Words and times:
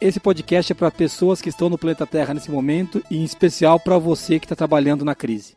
esse 0.00 0.20
podcast 0.20 0.72
é 0.72 0.74
para 0.74 0.90
pessoas 0.90 1.40
que 1.40 1.48
estão 1.48 1.68
no 1.68 1.78
planeta 1.78 2.06
Terra 2.06 2.34
nesse 2.34 2.50
momento 2.50 3.02
e 3.10 3.18
em 3.18 3.24
especial 3.24 3.80
para 3.80 3.98
você 3.98 4.38
que 4.38 4.44
está 4.44 4.54
trabalhando 4.54 5.04
na 5.04 5.14
crise. 5.14 5.56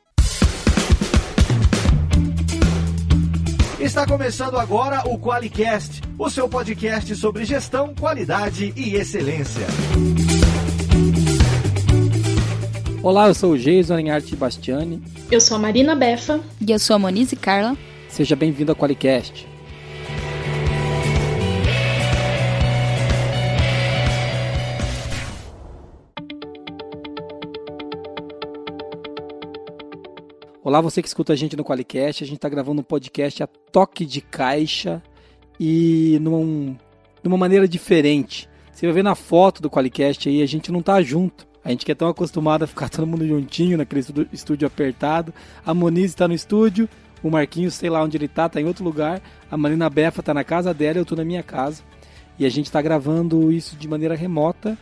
Está 3.80 4.06
começando 4.06 4.58
agora 4.58 5.04
o 5.08 5.18
QualiCast, 5.18 6.02
o 6.18 6.30
seu 6.30 6.48
podcast 6.50 7.16
sobre 7.16 7.46
gestão, 7.46 7.94
qualidade 7.96 8.74
e 8.76 8.96
excelência. 8.96 9.66
Olá, 13.02 13.30
eu 13.30 13.34
sou 13.34 13.54
o 13.54 13.58
Jason 13.58 14.10
Arte 14.12 14.36
Bastiani. 14.36 15.02
Eu 15.32 15.40
sou 15.40 15.56
a 15.56 15.60
Marina 15.60 15.96
Befa. 15.96 16.42
E 16.66 16.72
eu 16.72 16.80
sou 16.80 16.96
a 16.96 17.00
Monize 17.00 17.36
Carla. 17.36 17.78
Seja 18.10 18.36
bem-vindo 18.36 18.72
ao 18.72 18.76
QualiCast. 18.76 19.48
Olá, 30.70 30.82
você 30.82 31.02
que 31.02 31.08
escuta 31.08 31.34
a 31.34 31.36
gente 31.36 31.58
no 31.58 31.66
Qualicast. 31.66 32.24
A 32.24 32.28
gente 32.28 32.36
está 32.36 32.48
gravando 32.48 32.82
um 32.82 32.84
podcast 32.84 33.42
a 33.42 33.48
toque 33.48 34.06
de 34.06 34.22
caixa 34.22 35.02
e 35.60 36.20
num, 36.22 36.78
numa 37.24 37.38
maneira 37.38 37.68
diferente. 37.68 38.48
Você 38.72 38.86
vai 38.86 38.94
ver 38.94 39.04
na 39.04 39.16
foto 39.16 39.64
do 39.64 39.68
Qualicast 39.68 40.30
aí, 40.30 40.44
a 40.44 40.46
gente 40.46 40.72
não 40.72 40.84
tá 40.84 41.02
junto. 41.02 41.48
A 41.64 41.72
gente 41.72 41.84
que 41.84 41.92
é 41.92 41.96
tão 41.96 42.08
acostumado 42.08 42.62
a 42.62 42.68
ficar 42.68 42.88
todo 42.88 43.08
mundo 43.08 43.28
juntinho 43.28 43.80
naquele 43.80 44.06
estúdio 44.32 44.68
apertado. 44.68 45.34
A 45.66 45.74
Moniz 45.74 46.12
está 46.12 46.28
no 46.28 46.36
estúdio, 46.36 46.88
o 47.24 47.32
Marquinhos, 47.32 47.74
sei 47.74 47.90
lá 47.90 48.04
onde 48.04 48.16
ele 48.18 48.28
tá, 48.28 48.48
tá 48.48 48.62
em 48.62 48.66
outro 48.66 48.84
lugar. 48.84 49.24
A 49.50 49.58
Marina 49.58 49.90
Befa 49.90 50.22
tá 50.22 50.36
na 50.36 50.44
casa 50.44 50.72
dela, 50.72 51.00
eu 51.00 51.06
tô 51.06 51.16
na 51.16 51.26
minha 51.26 51.42
casa. 51.42 51.82
E 52.38 52.46
a 52.46 52.50
gente 52.50 52.68
está 52.68 52.80
gravando 52.80 53.52
isso 53.52 53.76
de 53.76 53.88
maneira 53.88 54.14
remota 54.14 54.78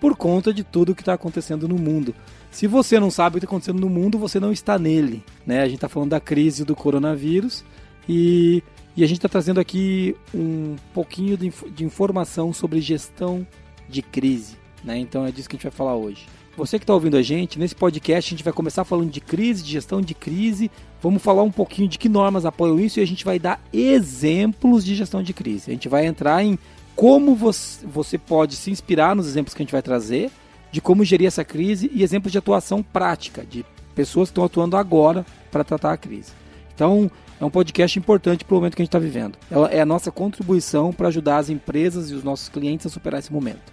por 0.00 0.16
conta 0.16 0.52
de 0.52 0.64
tudo 0.64 0.92
que 0.92 1.02
está 1.02 1.12
acontecendo 1.12 1.68
no 1.68 1.76
mundo. 1.76 2.16
Se 2.50 2.66
você 2.66 2.98
não 2.98 3.10
sabe 3.10 3.36
o 3.36 3.40
que 3.40 3.44
está 3.44 3.50
acontecendo 3.50 3.80
no 3.80 3.88
mundo, 3.88 4.18
você 4.18 4.40
não 4.40 4.52
está 4.52 4.78
nele. 4.78 5.22
Né? 5.46 5.60
A 5.60 5.66
gente 5.66 5.76
está 5.76 5.88
falando 5.88 6.10
da 6.10 6.20
crise 6.20 6.64
do 6.64 6.74
coronavírus 6.74 7.64
e, 8.08 8.62
e 8.96 9.04
a 9.04 9.06
gente 9.06 9.18
está 9.18 9.28
trazendo 9.28 9.60
aqui 9.60 10.16
um 10.34 10.74
pouquinho 10.92 11.36
de, 11.36 11.52
de, 11.72 11.84
informação 11.84 12.52
sobre 12.52 12.80
gestão 12.80 13.46
de 13.88 14.02
crise. 14.02 14.56
Né? 14.82 14.98
Então 14.98 15.24
é 15.24 15.30
disso 15.30 15.48
que 15.48 15.54
a 15.54 15.58
gente 15.58 15.68
vai 15.68 15.72
falar 15.72 15.94
hoje. 15.94 16.26
Você 16.56 16.78
que 16.78 16.82
está 16.82 16.92
ouvindo 16.92 17.16
a 17.16 17.22
gente, 17.22 17.58
nesse 17.58 17.74
podcast 17.74 18.28
a 18.28 18.36
gente 18.36 18.44
vai 18.44 18.52
começar 18.52 18.84
falando 18.84 19.10
de 19.10 19.20
crise, 19.20 19.62
de 19.62 19.70
gestão 19.70 20.00
de 20.00 20.12
crise. 20.12 20.70
Vamos 21.00 21.22
falar 21.22 21.44
um 21.44 21.52
pouquinho 21.52 21.88
de 21.88 21.98
que 21.98 22.08
normas 22.08 22.44
apoiam 22.44 22.80
isso 22.80 22.98
e 22.98 23.02
a 23.02 23.06
gente 23.06 23.24
vai 23.24 23.38
dar 23.38 23.60
exemplos 23.72 24.84
de 24.84 24.96
gestão 24.96 25.22
de 25.22 25.32
crise. 25.32 25.70
A 25.70 25.72
gente 25.72 25.88
vai 25.88 26.04
entrar 26.04 26.42
em 26.42 26.58
como 26.96 27.34
você, 27.36 27.86
você 27.86 28.18
pode 28.18 28.56
se 28.56 28.70
inspirar 28.70 29.14
nos 29.14 29.26
exemplos 29.26 29.54
que 29.54 29.62
a 29.62 29.64
gente 29.64 29.72
vai 29.72 29.80
trazer 29.80 30.30
de 30.70 30.80
como 30.80 31.04
gerir 31.04 31.26
essa 31.26 31.44
crise 31.44 31.90
e 31.92 32.02
exemplos 32.02 32.32
de 32.32 32.38
atuação 32.38 32.82
prática 32.82 33.44
de 33.44 33.64
pessoas 33.94 34.28
que 34.28 34.32
estão 34.32 34.44
atuando 34.44 34.76
agora 34.76 35.24
para 35.50 35.64
tratar 35.64 35.92
a 35.92 35.96
crise. 35.96 36.32
Então, 36.74 37.10
é 37.40 37.44
um 37.44 37.50
podcast 37.50 37.98
importante 37.98 38.44
para 38.44 38.54
o 38.54 38.58
momento 38.58 38.76
que 38.76 38.82
a 38.82 38.84
gente 38.84 38.88
está 38.88 38.98
vivendo. 38.98 39.38
Ela 39.50 39.68
é 39.68 39.80
a 39.80 39.86
nossa 39.86 40.10
contribuição 40.10 40.92
para 40.92 41.08
ajudar 41.08 41.38
as 41.38 41.48
empresas 41.48 42.10
e 42.10 42.14
os 42.14 42.22
nossos 42.22 42.48
clientes 42.48 42.86
a 42.86 42.90
superar 42.90 43.18
esse 43.18 43.32
momento. 43.32 43.72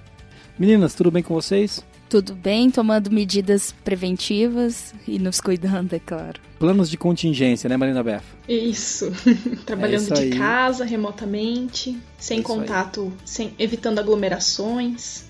Meninas, 0.58 0.96
tudo 0.96 1.12
bem 1.12 1.22
com 1.22 1.34
vocês? 1.34 1.86
Tudo 2.10 2.34
bem, 2.34 2.72
tomando 2.72 3.12
medidas 3.12 3.76
preventivas 3.84 4.94
e 5.06 5.20
nos 5.20 5.42
cuidando, 5.42 5.94
é 5.94 6.00
claro. 6.00 6.40
Planos 6.58 6.90
de 6.90 6.98
contingência, 6.98 7.70
né, 7.70 7.76
Marina 7.76 8.02
Beff? 8.02 8.26
Isso. 8.48 9.12
Trabalhando 9.68 10.14
é 10.14 10.14
isso 10.14 10.14
de 10.14 10.30
casa, 10.38 10.86
remotamente, 10.86 11.98
sem 12.18 12.40
é 12.40 12.42
contato, 12.42 13.12
sem, 13.26 13.54
evitando 13.60 14.00
aglomerações. 14.00 15.26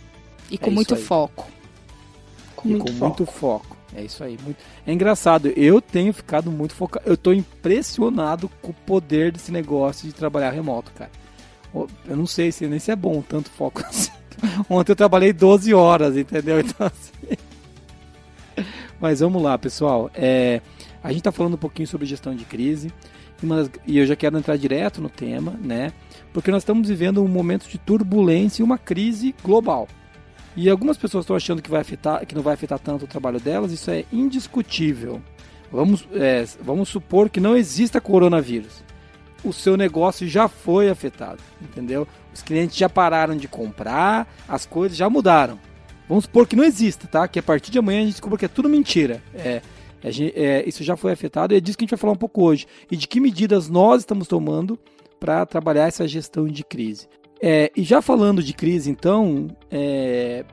E 0.52 0.58
com 0.58 0.70
é 0.70 0.74
muito 0.74 0.96
foco. 0.96 1.48
Com, 2.58 2.68
muito, 2.70 2.86
com 2.86 2.92
foco. 2.92 3.06
muito 3.06 3.26
foco. 3.26 3.78
É 3.96 4.04
isso 4.04 4.24
aí. 4.24 4.38
Muito... 4.44 4.58
É 4.86 4.92
engraçado, 4.92 5.48
eu 5.56 5.80
tenho 5.80 6.12
ficado 6.12 6.52
muito 6.52 6.74
focado. 6.76 7.08
Eu 7.08 7.16
tô 7.16 7.32
impressionado 7.32 8.50
com 8.62 8.72
o 8.72 8.74
poder 8.74 9.32
desse 9.32 9.52
negócio 9.52 10.08
de 10.08 10.14
trabalhar 10.14 10.52
remoto, 10.52 10.92
cara. 10.92 11.12
Eu 12.06 12.18
não 12.18 12.26
sei 12.26 12.52
se 12.52 12.66
nem 12.68 12.80
se 12.80 12.92
é 12.92 12.96
bom 12.96 13.22
tanto 13.22 13.50
foco 13.50 13.82
assim. 13.88 14.12
Ontem 14.70 14.92
eu 14.92 14.96
trabalhei 14.96 15.32
12 15.32 15.74
horas, 15.74 16.18
entendeu? 16.18 16.60
Então 16.68 16.88
assim. 16.88 17.38
Mas 19.00 19.20
vamos 19.20 19.42
lá, 19.42 19.58
pessoal. 19.58 20.10
É... 20.14 20.62
A 21.04 21.10
gente 21.10 21.20
está 21.20 21.32
falando 21.32 21.54
um 21.54 21.58
pouquinho 21.58 21.88
sobre 21.88 22.08
gestão 22.08 22.36
de 22.36 22.44
crise. 22.44 22.92
E 23.86 24.00
eu 24.00 24.06
já 24.06 24.16
quero 24.16 24.38
entrar 24.38 24.58
direto 24.58 25.00
no 25.00 25.10
tema, 25.10 25.52
né? 25.62 25.94
Porque 26.34 26.50
nós 26.50 26.64
estamos 26.64 26.90
vivendo 26.90 27.24
um 27.24 27.28
momento 27.28 27.68
de 27.68 27.78
turbulência 27.78 28.64
e 28.64 28.66
uma 28.66 28.80
crise 28.80 29.36
global. 29.44 29.88
E 30.58 30.72
algumas 30.72 30.98
pessoas 30.98 31.24
estão 31.24 31.36
achando 31.36 31.62
que, 31.62 31.70
vai 31.70 31.82
afetar, 31.82 32.26
que 32.26 32.34
não 32.34 32.42
vai 32.42 32.56
afetar 32.56 32.80
tanto 32.80 33.06
o 33.06 33.08
trabalho 33.08 33.40
delas, 33.40 33.72
isso 33.72 33.92
é 33.92 34.06
indiscutível. 34.12 35.22
Vamos, 35.72 36.08
é, 36.14 36.44
vamos 36.60 36.90
supor 36.90 37.30
que 37.30 37.40
não 37.40 37.56
exista 37.56 38.02
coronavírus. 38.02 38.84
O 39.44 39.54
seu 39.54 39.78
negócio 39.78 40.28
já 40.28 40.48
foi 40.48 40.90
afetado, 40.90 41.40
entendeu? 41.62 42.08
Os 42.34 42.42
clientes 42.42 42.76
já 42.76 42.90
pararam 42.90 43.38
de 43.38 43.48
comprar, 43.48 44.28
as 44.48 44.66
coisas 44.66 44.98
já 44.98 45.08
mudaram. 45.08 45.60
Vamos 46.10 46.24
supor 46.24 46.48
que 46.48 46.56
não 46.56 46.64
exista, 46.64 47.08
tá? 47.08 47.28
Que 47.28 47.38
a 47.38 47.44
partir 47.44 47.70
de 47.70 47.78
amanhã 47.78 48.00
a 48.00 48.04
gente 48.06 48.14
descobre 48.14 48.40
que 48.40 48.46
é 48.46 48.50
tudo 48.50 48.68
mentira. 48.68 49.22
É, 49.36 49.62
é, 50.04 50.10
é, 50.34 50.68
isso 50.68 50.84
já 50.84 50.98
foi 50.98 51.12
afetado 51.12 51.54
e 51.54 51.58
é 51.58 51.60
disso 51.60 51.78
que 51.78 51.84
a 51.84 51.86
gente 51.86 51.92
vai 51.92 52.00
falar 52.00 52.14
um 52.14 52.18
pouco 52.18 52.44
hoje. 52.44 52.66
E 52.90 52.98
de 52.98 53.08
que 53.08 53.20
medidas 53.20 53.70
nós 53.70 54.02
estamos 54.02 54.28
tomando 54.28 54.80
para 55.20 55.46
trabalhar 55.46 55.88
essa 55.88 56.08
gestão 56.08 56.48
de 56.48 56.64
crise. 56.64 57.08
É, 57.42 57.72
e 57.76 57.84
já 57.84 58.02
falando 58.02 58.42
de 58.42 58.54
crise, 58.54 58.90
então, 58.90 59.48
é... 59.70 60.44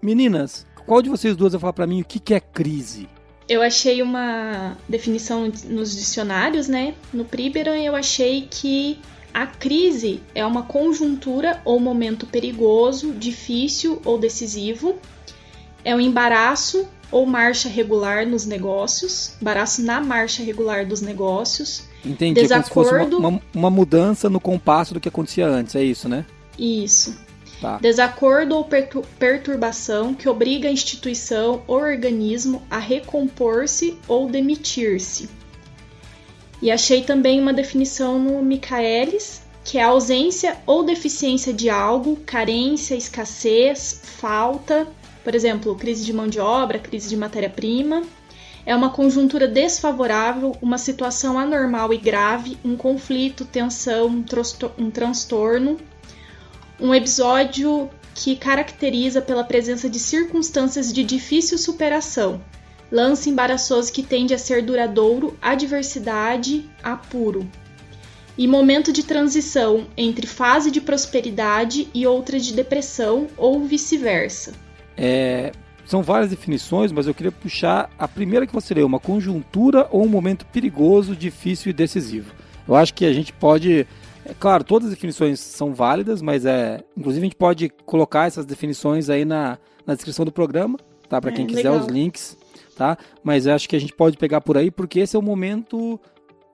meninas, 0.00 0.66
qual 0.86 1.02
de 1.02 1.08
vocês 1.08 1.36
duas 1.36 1.52
vai 1.52 1.60
falar 1.60 1.72
para 1.72 1.86
mim 1.86 2.00
o 2.00 2.04
que, 2.04 2.18
que 2.18 2.34
é 2.34 2.40
crise? 2.40 3.08
Eu 3.48 3.60
achei 3.60 4.00
uma 4.00 4.76
definição 4.88 5.50
nos 5.66 5.94
dicionários, 5.94 6.68
né? 6.68 6.94
No 7.12 7.24
Priberan 7.24 7.78
eu 7.78 7.94
achei 7.94 8.46
que 8.50 8.98
a 9.34 9.46
crise 9.46 10.22
é 10.34 10.44
uma 10.44 10.62
conjuntura 10.62 11.60
ou 11.64 11.78
momento 11.78 12.26
perigoso, 12.26 13.12
difícil 13.12 14.00
ou 14.04 14.18
decisivo. 14.18 14.98
É 15.84 15.94
um 15.94 16.00
embaraço 16.00 16.88
ou 17.10 17.26
marcha 17.26 17.68
regular 17.68 18.26
nos 18.26 18.46
negócios, 18.46 19.34
embaraço 19.40 19.82
na 19.82 20.00
marcha 20.00 20.42
regular 20.42 20.86
dos 20.86 21.02
negócios 21.02 21.84
Entendi. 22.04 22.40
Desacordo. 22.40 23.18
Uma, 23.18 23.28
uma, 23.28 23.42
uma, 23.54 23.70
mudança 23.70 24.28
no 24.28 24.40
compasso 24.40 24.94
do 24.94 25.00
que 25.00 25.08
acontecia 25.08 25.46
antes, 25.46 25.74
é 25.74 25.82
isso, 25.82 26.08
né? 26.08 26.24
Isso. 26.58 27.16
Tá. 27.60 27.78
Desacordo 27.78 28.56
ou 28.56 28.68
perturbação 29.18 30.14
que 30.14 30.28
obriga 30.28 30.68
a 30.68 30.72
instituição 30.72 31.62
ou 31.68 31.76
organismo 31.76 32.60
a 32.68 32.78
recompor-se 32.78 33.96
ou 34.08 34.28
demitir-se. 34.28 35.28
E 36.60 36.70
achei 36.70 37.02
também 37.02 37.40
uma 37.40 37.52
definição 37.52 38.18
no 38.18 38.42
Michaelis, 38.42 39.42
que 39.64 39.78
é 39.78 39.82
ausência 39.82 40.56
ou 40.66 40.82
deficiência 40.82 41.52
de 41.52 41.70
algo, 41.70 42.16
carência, 42.26 42.96
escassez, 42.96 44.00
falta, 44.02 44.88
por 45.22 45.34
exemplo, 45.34 45.74
crise 45.76 46.04
de 46.04 46.12
mão 46.12 46.26
de 46.26 46.40
obra, 46.40 46.80
crise 46.80 47.08
de 47.08 47.16
matéria-prima 47.16 48.02
é 48.64 48.74
uma 48.74 48.90
conjuntura 48.90 49.48
desfavorável, 49.48 50.56
uma 50.62 50.78
situação 50.78 51.38
anormal 51.38 51.92
e 51.92 51.98
grave, 51.98 52.56
um 52.64 52.76
conflito, 52.76 53.44
tensão, 53.44 54.06
um, 54.08 54.24
um 54.78 54.90
transtorno, 54.90 55.78
um 56.80 56.94
episódio 56.94 57.90
que 58.14 58.36
caracteriza 58.36 59.20
pela 59.20 59.44
presença 59.44 59.88
de 59.88 59.98
circunstâncias 59.98 60.92
de 60.92 61.02
difícil 61.02 61.58
superação, 61.58 62.40
lance 62.90 63.30
embaraçoso 63.30 63.92
que 63.92 64.02
tende 64.02 64.34
a 64.34 64.38
ser 64.38 64.62
duradouro, 64.62 65.36
adversidade, 65.40 66.68
apuro. 66.82 67.48
E 68.36 68.46
momento 68.46 68.92
de 68.92 69.02
transição 69.02 69.86
entre 69.96 70.26
fase 70.26 70.70
de 70.70 70.80
prosperidade 70.80 71.88
e 71.92 72.06
outra 72.06 72.38
de 72.38 72.52
depressão 72.52 73.26
ou 73.36 73.64
vice-versa. 73.64 74.52
É, 74.96 75.52
são 75.84 76.02
várias 76.02 76.30
definições, 76.30 76.92
mas 76.92 77.06
eu 77.06 77.14
queria 77.14 77.32
puxar 77.32 77.90
a 77.98 78.06
primeira 78.06 78.46
que 78.46 78.52
você 78.52 78.74
leu, 78.74 78.86
uma 78.86 79.00
conjuntura 79.00 79.88
ou 79.90 80.04
um 80.04 80.08
momento 80.08 80.46
perigoso, 80.46 81.16
difícil 81.16 81.70
e 81.70 81.72
decisivo. 81.72 82.32
Eu 82.66 82.74
acho 82.76 82.94
que 82.94 83.04
a 83.04 83.12
gente 83.12 83.32
pode, 83.32 83.86
é 84.24 84.34
claro, 84.38 84.64
todas 84.64 84.88
as 84.88 84.94
definições 84.94 85.40
são 85.40 85.74
válidas, 85.74 86.22
mas 86.22 86.46
é, 86.46 86.82
inclusive 86.96 87.24
a 87.24 87.28
gente 87.28 87.36
pode 87.36 87.68
colocar 87.84 88.26
essas 88.26 88.46
definições 88.46 89.10
aí 89.10 89.24
na, 89.24 89.58
na 89.86 89.94
descrição 89.94 90.24
do 90.24 90.32
programa, 90.32 90.78
tá? 91.08 91.20
Para 91.20 91.32
quem 91.32 91.44
é, 91.44 91.48
quiser 91.48 91.70
legal. 91.70 91.80
os 91.80 91.86
links, 91.86 92.36
tá? 92.76 92.96
Mas 93.22 93.46
eu 93.46 93.54
acho 93.54 93.68
que 93.68 93.76
a 93.76 93.80
gente 93.80 93.92
pode 93.92 94.16
pegar 94.16 94.40
por 94.40 94.56
aí 94.56 94.70
porque 94.70 95.00
esse 95.00 95.16
é 95.16 95.18
o 95.18 95.22
momento 95.22 96.00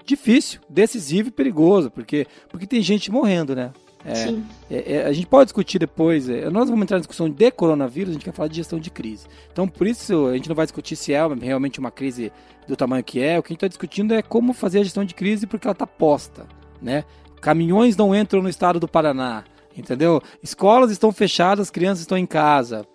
difícil, 0.04 0.60
decisivo 0.68 1.28
e 1.28 1.30
perigoso, 1.32 1.90
porque 1.90 2.26
porque 2.48 2.66
tem 2.66 2.82
gente 2.82 3.12
morrendo, 3.12 3.54
né? 3.54 3.72
É, 4.04 4.34
é, 4.70 4.92
é, 4.94 5.06
a 5.06 5.12
gente 5.12 5.26
pode 5.26 5.46
discutir 5.46 5.78
depois. 5.78 6.28
É, 6.28 6.48
nós 6.50 6.68
vamos 6.68 6.82
entrar 6.82 6.96
na 6.96 7.00
discussão 7.00 7.28
de 7.28 7.50
coronavírus, 7.50 8.10
a 8.10 8.12
gente 8.14 8.24
quer 8.24 8.32
falar 8.32 8.48
de 8.48 8.56
gestão 8.56 8.78
de 8.78 8.90
crise. 8.90 9.26
Então, 9.52 9.66
por 9.66 9.86
isso, 9.86 10.26
a 10.26 10.34
gente 10.34 10.48
não 10.48 10.56
vai 10.56 10.66
discutir 10.66 10.96
se 10.96 11.12
é 11.12 11.20
realmente 11.40 11.78
uma 11.78 11.90
crise 11.90 12.32
do 12.66 12.76
tamanho 12.76 13.02
que 13.02 13.20
é. 13.20 13.38
O 13.38 13.42
que 13.42 13.48
a 13.48 13.52
gente 13.52 13.58
está 13.58 13.68
discutindo 13.68 14.14
é 14.14 14.22
como 14.22 14.52
fazer 14.52 14.80
a 14.80 14.84
gestão 14.84 15.04
de 15.04 15.14
crise 15.14 15.46
porque 15.46 15.66
ela 15.66 15.72
está 15.72 15.86
posta. 15.86 16.46
Né? 16.80 17.04
Caminhões 17.40 17.96
não 17.96 18.14
entram 18.14 18.42
no 18.42 18.48
estado 18.48 18.78
do 18.78 18.88
Paraná. 18.88 19.44
entendeu? 19.76 20.22
Escolas 20.42 20.90
estão 20.90 21.12
fechadas, 21.12 21.70
crianças 21.70 22.00
estão 22.00 22.16
em 22.16 22.26
casa. 22.26 22.86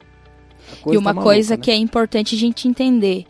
E 0.87 0.97
uma 0.97 1.09
tá 1.09 1.15
maluca, 1.15 1.23
coisa 1.23 1.55
né? 1.55 1.61
que 1.61 1.71
é 1.71 1.75
importante 1.75 2.35
a 2.35 2.37
gente 2.37 2.67
entender, 2.67 3.25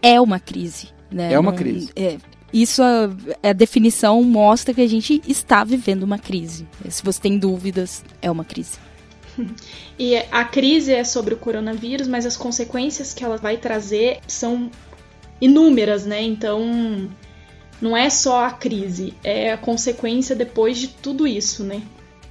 é 0.00 0.20
uma 0.20 0.38
crise. 0.38 0.88
Né? 1.10 1.32
É 1.32 1.38
uma 1.38 1.50
Não, 1.50 1.58
crise. 1.58 1.90
É, 1.96 2.16
isso 2.52 2.82
a, 2.82 3.10
a, 3.42 3.52
definição 3.52 4.22
mostra 4.22 4.72
que 4.72 4.80
a 4.80 4.88
gente 4.88 5.20
está 5.26 5.64
vivendo 5.64 6.02
uma 6.04 6.18
crise. 6.18 6.66
Se 6.88 7.02
você 7.02 7.20
tem 7.20 7.38
dúvidas, 7.38 8.04
é 8.22 8.30
uma 8.30 8.44
crise. 8.44 8.78
E 9.98 10.14
a 10.30 10.44
crise 10.44 10.92
é 10.92 11.02
sobre 11.04 11.32
o 11.32 11.38
coronavírus, 11.38 12.06
mas 12.06 12.26
as 12.26 12.36
consequências 12.36 13.14
que 13.14 13.24
ela 13.24 13.38
vai 13.38 13.56
trazer 13.56 14.18
são 14.28 14.70
inúmeras, 15.40 16.04
né? 16.04 16.22
Então, 16.22 17.08
não 17.80 17.96
é 17.96 18.10
só 18.10 18.44
a 18.44 18.50
crise, 18.50 19.14
é 19.24 19.52
a 19.52 19.56
consequência 19.56 20.36
depois 20.36 20.76
de 20.76 20.88
tudo 20.88 21.26
isso, 21.26 21.64
né? 21.64 21.80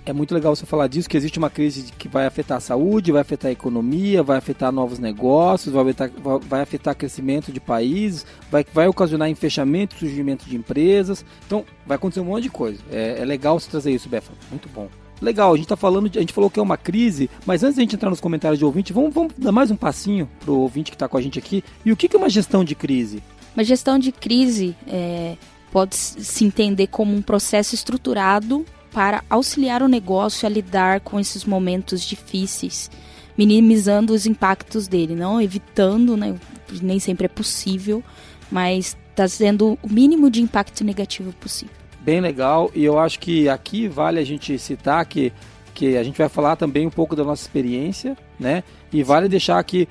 É 0.06 0.13
muito 0.13 0.36
legal 0.36 0.56
você 0.56 0.68
falar 0.68 0.86
disso, 0.86 1.10
que 1.10 1.18
existe 1.18 1.40
uma 1.40 1.50
crise 1.50 1.92
que 1.98 2.07
vai 2.07 2.28
afetar 2.28 2.57
a 2.57 2.62
saúde, 2.62 3.12
vai 3.12 3.22
afetar 3.22 3.50
a 3.50 3.52
economia, 3.52 4.22
vai 4.22 4.38
afetar 4.38 4.72
novos 4.72 5.00
negócios, 5.00 5.74
vai 5.74 5.81
afetar, 5.81 6.12
vai 6.48 6.62
afetar 6.62 6.96
crescimento 6.96 7.52
de 7.52 7.60
países, 7.60 8.24
vai, 8.52 8.63
vai 8.72 8.88
ocasionar 8.88 9.30
em 9.30 9.34
fechamento, 9.34 9.98
surgimento 9.98 10.46
de 10.46 10.56
empresas. 10.56 11.25
Então, 11.48 11.66
vai 11.88 11.96
acontecer 11.96 12.19
um 12.19 12.25
monte 12.25 12.44
de 12.44 12.50
coisa. 12.50 12.80
É, 12.92 13.19
é 13.19 13.25
legal 13.25 13.60
você 13.60 13.68
trazer 13.68 13.92
isso, 13.92 14.07
Befa. 14.07 14.31
Muito 14.52 14.69
bom. 14.69 14.90
Legal, 15.19 15.52
a 15.52 15.57
gente 15.57 15.68
tá 15.68 15.75
falando, 15.75 16.07
de, 16.07 16.19
a 16.19 16.22
gente 16.22 16.34
falou 16.34 16.52
que 16.52 16.60
é 16.60 16.62
uma 16.62 16.78
crise, 16.78 17.28
mas 17.44 17.63
antes 17.63 17.75
de 17.75 17.81
a 17.81 17.84
gente 17.84 17.96
entrar 17.96 18.12
nos 18.12 18.22
comentários 18.22 18.60
de 18.60 18.66
ouvinte, 18.66 18.94
vamos, 18.94 19.12
vamos 19.12 19.34
dar 19.36 19.52
mais 19.52 19.72
um 19.72 19.75
passinho 19.75 20.30
pro 20.42 20.60
ouvinte 20.60 20.92
que 20.92 20.96
está 20.96 21.07
com 21.07 21.18
a 21.18 21.22
gente 21.22 21.40
aqui. 21.40 21.63
E 21.84 21.92
o 21.92 21.96
que, 21.96 22.07
que 22.07 22.16
é 22.16 22.19
uma 22.19 22.30
gestão 22.30 22.63
de 22.63 22.75
crise? 22.75 23.24
Uma 23.56 23.63
gestão 23.63 23.98
de 23.98 24.12
crise 24.12 24.75
é, 24.88 25.36
pode 25.72 25.96
se 25.96 26.46
entender 26.46 26.88
como 26.88 27.16
um 27.16 27.24
processo 27.24 27.74
estruturado 27.74 28.63
para 28.95 29.21
auxiliar 29.30 29.83
o 29.83 29.89
negócio 29.89 30.47
a 30.47 30.50
lidar 30.50 31.01
com 31.01 31.19
esses 31.19 31.44
momentos 31.44 32.01
difíceis, 32.01 32.89
minimizando 33.38 34.13
os 34.13 34.25
impactos 34.25 34.88
dele, 34.88 35.13
não 35.13 35.42
evitando, 35.42 36.15
né, 36.15 36.33
nem 36.81 36.97
sempre 36.97 37.25
é 37.25 37.30
possível, 37.30 38.01
mas 38.50 38.95
trazendo 39.13 39.77
o 39.83 39.89
mínimo 39.89 40.31
de 40.31 40.42
impacto 40.42 40.81
negativo 40.81 41.33
possível 41.33 41.75
bem 42.06 42.21
legal 42.21 42.69
e 42.75 42.86
eu 42.86 43.00
acho 43.00 43.19
que 43.19 43.50
aqui 43.50 43.88
vale 43.88 44.19
a 44.19 44.24
gente 44.24 44.59
citar 44.59 45.03
que, 45.07 45.33
que 45.74 45.97
a 45.97 46.03
gente 46.03 46.19
vai 46.19 46.30
falar 46.30 46.56
também 46.56 46.86
um 46.86 46.92
pouco 46.92 47.15
da 47.15 47.24
nossa 47.24 47.42
experiência, 47.42 48.15
né? 48.39 48.63
E 48.94 49.01
vale 49.01 49.27
deixar 49.27 49.57
aqui 49.57 49.89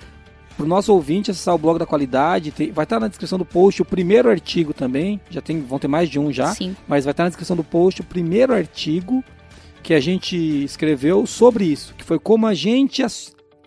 para 0.56 0.64
o 0.64 0.68
nosso 0.68 0.92
ouvinte 0.92 1.30
acessar 1.30 1.54
o 1.54 1.58
blog 1.58 1.78
da 1.78 1.86
qualidade, 1.86 2.50
tem, 2.50 2.70
vai 2.70 2.84
estar 2.84 3.00
na 3.00 3.08
descrição 3.08 3.38
do 3.38 3.44
post 3.44 3.82
o 3.82 3.84
primeiro 3.84 4.30
artigo 4.30 4.72
também, 4.72 5.20
já 5.28 5.40
tem, 5.40 5.60
vão 5.60 5.78
ter 5.78 5.88
mais 5.88 6.08
de 6.08 6.18
um 6.18 6.32
já, 6.32 6.54
Sim. 6.54 6.76
mas 6.86 7.04
vai 7.04 7.12
estar 7.12 7.24
na 7.24 7.28
descrição 7.30 7.56
do 7.56 7.64
post 7.64 8.00
o 8.00 8.04
primeiro 8.04 8.54
artigo 8.54 9.22
que 9.82 9.92
a 9.92 10.00
gente 10.00 10.36
escreveu 10.64 11.26
sobre 11.26 11.64
isso, 11.64 11.94
que 11.94 12.04
foi 12.04 12.18
como 12.18 12.46
a 12.46 12.54
gente 12.54 13.02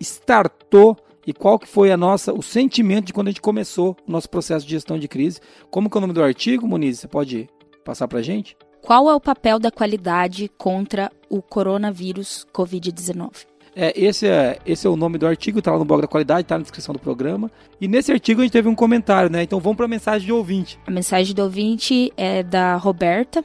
startou 0.00 0.96
e 1.26 1.32
qual 1.32 1.58
que 1.58 1.68
foi 1.68 1.92
a 1.92 1.96
nossa 1.96 2.32
o 2.32 2.42
sentimento 2.42 3.06
de 3.06 3.12
quando 3.12 3.28
a 3.28 3.30
gente 3.30 3.40
começou 3.40 3.96
o 4.06 4.10
nosso 4.10 4.28
processo 4.28 4.64
de 4.64 4.72
gestão 4.72 4.98
de 4.98 5.06
crise. 5.06 5.40
Como 5.70 5.90
que 5.90 5.96
é 5.96 5.98
o 5.98 6.00
nome 6.00 6.14
do 6.14 6.22
artigo, 6.22 6.66
Muniz? 6.66 7.00
Você 7.00 7.06
pode 7.06 7.48
passar 7.84 8.08
para 8.08 8.22
gente? 8.22 8.56
Qual 8.80 9.10
é 9.10 9.14
o 9.14 9.20
papel 9.20 9.58
da 9.58 9.70
qualidade 9.70 10.50
contra 10.56 11.12
o 11.28 11.42
coronavírus 11.42 12.46
Covid-19? 12.52 13.46
É, 13.80 13.92
esse, 13.94 14.26
é, 14.26 14.58
esse 14.66 14.88
é 14.88 14.90
o 14.90 14.96
nome 14.96 15.18
do 15.18 15.26
artigo, 15.26 15.60
está 15.60 15.70
lá 15.70 15.78
no 15.78 15.84
blog 15.84 16.00
da 16.00 16.08
qualidade, 16.08 16.40
está 16.40 16.56
na 16.56 16.62
descrição 16.62 16.92
do 16.92 16.98
programa. 16.98 17.48
E 17.80 17.86
nesse 17.86 18.10
artigo 18.10 18.40
a 18.40 18.42
gente 18.42 18.52
teve 18.52 18.68
um 18.68 18.74
comentário, 18.74 19.30
né? 19.30 19.44
Então 19.44 19.60
vamos 19.60 19.76
para 19.76 19.84
a 19.84 19.88
mensagem 19.88 20.26
de 20.26 20.32
ouvinte. 20.32 20.80
A 20.84 20.90
mensagem 20.90 21.32
do 21.32 21.44
ouvinte 21.44 22.12
é 22.16 22.42
da 22.42 22.74
Roberta. 22.74 23.44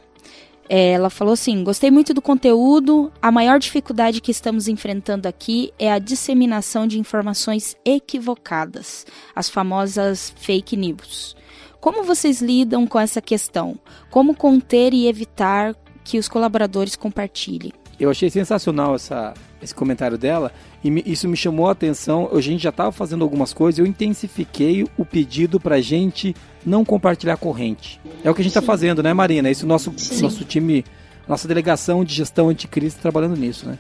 É, 0.68 0.94
ela 0.94 1.12
falou 1.12 1.36
assim: 1.36 1.64
Gostei 1.64 1.92
muito 1.92 2.16
do 2.16 2.22
conteúdo. 2.22 3.12
A 3.22 3.32
maior 3.32 3.60
dificuldade 3.60 4.20
que 4.22 4.32
estamos 4.32 4.68
enfrentando 4.68 5.28
aqui 5.28 5.72
é 5.78 5.92
a 5.92 6.00
disseminação 6.00 6.88
de 6.88 6.98
informações 6.98 7.78
equivocadas, 7.86 9.06
as 9.36 9.52
famosas 9.52 10.34
fake 10.36 10.76
news. 10.76 11.36
Como 11.80 12.04
vocês 12.04 12.42
lidam 12.42 12.88
com 12.88 13.00
essa 13.00 13.22
questão? 13.22 13.78
Como 14.10 14.36
conter 14.36 14.96
e 14.96 15.06
evitar 15.06 15.76
que 16.04 16.18
os 16.18 16.28
colaboradores 16.28 16.96
compartilhem? 16.96 17.72
Eu 18.00 18.10
achei 18.10 18.32
sensacional 18.32 18.96
essa, 18.96 19.36
esse 19.64 19.74
comentário 19.74 20.18
dela 20.18 20.52
e 20.84 20.92
me, 20.92 21.04
isso 21.06 21.28
me 21.28 21.38
chamou 21.38 21.68
a 21.68 21.72
atenção. 21.72 22.30
A 22.32 22.42
gente 22.42 22.62
já 22.62 22.70
estava 22.70 22.92
fazendo 22.92 23.24
algumas 23.24 23.54
coisas, 23.54 23.80
eu 23.80 23.86
intensifiquei 23.86 24.86
o 24.98 25.06
pedido 25.06 25.60
para 25.60 25.76
a 25.76 25.82
gente 25.82 26.36
não 26.66 26.84
compartilhar 26.84 27.38
corrente. 27.38 28.00
É 28.24 28.30
o 28.30 28.36
que 28.36 28.42
a 28.42 28.44
gente 28.44 28.52
está 28.52 28.62
fazendo, 28.62 29.02
né, 29.02 29.14
Marina? 29.14 29.50
Isso 29.50 29.66
nosso 29.66 29.94
nosso 30.22 30.44
time, 30.44 30.84
nossa 31.28 31.48
delegação 31.48 32.04
de 32.04 32.14
gestão 32.14 32.50
anticrise 32.50 32.96
trabalhando 32.98 33.36
nisso, 33.36 33.68
né? 33.68 33.78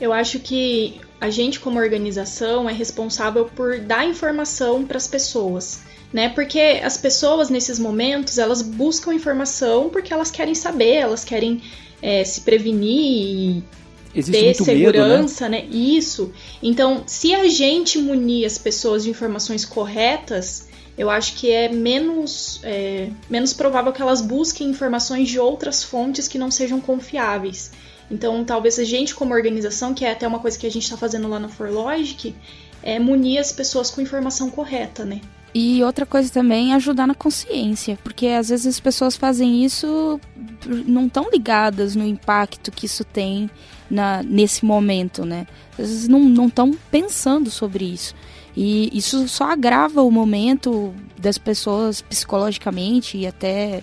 Eu 0.00 0.12
acho 0.12 0.40
que 0.40 1.00
a 1.20 1.28
gente 1.28 1.60
como 1.60 1.78
organização 1.78 2.68
é 2.68 2.72
responsável 2.72 3.44
por 3.44 3.80
dar 3.80 4.06
informação 4.06 4.84
para 4.86 4.96
as 4.96 5.06
pessoas 5.06 5.82
né? 6.12 6.28
Porque 6.28 6.80
as 6.82 6.96
pessoas 6.96 7.50
nesses 7.50 7.78
momentos 7.78 8.38
elas 8.38 8.62
buscam 8.62 9.14
informação 9.14 9.88
porque 9.88 10.12
elas 10.12 10.30
querem 10.30 10.54
saber, 10.54 10.94
elas 10.94 11.24
querem 11.24 11.62
é, 12.02 12.24
se 12.24 12.40
prevenir 12.40 13.00
e 13.00 13.64
ter 14.12 14.54
segurança, 14.54 15.48
medo, 15.48 15.62
né? 15.62 15.68
né? 15.68 15.76
Isso. 15.76 16.32
Então, 16.62 17.04
se 17.06 17.34
a 17.34 17.48
gente 17.48 17.98
munir 17.98 18.46
as 18.46 18.58
pessoas 18.58 19.04
de 19.04 19.10
informações 19.10 19.64
corretas, 19.64 20.68
eu 20.98 21.08
acho 21.08 21.34
que 21.36 21.50
é 21.50 21.68
menos, 21.68 22.60
é, 22.62 23.08
menos 23.28 23.52
provável 23.52 23.92
que 23.92 24.02
elas 24.02 24.20
busquem 24.20 24.68
informações 24.68 25.28
de 25.28 25.38
outras 25.38 25.82
fontes 25.82 26.28
que 26.28 26.38
não 26.38 26.50
sejam 26.50 26.80
confiáveis. 26.80 27.72
Então, 28.10 28.44
talvez 28.44 28.78
a 28.78 28.84
gente, 28.84 29.14
como 29.14 29.32
organização, 29.32 29.94
que 29.94 30.04
é 30.04 30.10
até 30.10 30.26
uma 30.26 30.40
coisa 30.40 30.58
que 30.58 30.66
a 30.66 30.70
gente 30.70 30.82
está 30.82 30.96
fazendo 30.96 31.28
lá 31.28 31.38
na 31.38 31.48
ForLogic, 31.48 32.34
é 32.82 32.98
munir 32.98 33.38
as 33.38 33.52
pessoas 33.52 33.90
com 33.90 34.00
informação 34.00 34.50
correta, 34.50 35.04
né? 35.04 35.20
E 35.54 35.82
outra 35.82 36.06
coisa 36.06 36.30
também 36.32 36.72
é 36.72 36.74
ajudar 36.76 37.06
na 37.06 37.14
consciência, 37.14 37.98
porque 38.04 38.26
às 38.28 38.50
vezes 38.50 38.66
as 38.66 38.80
pessoas 38.80 39.16
fazem 39.16 39.64
isso 39.64 40.20
não 40.86 41.08
tão 41.08 41.28
ligadas 41.30 41.96
no 41.96 42.04
impacto 42.04 42.70
que 42.70 42.86
isso 42.86 43.04
tem 43.04 43.50
na, 43.90 44.22
nesse 44.22 44.64
momento, 44.64 45.24
né? 45.24 45.46
Vezes 45.76 46.08
não 46.08 46.46
estão 46.46 46.72
pensando 46.90 47.50
sobre 47.50 47.84
isso. 47.84 48.14
E 48.56 48.90
isso 48.96 49.28
só 49.28 49.50
agrava 49.50 50.02
o 50.02 50.10
momento 50.10 50.94
das 51.18 51.38
pessoas 51.38 52.00
psicologicamente 52.02 53.16
e 53.18 53.26
até 53.26 53.82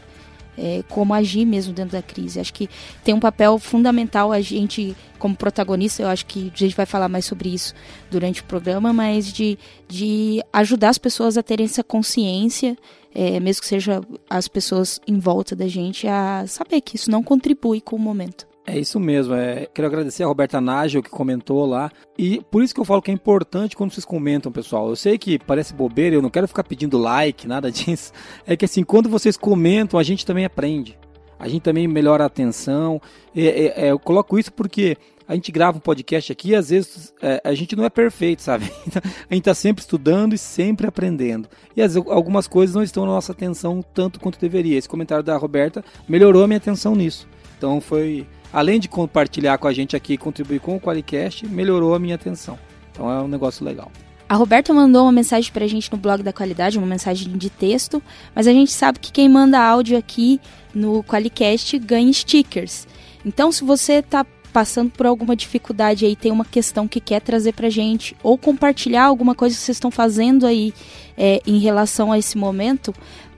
é, 0.58 0.84
como 0.90 1.14
agir 1.14 1.46
mesmo 1.46 1.74
dentro 1.74 1.92
da 1.92 2.02
crise. 2.02 2.40
Acho 2.40 2.54
que 2.54 2.70
tem 3.04 3.14
um 3.14 3.20
papel 3.20 3.60
fundamental 3.60 4.32
a 4.32 4.42
gente, 4.42 4.96
como 5.20 5.36
protagonista, 5.36 6.02
eu 6.02 6.08
acho 6.08 6.26
que 6.26 6.52
a 6.54 6.58
gente 6.58 6.76
vai 6.76 6.86
falar 6.86 7.08
mais 7.08 7.26
sobre 7.26 7.54
isso 7.54 7.74
durante 8.10 8.42
o 8.42 8.46
programa, 8.46 8.92
mas 8.92 9.32
de, 9.32 9.58
de 9.88 10.42
ajudar 10.52 10.90
as 10.90 10.98
pessoas 10.98 11.38
a 11.38 11.44
terem 11.44 11.66
essa 11.66 11.84
consciência, 11.84 12.76
é, 13.14 13.40
mesmo 13.40 13.62
que 13.62 13.68
seja 13.68 14.02
as 14.30 14.48
pessoas 14.48 15.00
em 15.08 15.20
volta 15.20 15.56
da 15.56 15.68
gente, 15.68 16.08
a 16.08 16.46
saber 16.48 16.82
que 16.82 16.96
isso 16.96 17.10
não 17.10 17.24
contribui 17.24 17.80
com 17.80 17.96
o 17.96 18.00
momento. 18.00 18.48
É 18.70 18.78
isso 18.78 19.00
mesmo. 19.00 19.34
É, 19.34 19.66
quero 19.74 19.88
agradecer 19.88 20.24
a 20.24 20.28
Roberta 20.28 20.60
Nágel 20.60 21.02
que 21.02 21.10
comentou 21.10 21.66
lá. 21.66 21.90
E 22.18 22.42
por 22.52 22.62
isso 22.62 22.76
que 22.76 22.82
eu 22.82 22.86
falo 22.86 23.02
que 23.02 23.10
é 23.10 23.14
importante 23.14 23.78
quando 23.78 23.94
vocês 23.94 24.04
comentam, 24.04 24.52
pessoal. 24.52 24.90
Eu 24.90 24.96
sei 24.98 25.18
que 25.18 25.40
parece 25.40 25.74
bobeira, 25.74 26.18
eu 26.18 26.22
não 26.22 26.30
quero 26.30 26.50
ficar 26.50 26.66
pedindo 26.66 26.98
like, 26.98 27.48
nada 27.48 27.72
disso. 27.72 28.12
É 28.46 28.58
que 28.58 28.66
assim, 28.66 28.84
quando 28.84 29.08
vocês 29.08 29.38
comentam, 29.38 29.98
a 29.98 30.04
gente 30.04 30.26
também 30.26 30.44
aprende. 30.44 31.00
A 31.40 31.48
gente 31.48 31.62
também 31.62 31.88
melhora 31.88 32.26
a 32.26 32.28
atenção. 32.28 33.02
É, 33.34 33.86
é, 33.86 33.92
eu 33.92 34.00
coloco 34.00 34.38
isso 34.38 34.52
porque 34.52 34.98
a 35.26 35.34
gente 35.34 35.50
grava 35.50 35.78
um 35.78 35.82
podcast 35.82 36.30
aqui 36.30 36.50
e 36.50 36.56
às 36.56 36.70
vezes 36.70 37.14
é, 37.22 37.40
a 37.46 37.54
gente 37.54 37.74
não 37.74 37.86
é 37.86 37.90
perfeito, 37.90 38.42
sabe? 38.42 38.66
a 39.30 39.34
gente 39.34 39.44
está 39.44 39.54
sempre 39.54 39.82
estudando 39.82 40.34
e 40.34 40.38
sempre 40.38 40.88
aprendendo. 40.88 41.48
E 41.74 41.82
às 41.82 41.94
vezes, 41.94 42.10
algumas 42.10 42.48
coisas 42.50 42.76
não 42.76 42.84
estão 42.84 43.06
na 43.06 43.14
nossa 43.14 43.32
atenção 43.32 43.82
tanto 43.94 44.20
quanto 44.20 44.38
deveria. 44.38 44.78
Esse 44.78 44.90
comentário 44.90 45.24
da 45.24 45.38
Roberta 45.38 45.86
melhorou 46.06 46.44
a 46.44 46.48
minha 46.48 46.58
atenção 46.58 46.96
nisso. 46.96 47.30
Então 47.58 47.80
foi 47.80 48.28
além 48.58 48.80
de 48.80 48.90
compartilhar 48.90 49.60
com 49.60 49.68
a 49.68 49.72
gente 49.72 49.96
aqui 49.96 50.14
e 50.14 50.18
contribuir 50.18 50.60
com 50.60 50.76
o 50.76 50.82
Qualicast, 50.82 51.46
melhorou 51.46 51.94
a 51.94 52.00
minha 52.00 52.16
atenção. 52.16 52.58
Então 52.92 53.08
é 53.08 53.22
um 53.22 53.28
negócio 53.28 53.64
legal. 53.64 53.92
A 54.28 54.34
Roberta 54.34 54.74
mandou 54.74 55.04
uma 55.04 55.12
mensagem 55.12 55.54
pra 55.54 55.68
gente 55.68 55.92
no 55.92 55.98
blog 56.00 56.24
da 56.24 56.34
qualidade, 56.34 56.76
uma 56.76 56.88
mensagem 56.88 57.38
de 57.38 57.52
texto, 57.52 58.02
mas 58.34 58.48
a 58.48 58.52
gente 58.52 58.72
sabe 58.72 58.98
que 58.98 59.12
quem 59.12 59.30
manda 59.30 59.60
áudio 59.60 59.96
aqui 59.96 60.42
no 60.74 61.04
Qualicast 61.04 61.78
ganha 61.78 62.12
stickers. 62.12 62.88
Então, 63.24 63.52
se 63.52 63.64
você 63.64 64.02
tá 64.02 64.26
passando 64.52 64.90
por 64.90 65.06
alguma 65.06 65.36
dificuldade 65.36 66.04
aí, 66.04 66.16
tem 66.16 66.32
uma 66.32 66.44
questão 66.44 66.88
que 66.88 67.00
quer 67.00 67.22
trazer 67.22 67.54
pra 67.54 67.70
gente, 67.70 68.18
ou 68.24 68.40
compartilhar 68.40 69.04
alguma 69.04 69.36
coisa 69.36 69.56
que 69.56 69.62
vocês 69.62 69.76
estão 69.76 69.92
fazendo 69.92 70.48
aí 70.48 70.74
é, 71.16 71.40
em 71.46 71.60
relação 71.60 72.12
a 72.12 72.18
esse 72.18 72.40
momento, 72.40 72.92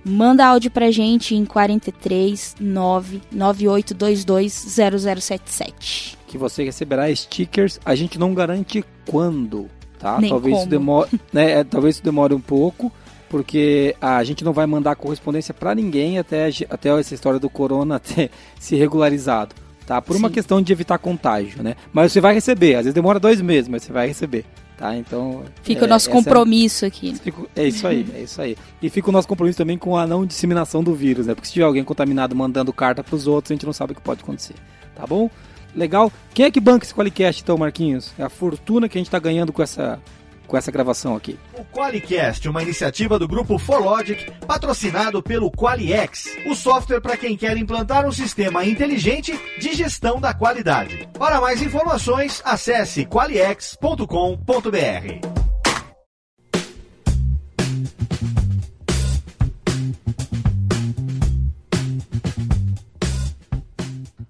Manda 0.10 0.46
áudio 0.48 0.72
pra 0.72 0.89
gente 0.89 1.36
em 1.36 1.46
43 1.46 2.56
99822 2.60 4.54
0077. 4.54 6.18
Que 6.28 6.38
você 6.38 6.63
receberá 6.63 7.13
stickers, 7.16 7.80
a 7.86 7.94
gente 7.94 8.18
não 8.18 8.34
garante 8.34 8.84
quando, 9.08 9.70
tá? 10.00 10.20
Nem 10.20 10.32
talvez 10.32 10.54
como. 10.54 10.62
isso 10.63 10.70
demore, 10.70 11.10
né, 11.32 11.60
é, 11.60 11.63
talvez 11.63 12.00
demore 12.00 12.34
um 12.34 12.42
pouco, 12.42 12.92
porque 13.30 13.96
a 14.01 14.24
gente 14.24 14.44
não 14.44 14.51
vai 14.51 14.66
mandar 14.66 14.96
correspondência 14.96 15.54
para 15.54 15.75
ninguém 15.75 16.18
até 16.18 16.50
até 16.70 16.89
essa 17.00 17.13
história 17.13 17.39
do 17.39 17.50
corona 17.50 18.00
ter 18.01 18.32
se 18.60 18.75
regularizado. 18.75 19.54
tá? 19.86 20.01
Por 20.01 20.13
Sim. 20.13 20.20
uma 20.20 20.32
questão 20.32 20.60
de 20.60 20.74
evitar 20.74 20.98
contágio, 20.98 21.62
né? 21.62 21.75
Mas 21.94 22.12
você 22.12 22.20
vai 22.20 22.34
receber, 22.34 22.74
às 22.75 22.86
vezes 22.86 22.96
demora 22.96 23.20
dois 23.20 23.39
meses, 23.42 23.68
mas 23.68 23.84
você 23.84 23.94
vai 23.94 24.08
receber. 24.08 24.44
Tá, 24.80 24.96
então. 24.96 25.44
Fica 25.62 25.84
é, 25.84 25.86
o 25.86 25.90
nosso 25.90 26.10
é 26.10 26.14
compromisso 26.14 26.86
é, 26.86 26.88
aqui. 26.88 27.14
É 27.54 27.68
isso 27.68 27.86
aí, 27.86 28.08
é 28.16 28.22
isso 28.22 28.42
aí. 28.42 28.56
E 28.82 28.90
fica 28.90 29.10
o 29.10 29.12
nosso 29.12 29.28
compromisso 29.28 29.58
também 29.58 29.78
com 29.78 29.98
a 29.98 30.08
não 30.08 30.26
disseminação 30.26 30.82
do 30.82 30.96
vírus, 30.96 31.28
né? 31.28 31.36
Porque 31.36 31.48
se 31.48 31.54
tiver 31.54 31.66
alguém 31.66 31.84
contaminado 31.84 32.34
mandando 32.34 32.72
carta 32.72 33.04
para 33.04 33.14
os 33.14 33.28
outros, 33.28 33.52
a 33.52 33.56
gente 33.56 33.66
não 33.66 33.74
sabe 33.74 33.92
o 33.92 33.96
que 33.96 34.02
pode 34.02 34.22
acontecer. 34.22 34.56
Tá 34.96 35.06
bom? 35.06 35.30
Legal. 35.76 36.10
Quem 36.34 36.46
é 36.46 36.52
que 36.52 36.62
banca 36.62 36.86
esse 36.86 36.96
Qualicast 36.96 37.42
então, 37.44 37.58
Marquinhos? 37.58 38.14
É 38.18 38.24
a 38.24 38.30
fortuna 38.30 38.88
que 38.88 38.98
a 38.98 39.00
gente 39.00 39.08
está 39.08 39.20
ganhando 39.20 39.52
com 39.52 39.62
essa 39.62 40.00
com 40.50 40.58
essa 40.58 40.72
gravação 40.72 41.15
aqui. 41.15 41.39
O 41.58 41.63
Qualicast, 41.63 42.50
uma 42.50 42.63
iniciativa 42.63 43.20
do 43.20 43.27
grupo 43.27 43.58
Forlogic, 43.58 44.32
patrocinado 44.46 45.22
pelo 45.22 45.51
Qualiex, 45.51 46.25
o 46.48 46.56
software 46.56 47.00
para 47.00 47.15
quem 47.15 47.38
quer 47.38 47.56
implantar 47.56 48.06
um 48.06 48.12
sistema 48.12 48.65
inteligente 48.65 49.39
de 49.60 49.74
gestão 49.74 50.20
da 50.20 50.34
qualidade. 50.34 51.08
Para 51.18 51.39
mais 51.39 51.62
informações, 51.62 52.41
acesse 52.44 53.06
qualiex.com.br. 53.06 54.39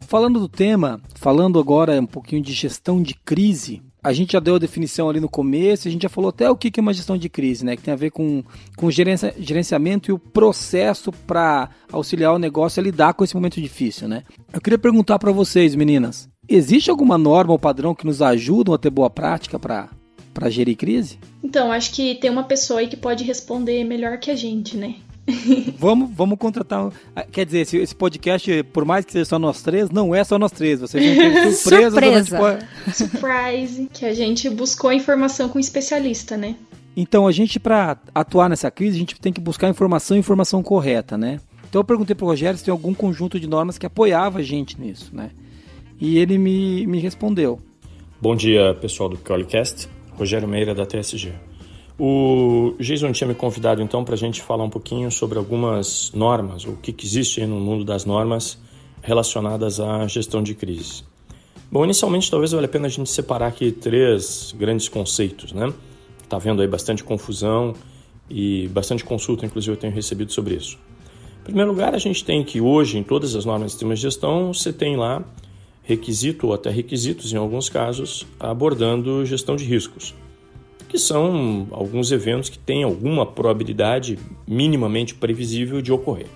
Falando 0.02 0.40
do 0.40 0.50
tema, 0.50 1.00
falando 1.14 1.60
agora 1.60 2.02
um 2.02 2.06
pouquinho 2.06 2.42
de 2.42 2.52
gestão 2.52 3.00
de 3.00 3.14
crise, 3.14 3.84
a 4.04 4.14
gente 4.14 4.34
já 4.34 4.40
deu 4.40 4.56
a 4.56 4.60
definição 4.60 5.10
ali 5.10 5.20
no 5.20 5.30
começo, 5.30 5.88
a 5.88 5.92
gente 5.92 6.04
já 6.04 6.10
falou 6.10 6.30
até 6.30 6.50
o 6.50 6.56
que 6.56 6.72
é 6.80 6.82
uma 6.82 6.94
gestão 6.94 7.18
de 7.18 7.30
crise, 7.30 7.66
né? 7.66 7.76
Que 7.76 7.84
tem 7.84 7.94
a 7.94 7.98
ver 7.98 8.12
com, 8.12 8.44
com 8.76 8.90
gerenciamento 8.90 10.10
e 10.10 10.14
o 10.14 10.20
processo 10.20 11.12
para 11.12 11.70
auxiliar 11.92 12.34
o 12.34 12.40
negócio 12.40 12.80
a 12.80 12.84
lidar 12.84 13.14
com 13.14 13.24
esse 13.24 13.36
momento 13.36 13.62
difícil, 13.62 14.08
né? 14.08 14.24
Eu 14.54 14.62
queria 14.62 14.80
perguntar 14.80 15.20
para 15.20 15.32
vocês, 15.32 15.76
meninas, 15.76 16.30
existe 16.48 16.90
alguma 16.90 17.18
norma 17.18 17.52
ou 17.52 17.60
padrão 17.60 17.94
que 17.94 18.06
nos 18.06 18.22
ajudam 18.22 18.74
a 18.74 18.78
ter 18.78 18.90
boa 18.90 19.10
prática 19.10 19.60
para 19.60 19.90
para 20.32 20.50
gerir 20.50 20.78
crise? 20.78 21.20
Então, 21.44 21.72
acho 21.72 21.92
que 21.92 22.16
tem 22.16 22.30
uma 22.30 22.44
pessoa 22.44 22.80
aí 22.80 22.88
que 22.88 22.96
pode 22.96 23.24
responder 23.24 23.84
melhor 23.84 24.20
que 24.20 24.32
a 24.32 24.36
gente, 24.36 24.78
né? 24.78 24.96
vamos, 25.78 26.10
vamos 26.14 26.38
contratar. 26.38 26.92
Ah, 27.16 27.24
quer 27.24 27.46
dizer, 27.46 27.60
esse, 27.60 27.78
esse, 27.78 27.96
podcast, 27.96 28.64
por 28.74 28.86
mais 28.86 29.06
que 29.06 29.12
seja 29.12 29.26
só 29.26 29.40
nós 29.40 29.62
três, 29.62 29.90
não 29.90 30.14
é 30.14 30.24
só 30.24 30.38
nós 30.38 30.52
três. 30.52 30.80
Vocês 30.80 31.06
vão 31.06 31.16
ter 31.16 31.52
surpresas. 31.54 32.28
Surpresa. 32.28 32.60
Surprise. 32.94 33.90
Que 33.94 34.06
a 34.06 34.14
gente 34.14 34.50
buscou 34.50 34.92
informação 34.92 35.50
com 35.50 35.58
um 35.58 35.62
especialista, 35.62 36.36
né? 36.36 36.56
Então, 36.96 37.28
a 37.28 37.32
gente, 37.32 37.60
para 37.60 37.98
atuar 38.14 38.50
nessa 38.50 38.70
crise, 38.70 38.98
a 38.98 39.00
gente 39.00 39.20
tem 39.20 39.32
que 39.32 39.40
buscar 39.40 39.70
informação 39.70 40.18
e 40.18 40.20
informação 40.20 40.62
correta, 40.62 41.18
né? 41.18 41.40
Então, 41.70 41.80
eu 41.80 41.86
perguntei 41.86 42.16
pro 42.16 42.26
Rogério 42.26 42.58
se 42.58 42.66
tem 42.66 42.72
algum 42.72 42.94
conjunto 42.94 43.40
de 43.40 43.48
normas 43.48 43.78
que 43.78 43.86
apoiava 43.86 44.40
a 44.40 44.44
gente 44.44 44.80
nisso, 44.80 45.12
né? 45.14 45.32
E 46.00 46.18
ele 46.18 46.38
me, 46.38 46.88
me 46.88 47.00
respondeu. 47.00 47.60
Bom 48.22 48.36
dia, 48.36 48.74
pessoal 48.74 49.10
do 49.10 49.18
Colicast. 49.18 49.88
Rogério 50.18 50.48
Meira, 50.48 50.76
da 50.76 50.86
TSG. 50.86 51.34
O 52.02 52.76
Jason 52.80 53.12
tinha 53.12 53.28
me 53.28 53.36
convidado 53.36 53.82
então 53.82 54.06
para 54.06 54.16
a 54.16 54.18
gente 54.18 54.42
falar 54.42 54.64
um 54.64 54.70
pouquinho 54.70 55.12
sobre 55.12 55.38
algumas 55.38 56.14
normas, 56.14 56.64
o 56.64 56.78
que, 56.78 56.94
que 56.94 57.06
existe 57.06 57.46
no 57.46 57.60
mundo 57.60 57.84
das 57.84 58.06
normas 58.06 58.58
relacionadas 59.02 59.82
à 59.82 60.08
gestão 60.08 60.42
de 60.42 60.56
crise. 60.56 61.04
Bom, 61.70 61.84
inicialmente 61.84 62.32
talvez 62.32 62.54
valha 62.54 62.68
a 62.68 62.70
pena 62.70 62.88
a 62.88 62.90
gente 62.90 63.10
separar 63.10 63.48
aqui 63.48 63.74
três 63.74 64.56
grandes 64.58 64.88
conceitos, 64.88 65.52
né? 65.52 65.74
Está 66.24 66.38
vendo 66.38 66.62
aí 66.62 66.70
bastante 66.70 67.04
confusão 67.04 67.76
e 68.30 68.70
bastante 68.70 69.04
consulta, 69.04 69.46
inclusive 69.46 69.74
eu 69.74 69.78
tenho 69.78 69.94
recebido 69.94 70.32
sobre 70.32 70.56
isso. 70.56 70.80
Em 71.42 71.44
primeiro 71.44 71.72
lugar, 71.72 71.94
a 71.94 71.98
gente 71.98 72.24
tem 72.24 72.46
que 72.46 72.62
hoje, 72.62 72.98
em 72.98 73.04
todas 73.04 73.36
as 73.36 73.44
normas 73.44 73.68
de 73.68 73.72
sistema 73.74 73.94
de 73.94 74.00
gestão, 74.00 74.54
você 74.54 74.72
tem 74.72 74.96
lá 74.96 75.22
requisito 75.84 76.48
ou 76.48 76.54
até 76.54 76.70
requisitos, 76.70 77.34
em 77.34 77.38
alguns 77.38 77.68
casos, 77.68 78.26
abordando 78.40 79.26
gestão 79.26 79.58
de 79.58 79.66
riscos 79.66 80.16
que 80.90 80.98
são 80.98 81.68
alguns 81.72 82.12
eventos 82.12 82.50
que 82.50 82.58
têm 82.58 82.84
alguma 82.84 83.26
probabilidade 83.26 84.18
minimamente 84.48 85.14
previsível 85.14 85.82
de 85.82 85.94
ocorrer. 85.94 86.28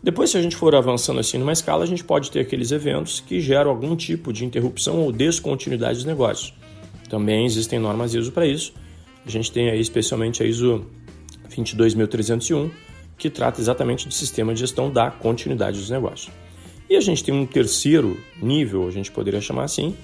Depois, 0.00 0.30
se 0.30 0.38
a 0.38 0.42
gente 0.42 0.54
for 0.54 0.74
avançando 0.76 1.18
assim 1.18 1.38
numa 1.38 1.52
escala, 1.52 1.82
a 1.82 1.86
gente 1.86 2.04
pode 2.04 2.30
ter 2.30 2.38
aqueles 2.38 2.70
eventos 2.70 3.18
que 3.18 3.40
geram 3.40 3.70
algum 3.70 3.96
tipo 3.96 4.32
de 4.32 4.44
interrupção 4.44 5.00
ou 5.00 5.10
descontinuidade 5.10 5.96
dos 5.96 6.04
negócios. 6.04 6.54
Também 7.08 7.44
existem 7.44 7.80
normas 7.80 8.14
ISO 8.14 8.30
para 8.30 8.46
isso. 8.46 8.72
A 9.26 9.30
gente 9.30 9.50
tem 9.50 9.68
aí 9.68 9.80
especialmente 9.80 10.40
a 10.42 10.46
ISO 10.46 10.86
22301, 11.48 12.70
que 13.18 13.28
trata 13.28 13.60
exatamente 13.60 14.06
do 14.06 14.14
sistema 14.14 14.54
de 14.54 14.60
gestão 14.60 14.90
da 14.90 15.10
continuidade 15.10 15.78
dos 15.78 15.90
negócios. 15.90 16.32
E 16.88 16.96
a 16.96 17.00
gente 17.00 17.24
tem 17.24 17.34
um 17.34 17.44
terceiro 17.44 18.16
nível, 18.40 18.86
a 18.86 18.90
gente 18.92 19.10
poderia 19.10 19.40
chamar 19.40 19.64
assim, 19.64 19.96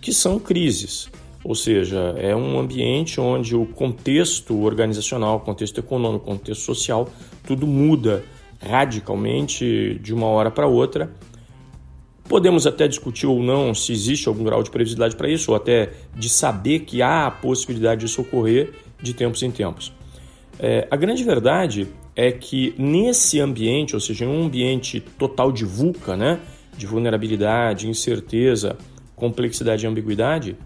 que 0.00 0.14
são 0.14 0.38
crises. 0.38 1.10
Ou 1.44 1.54
seja, 1.54 2.14
é 2.16 2.34
um 2.36 2.58
ambiente 2.58 3.20
onde 3.20 3.56
o 3.56 3.66
contexto 3.66 4.62
organizacional, 4.62 5.40
contexto 5.40 5.78
econômico, 5.78 6.24
contexto 6.24 6.62
social, 6.62 7.08
tudo 7.44 7.66
muda 7.66 8.24
radicalmente 8.60 9.98
de 10.00 10.14
uma 10.14 10.26
hora 10.26 10.50
para 10.50 10.66
outra. 10.66 11.10
Podemos 12.28 12.66
até 12.66 12.86
discutir 12.86 13.26
ou 13.26 13.42
não 13.42 13.74
se 13.74 13.92
existe 13.92 14.28
algum 14.28 14.44
grau 14.44 14.62
de 14.62 14.70
previsibilidade 14.70 15.16
para 15.16 15.28
isso, 15.28 15.50
ou 15.50 15.56
até 15.56 15.90
de 16.16 16.28
saber 16.28 16.80
que 16.80 17.02
há 17.02 17.26
a 17.26 17.30
possibilidade 17.30 18.02
disso 18.02 18.22
ocorrer 18.22 18.72
de 19.02 19.12
tempos 19.12 19.42
em 19.42 19.50
tempos. 19.50 19.92
É, 20.58 20.86
a 20.90 20.96
grande 20.96 21.24
verdade 21.24 21.88
é 22.14 22.30
que 22.30 22.74
nesse 22.78 23.40
ambiente, 23.40 23.94
ou 23.94 24.00
seja, 24.00 24.24
em 24.24 24.28
um 24.28 24.44
ambiente 24.44 25.00
total 25.18 25.50
de 25.50 25.64
VUCA, 25.64 26.16
né, 26.16 26.38
de 26.76 26.86
vulnerabilidade, 26.86 27.88
incerteza, 27.88 28.76
complexidade 29.16 29.84
e 29.84 29.88
ambiguidade, 29.88 30.56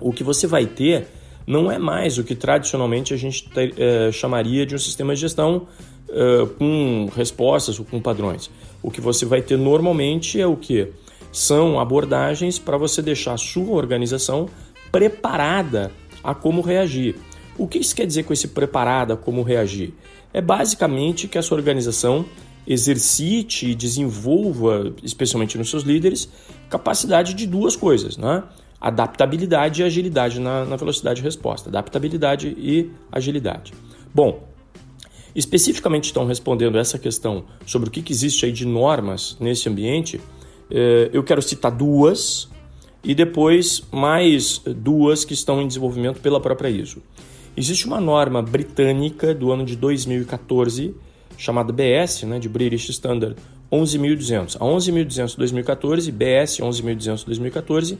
o 0.00 0.12
que 0.12 0.24
você 0.24 0.46
vai 0.46 0.66
ter 0.66 1.06
não 1.46 1.70
é 1.70 1.78
mais 1.78 2.18
o 2.18 2.24
que 2.24 2.34
tradicionalmente 2.34 3.12
a 3.12 3.16
gente 3.16 3.48
é, 3.76 4.10
chamaria 4.10 4.64
de 4.64 4.74
um 4.74 4.78
sistema 4.78 5.14
de 5.14 5.20
gestão 5.20 5.66
é, 6.08 6.46
com 6.58 7.10
respostas 7.14 7.78
ou 7.78 7.84
com 7.84 8.00
padrões. 8.00 8.50
O 8.82 8.90
que 8.90 9.00
você 9.00 9.26
vai 9.26 9.42
ter 9.42 9.56
normalmente 9.56 10.40
é 10.40 10.46
o 10.46 10.56
que? 10.56 10.88
São 11.32 11.80
abordagens 11.80 12.58
para 12.58 12.76
você 12.76 13.02
deixar 13.02 13.34
a 13.34 13.38
sua 13.38 13.74
organização 13.74 14.48
preparada 14.90 15.90
a 16.22 16.34
como 16.34 16.60
reagir. 16.60 17.16
O 17.58 17.66
que 17.68 17.78
isso 17.78 17.94
quer 17.94 18.06
dizer 18.06 18.24
com 18.24 18.32
esse 18.32 18.48
preparada 18.48 19.14
a 19.14 19.16
como 19.16 19.42
reagir? 19.42 19.92
É 20.32 20.40
basicamente 20.40 21.28
que 21.28 21.38
a 21.38 21.42
sua 21.42 21.56
organização 21.56 22.24
exercite 22.66 23.70
e 23.70 23.74
desenvolva, 23.74 24.92
especialmente 25.02 25.58
nos 25.58 25.68
seus 25.68 25.82
líderes, 25.82 26.28
capacidade 26.70 27.34
de 27.34 27.46
duas 27.46 27.76
coisas, 27.76 28.16
né? 28.16 28.42
Adaptabilidade 28.84 29.80
e 29.80 29.84
agilidade 29.84 30.38
na, 30.38 30.66
na 30.66 30.76
velocidade 30.76 31.16
de 31.16 31.22
resposta. 31.22 31.70
Adaptabilidade 31.70 32.48
e 32.48 32.90
agilidade. 33.10 33.72
Bom, 34.14 34.46
especificamente 35.34 36.04
estão 36.04 36.26
respondendo 36.26 36.76
essa 36.76 36.98
questão 36.98 37.46
sobre 37.64 37.88
o 37.88 37.90
que, 37.90 38.02
que 38.02 38.12
existe 38.12 38.44
aí 38.44 38.52
de 38.52 38.66
normas 38.66 39.38
nesse 39.40 39.70
ambiente, 39.70 40.20
eh, 40.70 41.08
eu 41.14 41.24
quero 41.24 41.40
citar 41.40 41.72
duas 41.72 42.46
e 43.02 43.14
depois 43.14 43.82
mais 43.90 44.60
duas 44.76 45.24
que 45.24 45.32
estão 45.32 45.62
em 45.62 45.66
desenvolvimento 45.66 46.20
pela 46.20 46.38
própria 46.38 46.68
ISO. 46.68 47.02
Existe 47.56 47.86
uma 47.86 48.02
norma 48.02 48.42
britânica 48.42 49.34
do 49.34 49.50
ano 49.50 49.64
de 49.64 49.76
2014 49.76 50.94
chamada 51.38 51.72
BS, 51.72 52.24
né, 52.24 52.38
de 52.38 52.50
British 52.50 52.90
Standard 52.90 53.34
11.200. 53.72 54.56
A 54.56 54.64
11.200 54.64 55.36
2014, 55.38 56.12
BS 56.12 56.58
11.200 56.60 57.24
2014 57.24 57.98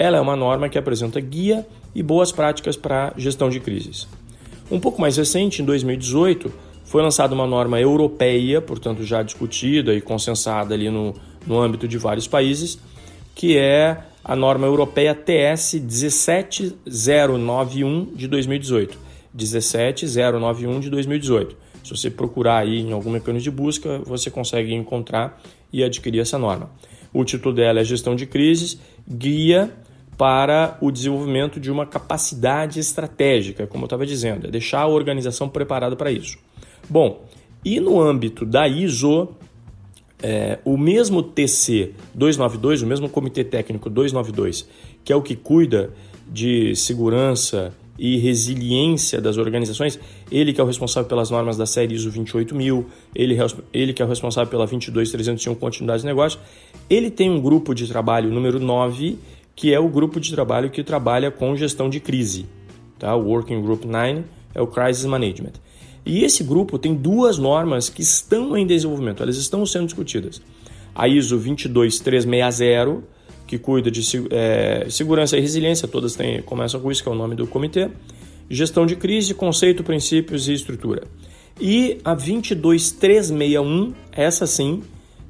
ela 0.00 0.16
é 0.16 0.20
uma 0.20 0.34
norma 0.34 0.68
que 0.70 0.78
apresenta 0.78 1.20
guia 1.20 1.66
e 1.94 2.02
boas 2.02 2.32
práticas 2.32 2.74
para 2.74 3.12
gestão 3.18 3.50
de 3.50 3.60
crises. 3.60 4.08
Um 4.70 4.80
pouco 4.80 4.98
mais 4.98 5.18
recente, 5.18 5.60
em 5.60 5.64
2018, 5.66 6.50
foi 6.86 7.02
lançada 7.02 7.34
uma 7.34 7.46
norma 7.46 7.78
europeia, 7.78 8.62
portanto 8.62 9.04
já 9.04 9.22
discutida 9.22 9.92
e 9.92 10.00
consensada 10.00 10.72
ali 10.72 10.88
no, 10.88 11.14
no 11.46 11.60
âmbito 11.60 11.86
de 11.86 11.98
vários 11.98 12.26
países, 12.26 12.78
que 13.34 13.58
é 13.58 13.98
a 14.24 14.34
norma 14.34 14.66
europeia 14.66 15.14
TS 15.14 15.74
17091 15.86 18.06
de 18.14 18.26
2018. 18.26 18.96
17091 19.34 20.80
de 20.80 20.88
2018. 20.88 21.54
Se 21.84 21.90
você 21.90 22.08
procurar 22.08 22.56
aí 22.56 22.80
em 22.80 22.92
algum 22.92 23.10
mecanismo 23.10 23.44
de 23.44 23.50
busca, 23.50 23.98
você 23.98 24.30
consegue 24.30 24.72
encontrar 24.72 25.38
e 25.70 25.84
adquirir 25.84 26.20
essa 26.20 26.38
norma. 26.38 26.70
O 27.12 27.22
título 27.22 27.54
dela 27.54 27.80
é 27.80 27.84
Gestão 27.84 28.16
de 28.16 28.24
Crises, 28.24 28.80
Guia 29.06 29.70
para 30.20 30.76
o 30.82 30.90
desenvolvimento 30.90 31.58
de 31.58 31.70
uma 31.70 31.86
capacidade 31.86 32.78
estratégica, 32.78 33.66
como 33.66 33.84
eu 33.84 33.86
estava 33.86 34.04
dizendo, 34.04 34.48
é 34.48 34.50
deixar 34.50 34.80
a 34.80 34.86
organização 34.86 35.48
preparada 35.48 35.96
para 35.96 36.12
isso. 36.12 36.36
Bom, 36.90 37.24
e 37.64 37.80
no 37.80 37.98
âmbito 37.98 38.44
da 38.44 38.68
ISO, 38.68 39.28
é, 40.22 40.58
o 40.62 40.76
mesmo 40.76 41.22
TC 41.22 41.94
292, 42.12 42.82
o 42.82 42.86
mesmo 42.86 43.08
Comitê 43.08 43.42
Técnico 43.42 43.88
292, 43.88 44.68
que 45.02 45.10
é 45.10 45.16
o 45.16 45.22
que 45.22 45.34
cuida 45.34 45.88
de 46.30 46.76
segurança 46.76 47.72
e 47.98 48.18
resiliência 48.18 49.22
das 49.22 49.38
organizações, 49.38 49.98
ele 50.30 50.52
que 50.52 50.60
é 50.60 50.64
o 50.64 50.66
responsável 50.66 51.08
pelas 51.08 51.30
normas 51.30 51.56
da 51.56 51.64
série 51.64 51.94
ISO 51.94 52.10
28000, 52.10 52.86
ele, 53.14 53.38
ele 53.72 53.94
que 53.94 54.02
é 54.02 54.04
o 54.04 54.08
responsável 54.08 54.50
pela 54.50 54.66
22301 54.66 55.54
continuidade 55.54 56.02
de 56.02 56.06
negócio, 56.06 56.38
ele 56.90 57.10
tem 57.10 57.30
um 57.30 57.40
grupo 57.40 57.74
de 57.74 57.86
trabalho 57.86 58.30
número 58.30 58.60
9, 58.60 59.18
que 59.60 59.74
é 59.74 59.78
o 59.78 59.90
grupo 59.90 60.18
de 60.18 60.32
trabalho 60.32 60.70
que 60.70 60.82
trabalha 60.82 61.30
com 61.30 61.54
gestão 61.54 61.90
de 61.90 62.00
crise. 62.00 62.46
Tá? 62.98 63.14
O 63.14 63.26
Working 63.26 63.60
Group 63.60 63.84
9 63.84 64.24
é 64.54 64.62
o 64.62 64.66
Crisis 64.66 65.04
Management. 65.04 65.52
E 66.06 66.24
esse 66.24 66.42
grupo 66.42 66.78
tem 66.78 66.94
duas 66.94 67.36
normas 67.36 67.90
que 67.90 68.00
estão 68.00 68.56
em 68.56 68.66
desenvolvimento, 68.66 69.22
elas 69.22 69.36
estão 69.36 69.66
sendo 69.66 69.84
discutidas. 69.84 70.40
A 70.94 71.06
ISO 71.06 71.36
22360, 71.36 73.02
que 73.46 73.58
cuida 73.58 73.90
de 73.90 74.00
é, 74.30 74.86
segurança 74.88 75.36
e 75.36 75.40
resiliência, 75.42 75.86
todas 75.86 76.14
têm, 76.14 76.40
começam 76.40 76.80
com 76.80 76.90
isso, 76.90 77.02
que 77.02 77.10
é 77.10 77.12
o 77.12 77.14
nome 77.14 77.36
do 77.36 77.46
comitê. 77.46 77.90
Gestão 78.48 78.86
de 78.86 78.96
crise, 78.96 79.34
conceito, 79.34 79.84
princípios 79.84 80.48
e 80.48 80.54
estrutura. 80.54 81.02
E 81.60 81.98
a 82.02 82.14
22361, 82.14 83.92
essa 84.10 84.46
sim, 84.46 84.82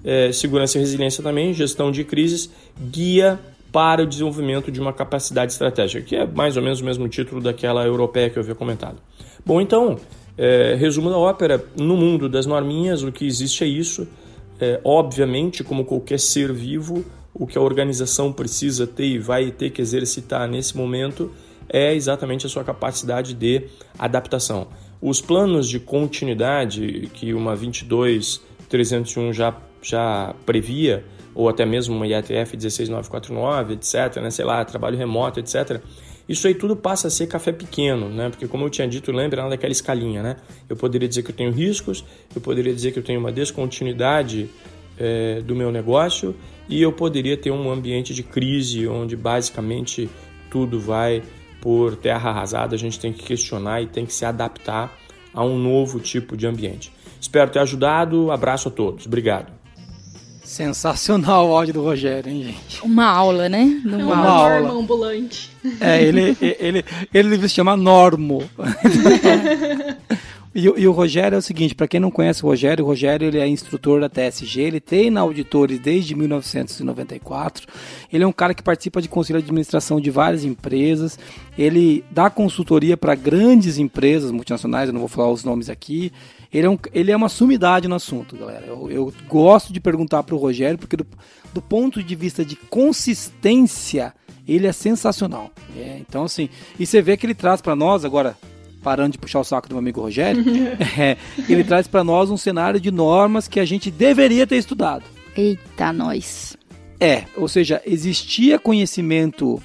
é, 0.04 0.30
segurança 0.30 0.78
e 0.78 0.80
resiliência 0.80 1.20
também, 1.20 1.52
gestão 1.52 1.90
de 1.90 2.04
crises, 2.04 2.48
guia 2.80 3.40
para 3.72 4.02
o 4.02 4.06
desenvolvimento 4.06 4.70
de 4.70 4.80
uma 4.80 4.92
capacidade 4.92 5.52
estratégica, 5.52 6.02
que 6.04 6.16
é 6.16 6.26
mais 6.26 6.56
ou 6.56 6.62
menos 6.62 6.80
o 6.80 6.84
mesmo 6.84 7.08
título 7.08 7.40
daquela 7.40 7.84
europeia 7.84 8.28
que 8.28 8.38
eu 8.38 8.42
havia 8.42 8.54
comentado. 8.54 8.96
Bom, 9.44 9.60
então, 9.60 9.96
é, 10.36 10.74
resumo 10.74 11.10
da 11.10 11.16
ópera, 11.16 11.64
no 11.78 11.96
mundo 11.96 12.28
das 12.28 12.46
norminhas, 12.46 13.02
o 13.02 13.12
que 13.12 13.26
existe 13.26 13.64
é 13.64 13.66
isso. 13.66 14.06
É, 14.60 14.80
obviamente, 14.84 15.62
como 15.64 15.84
qualquer 15.84 16.18
ser 16.18 16.52
vivo, 16.52 17.04
o 17.32 17.46
que 17.46 17.56
a 17.56 17.60
organização 17.60 18.32
precisa 18.32 18.86
ter 18.86 19.06
e 19.06 19.18
vai 19.18 19.50
ter 19.50 19.70
que 19.70 19.80
exercitar 19.80 20.48
nesse 20.48 20.76
momento 20.76 21.30
é 21.72 21.94
exatamente 21.94 22.44
a 22.46 22.48
sua 22.48 22.64
capacidade 22.64 23.32
de 23.34 23.62
adaptação. 23.98 24.66
Os 25.00 25.20
planos 25.20 25.68
de 25.68 25.78
continuidade 25.78 27.08
que 27.14 27.32
uma 27.32 27.54
22301 27.56 29.32
já, 29.32 29.56
já 29.80 30.34
previa, 30.44 31.04
ou 31.34 31.48
até 31.48 31.64
mesmo 31.64 31.94
uma 31.94 32.06
IATF 32.06 32.56
16949, 32.56 33.74
etc., 33.74 34.20
né, 34.22 34.30
sei 34.30 34.44
lá, 34.44 34.64
trabalho 34.64 34.96
remoto, 34.96 35.40
etc., 35.40 35.80
isso 36.28 36.46
aí 36.46 36.54
tudo 36.54 36.76
passa 36.76 37.08
a 37.08 37.10
ser 37.10 37.26
café 37.26 37.50
pequeno, 37.50 38.08
né? 38.08 38.30
Porque 38.30 38.46
como 38.46 38.64
eu 38.64 38.70
tinha 38.70 38.86
dito, 38.86 39.10
lembra 39.10 39.48
daquela 39.48 39.72
escalinha, 39.72 40.22
né? 40.22 40.36
Eu 40.68 40.76
poderia 40.76 41.08
dizer 41.08 41.24
que 41.24 41.32
eu 41.32 41.34
tenho 41.34 41.50
riscos, 41.50 42.04
eu 42.32 42.40
poderia 42.40 42.72
dizer 42.72 42.92
que 42.92 43.00
eu 43.00 43.02
tenho 43.02 43.18
uma 43.18 43.32
descontinuidade 43.32 44.48
é, 44.96 45.40
do 45.40 45.56
meu 45.56 45.72
negócio 45.72 46.36
e 46.68 46.80
eu 46.80 46.92
poderia 46.92 47.36
ter 47.36 47.50
um 47.50 47.68
ambiente 47.68 48.14
de 48.14 48.22
crise 48.22 48.86
onde 48.86 49.16
basicamente 49.16 50.08
tudo 50.48 50.78
vai 50.78 51.20
por 51.60 51.96
terra 51.96 52.30
arrasada, 52.30 52.76
a 52.76 52.78
gente 52.78 53.00
tem 53.00 53.12
que 53.12 53.24
questionar 53.24 53.82
e 53.82 53.86
tem 53.86 54.06
que 54.06 54.12
se 54.12 54.24
adaptar 54.24 54.96
a 55.34 55.44
um 55.44 55.58
novo 55.58 55.98
tipo 55.98 56.36
de 56.36 56.46
ambiente. 56.46 56.92
Espero 57.20 57.50
ter 57.50 57.58
ajudado, 57.58 58.30
abraço 58.30 58.68
a 58.68 58.70
todos, 58.70 59.04
obrigado. 59.04 59.59
Sensacional 60.50 61.48
o 61.48 61.56
áudio 61.56 61.74
do 61.74 61.80
Rogério, 61.84 62.28
hein, 62.28 62.42
gente? 62.42 62.82
Uma 62.82 63.06
aula, 63.06 63.48
né? 63.48 63.80
Numa... 63.84 64.02
Uma, 64.02 64.14
uma 64.14 64.28
aula. 64.28 64.72
ambulante. 64.72 65.48
É, 65.80 66.02
ele, 66.02 66.36
ele, 66.42 66.56
ele, 66.58 66.84
ele 67.14 67.28
deve 67.28 67.48
se 67.48 67.54
chamar 67.54 67.76
Normo. 67.76 68.42
E, 70.52 70.64
e, 70.64 70.88
o 70.88 70.90
Rogério 70.90 71.36
é 71.36 71.38
o 71.38 71.42
seguinte, 71.42 71.76
para 71.76 71.86
quem 71.86 72.00
não 72.00 72.10
conhece 72.10 72.44
o 72.44 72.48
Rogério, 72.48 72.84
o 72.84 72.88
Rogério 72.88 73.28
ele 73.28 73.38
é 73.38 73.46
instrutor 73.46 74.00
da 74.00 74.08
TSG, 74.08 74.62
ele 74.62 74.80
treina 74.80 75.20
auditores 75.20 75.78
desde 75.78 76.12
1994. 76.16 77.68
Ele 78.12 78.24
é 78.24 78.26
um 78.26 78.32
cara 78.32 78.52
que 78.52 78.62
participa 78.62 79.00
de 79.00 79.08
conselho 79.08 79.38
de 79.38 79.44
administração 79.44 80.00
de 80.00 80.10
várias 80.10 80.44
empresas. 80.44 81.16
Ele 81.56 82.04
dá 82.10 82.28
consultoria 82.28 82.96
para 82.96 83.14
grandes 83.14 83.78
empresas 83.78 84.32
multinacionais, 84.32 84.88
eu 84.88 84.92
não 84.92 85.00
vou 85.00 85.08
falar 85.08 85.30
os 85.30 85.44
nomes 85.44 85.70
aqui. 85.70 86.12
Ele 86.52 86.66
é, 86.66 86.70
um, 86.70 86.78
ele 86.92 87.12
é 87.12 87.16
uma 87.16 87.28
sumidade 87.28 87.86
no 87.86 87.94
assunto, 87.94 88.36
galera. 88.36 88.66
Eu, 88.66 88.90
eu 88.90 89.12
gosto 89.28 89.72
de 89.72 89.78
perguntar 89.78 90.24
para 90.24 90.34
o 90.34 90.38
Rogério, 90.38 90.78
porque 90.78 90.96
do, 90.96 91.06
do 91.54 91.62
ponto 91.62 92.02
de 92.02 92.16
vista 92.16 92.44
de 92.44 92.56
consistência, 92.56 94.12
ele 94.48 94.66
é 94.66 94.72
sensacional. 94.72 95.52
É, 95.76 95.98
então, 96.00 96.24
assim, 96.24 96.48
e 96.76 96.84
você 96.84 97.00
vê 97.00 97.16
que 97.16 97.24
ele 97.24 97.34
traz 97.34 97.60
para 97.60 97.76
nós 97.76 98.04
agora 98.04 98.36
parando 98.82 99.12
de 99.12 99.18
puxar 99.18 99.40
o 99.40 99.44
saco 99.44 99.68
do 99.68 99.74
meu 99.74 99.80
amigo 99.80 100.00
Rogério, 100.00 100.44
é, 100.98 101.16
ele 101.48 101.64
traz 101.64 101.86
para 101.86 102.04
nós 102.04 102.30
um 102.30 102.36
cenário 102.36 102.80
de 102.80 102.90
normas 102.90 103.46
que 103.46 103.60
a 103.60 103.64
gente 103.64 103.90
deveria 103.90 104.46
ter 104.46 104.56
estudado. 104.56 105.04
Eita, 105.36 105.92
nós. 105.92 106.56
É, 107.00 107.24
ou 107.36 107.48
seja, 107.48 107.80
existia 107.86 108.58
conhecimento. 108.58 109.60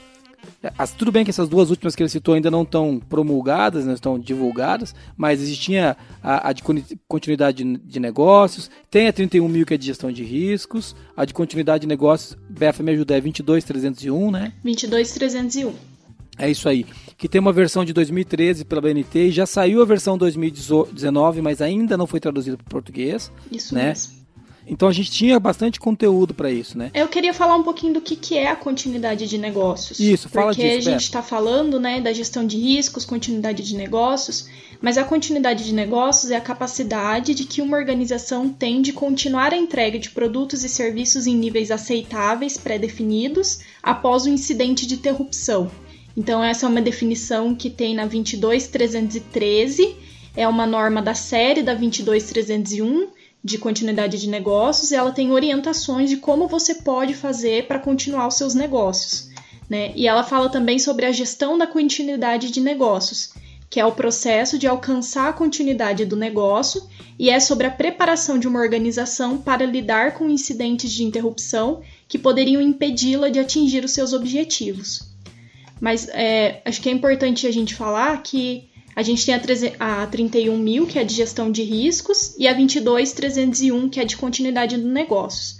As, 0.77 0.91
tudo 0.91 1.11
bem 1.11 1.23
que 1.23 1.29
essas 1.29 1.49
duas 1.49 1.69
últimas 1.69 1.95
que 1.95 2.01
ele 2.01 2.09
citou 2.09 2.33
ainda 2.33 2.49
não 2.49 2.63
estão 2.63 2.99
promulgadas, 2.99 3.85
não 3.85 3.93
estão 3.93 4.17
divulgadas, 4.17 4.95
mas 5.15 5.41
existia 5.41 5.97
a, 6.23 6.49
a 6.49 6.53
de 6.53 6.63
continuidade 7.07 7.63
de, 7.63 7.77
de, 7.77 7.99
negócios, 7.99 8.71
tem 8.89 9.07
a 9.07 9.13
31 9.13 9.47
mil 9.47 9.65
que 9.65 9.73
é 9.73 9.77
de 9.77 9.85
gestão 9.85 10.11
de 10.11 10.23
riscos, 10.23 10.95
a 11.15 11.25
de 11.25 11.33
continuidade 11.33 11.81
de 11.81 11.87
negócios, 11.87 12.37
Befa 12.49 12.81
me 12.81 12.93
ajuda, 12.93 13.17
é 13.17 13.21
22301, 13.21 14.31
né? 14.31 14.53
22301. 14.63 15.73
É 16.37 16.49
isso 16.49 16.67
aí. 16.67 16.85
Que 17.17 17.29
tem 17.29 17.39
uma 17.39 17.53
versão 17.53 17.85
de 17.85 17.93
2013 17.93 18.65
pela 18.65 18.81
BNT 18.81 19.27
e 19.27 19.31
já 19.31 19.45
saiu 19.45 19.81
a 19.81 19.85
versão 19.85 20.17
2019, 20.17 21.41
mas 21.41 21.61
ainda 21.61 21.95
não 21.95 22.05
foi 22.05 22.19
traduzida 22.19 22.57
para 22.57 22.65
português. 22.65 23.31
Isso 23.51 23.73
né? 23.73 23.87
mesmo. 23.87 24.25
Então 24.67 24.87
a 24.87 24.91
gente 24.91 25.11
tinha 25.11 25.39
bastante 25.39 25.79
conteúdo 25.79 26.33
para 26.33 26.51
isso, 26.51 26.77
né? 26.77 26.89
Eu 26.93 27.07
queria 27.07 27.33
falar 27.33 27.55
um 27.55 27.63
pouquinho 27.63 27.93
do 27.93 28.01
que, 28.01 28.15
que 28.15 28.37
é 28.37 28.47
a 28.47 28.55
continuidade 28.55 29.27
de 29.27 29.37
negócios. 29.37 29.99
Isso, 29.99 30.27
fala 30.27 30.47
porque 30.47 30.63
disso. 30.63 30.75
Porque 30.75 30.89
a 30.89 30.91
gente 30.91 31.03
está 31.03 31.21
falando, 31.21 31.79
né, 31.79 32.01
da 32.01 32.11
gestão 32.11 32.45
de 32.45 32.57
riscos, 32.57 33.05
continuidade 33.05 33.63
de 33.63 33.75
negócios, 33.75 34.49
mas 34.81 34.97
a 34.97 35.03
continuidade 35.03 35.63
de 35.63 35.73
negócios 35.73 36.31
é 36.31 36.35
a 36.35 36.41
capacidade 36.41 37.33
de 37.33 37.45
que 37.45 37.61
uma 37.61 37.77
organização 37.77 38.49
tem 38.49 38.81
de 38.81 38.91
continuar 38.91 39.53
a 39.53 39.57
entrega 39.57 39.99
de 39.99 40.09
produtos 40.09 40.63
e 40.63 40.69
serviços 40.69 41.27
em 41.27 41.35
níveis 41.35 41.69
aceitáveis, 41.69 42.57
pré-definidos, 42.57 43.59
após 43.81 44.25
o 44.25 44.29
incidente 44.29 44.87
de 44.87 44.95
interrupção. 44.95 45.69
Então, 46.15 46.43
essa 46.43 46.65
é 46.65 46.69
uma 46.69 46.81
definição 46.81 47.53
que 47.53 47.69
tem 47.69 47.93
na 47.93 48.05
22313, 48.05 49.95
é 50.35 50.47
uma 50.47 50.65
norma 50.65 51.01
da 51.01 51.13
série 51.13 51.61
da 51.61 51.73
22301 51.73 53.09
de 53.43 53.57
continuidade 53.57 54.19
de 54.19 54.29
negócios, 54.29 54.91
e 54.91 54.95
ela 54.95 55.11
tem 55.11 55.31
orientações 55.31 56.09
de 56.09 56.17
como 56.17 56.47
você 56.47 56.75
pode 56.75 57.13
fazer 57.13 57.67
para 57.67 57.79
continuar 57.79 58.27
os 58.27 58.35
seus 58.35 58.55
negócios. 58.55 59.29
Né? 59.69 59.91
E 59.95 60.07
ela 60.07 60.23
fala 60.23 60.49
também 60.49 60.79
sobre 60.79 61.05
a 61.05 61.11
gestão 61.11 61.57
da 61.57 61.67
continuidade 61.67 62.49
de 62.49 62.61
negócios, 62.61 63.33
que 63.69 63.79
é 63.79 63.85
o 63.85 63.91
processo 63.91 64.57
de 64.57 64.67
alcançar 64.67 65.29
a 65.29 65.33
continuidade 65.33 66.05
do 66.05 66.15
negócio 66.15 66.81
e 67.19 67.29
é 67.29 67.39
sobre 67.39 67.67
a 67.67 67.71
preparação 67.71 68.39
de 68.39 68.47
uma 68.47 68.59
organização 68.59 69.37
para 69.37 69.65
lidar 69.65 70.13
com 70.13 70.29
incidentes 70.29 70.91
de 70.91 71.03
interrupção 71.03 71.81
que 72.07 72.17
poderiam 72.17 72.61
impedi-la 72.61 73.29
de 73.29 73.39
atingir 73.39 73.83
os 73.83 73.91
seus 73.91 74.13
objetivos. 74.13 75.14
Mas 75.85 76.09
é, 76.09 76.63
acho 76.65 76.81
que 76.81 76.89
é 76.89 76.91
importante 76.91 77.45
a 77.45 77.51
gente 77.51 77.75
falar 77.75 78.19
que 78.23 78.67
a 78.95 79.03
gente 79.03 79.23
tem 79.23 79.35
a, 79.35 79.39
13, 79.39 79.73
a 79.79 80.07
31 80.07 80.57
mil, 80.57 80.87
que 80.87 80.97
é 80.97 81.03
de 81.03 81.13
gestão 81.13 81.51
de 81.51 81.61
riscos, 81.61 82.33
e 82.39 82.47
a 82.47 82.53
22301, 82.53 83.87
que 83.89 83.99
é 83.99 84.03
de 84.03 84.17
continuidade 84.17 84.77
do 84.77 84.87
negócios. 84.87 85.59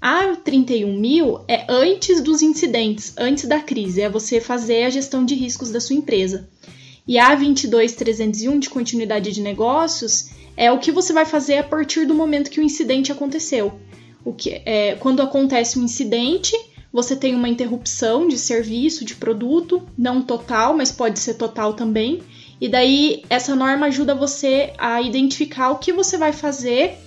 A 0.00 0.34
31 0.34 0.98
mil 0.98 1.44
é 1.46 1.66
antes 1.68 2.20
dos 2.20 2.42
incidentes, 2.42 3.14
antes 3.16 3.44
da 3.44 3.60
crise, 3.60 4.00
é 4.00 4.08
você 4.08 4.40
fazer 4.40 4.82
a 4.82 4.90
gestão 4.90 5.24
de 5.24 5.36
riscos 5.36 5.70
da 5.70 5.78
sua 5.78 5.94
empresa. 5.94 6.48
E 7.06 7.16
a 7.16 7.32
22301, 7.32 8.58
de 8.58 8.68
continuidade 8.68 9.30
de 9.30 9.40
negócios, 9.40 10.30
é 10.56 10.72
o 10.72 10.80
que 10.80 10.90
você 10.90 11.12
vai 11.12 11.24
fazer 11.24 11.58
a 11.58 11.62
partir 11.62 12.06
do 12.06 12.14
momento 12.14 12.50
que 12.50 12.58
o 12.58 12.64
incidente 12.64 13.12
aconteceu. 13.12 13.78
O 14.24 14.32
que 14.32 14.50
é, 14.66 14.96
quando 14.96 15.22
acontece 15.22 15.78
um 15.78 15.84
incidente, 15.84 16.56
você 16.92 17.14
tem 17.14 17.34
uma 17.34 17.48
interrupção 17.48 18.26
de 18.26 18.36
serviço, 18.36 19.04
de 19.04 19.14
produto, 19.14 19.82
não 19.96 20.22
total, 20.22 20.76
mas 20.76 20.90
pode 20.90 21.18
ser 21.18 21.34
total 21.34 21.74
também. 21.74 22.22
E 22.60 22.68
daí 22.68 23.22
essa 23.30 23.54
norma 23.54 23.86
ajuda 23.86 24.14
você 24.14 24.72
a 24.76 25.00
identificar 25.00 25.70
o 25.70 25.78
que 25.78 25.92
você 25.92 26.18
vai 26.18 26.32
fazer 26.32 26.98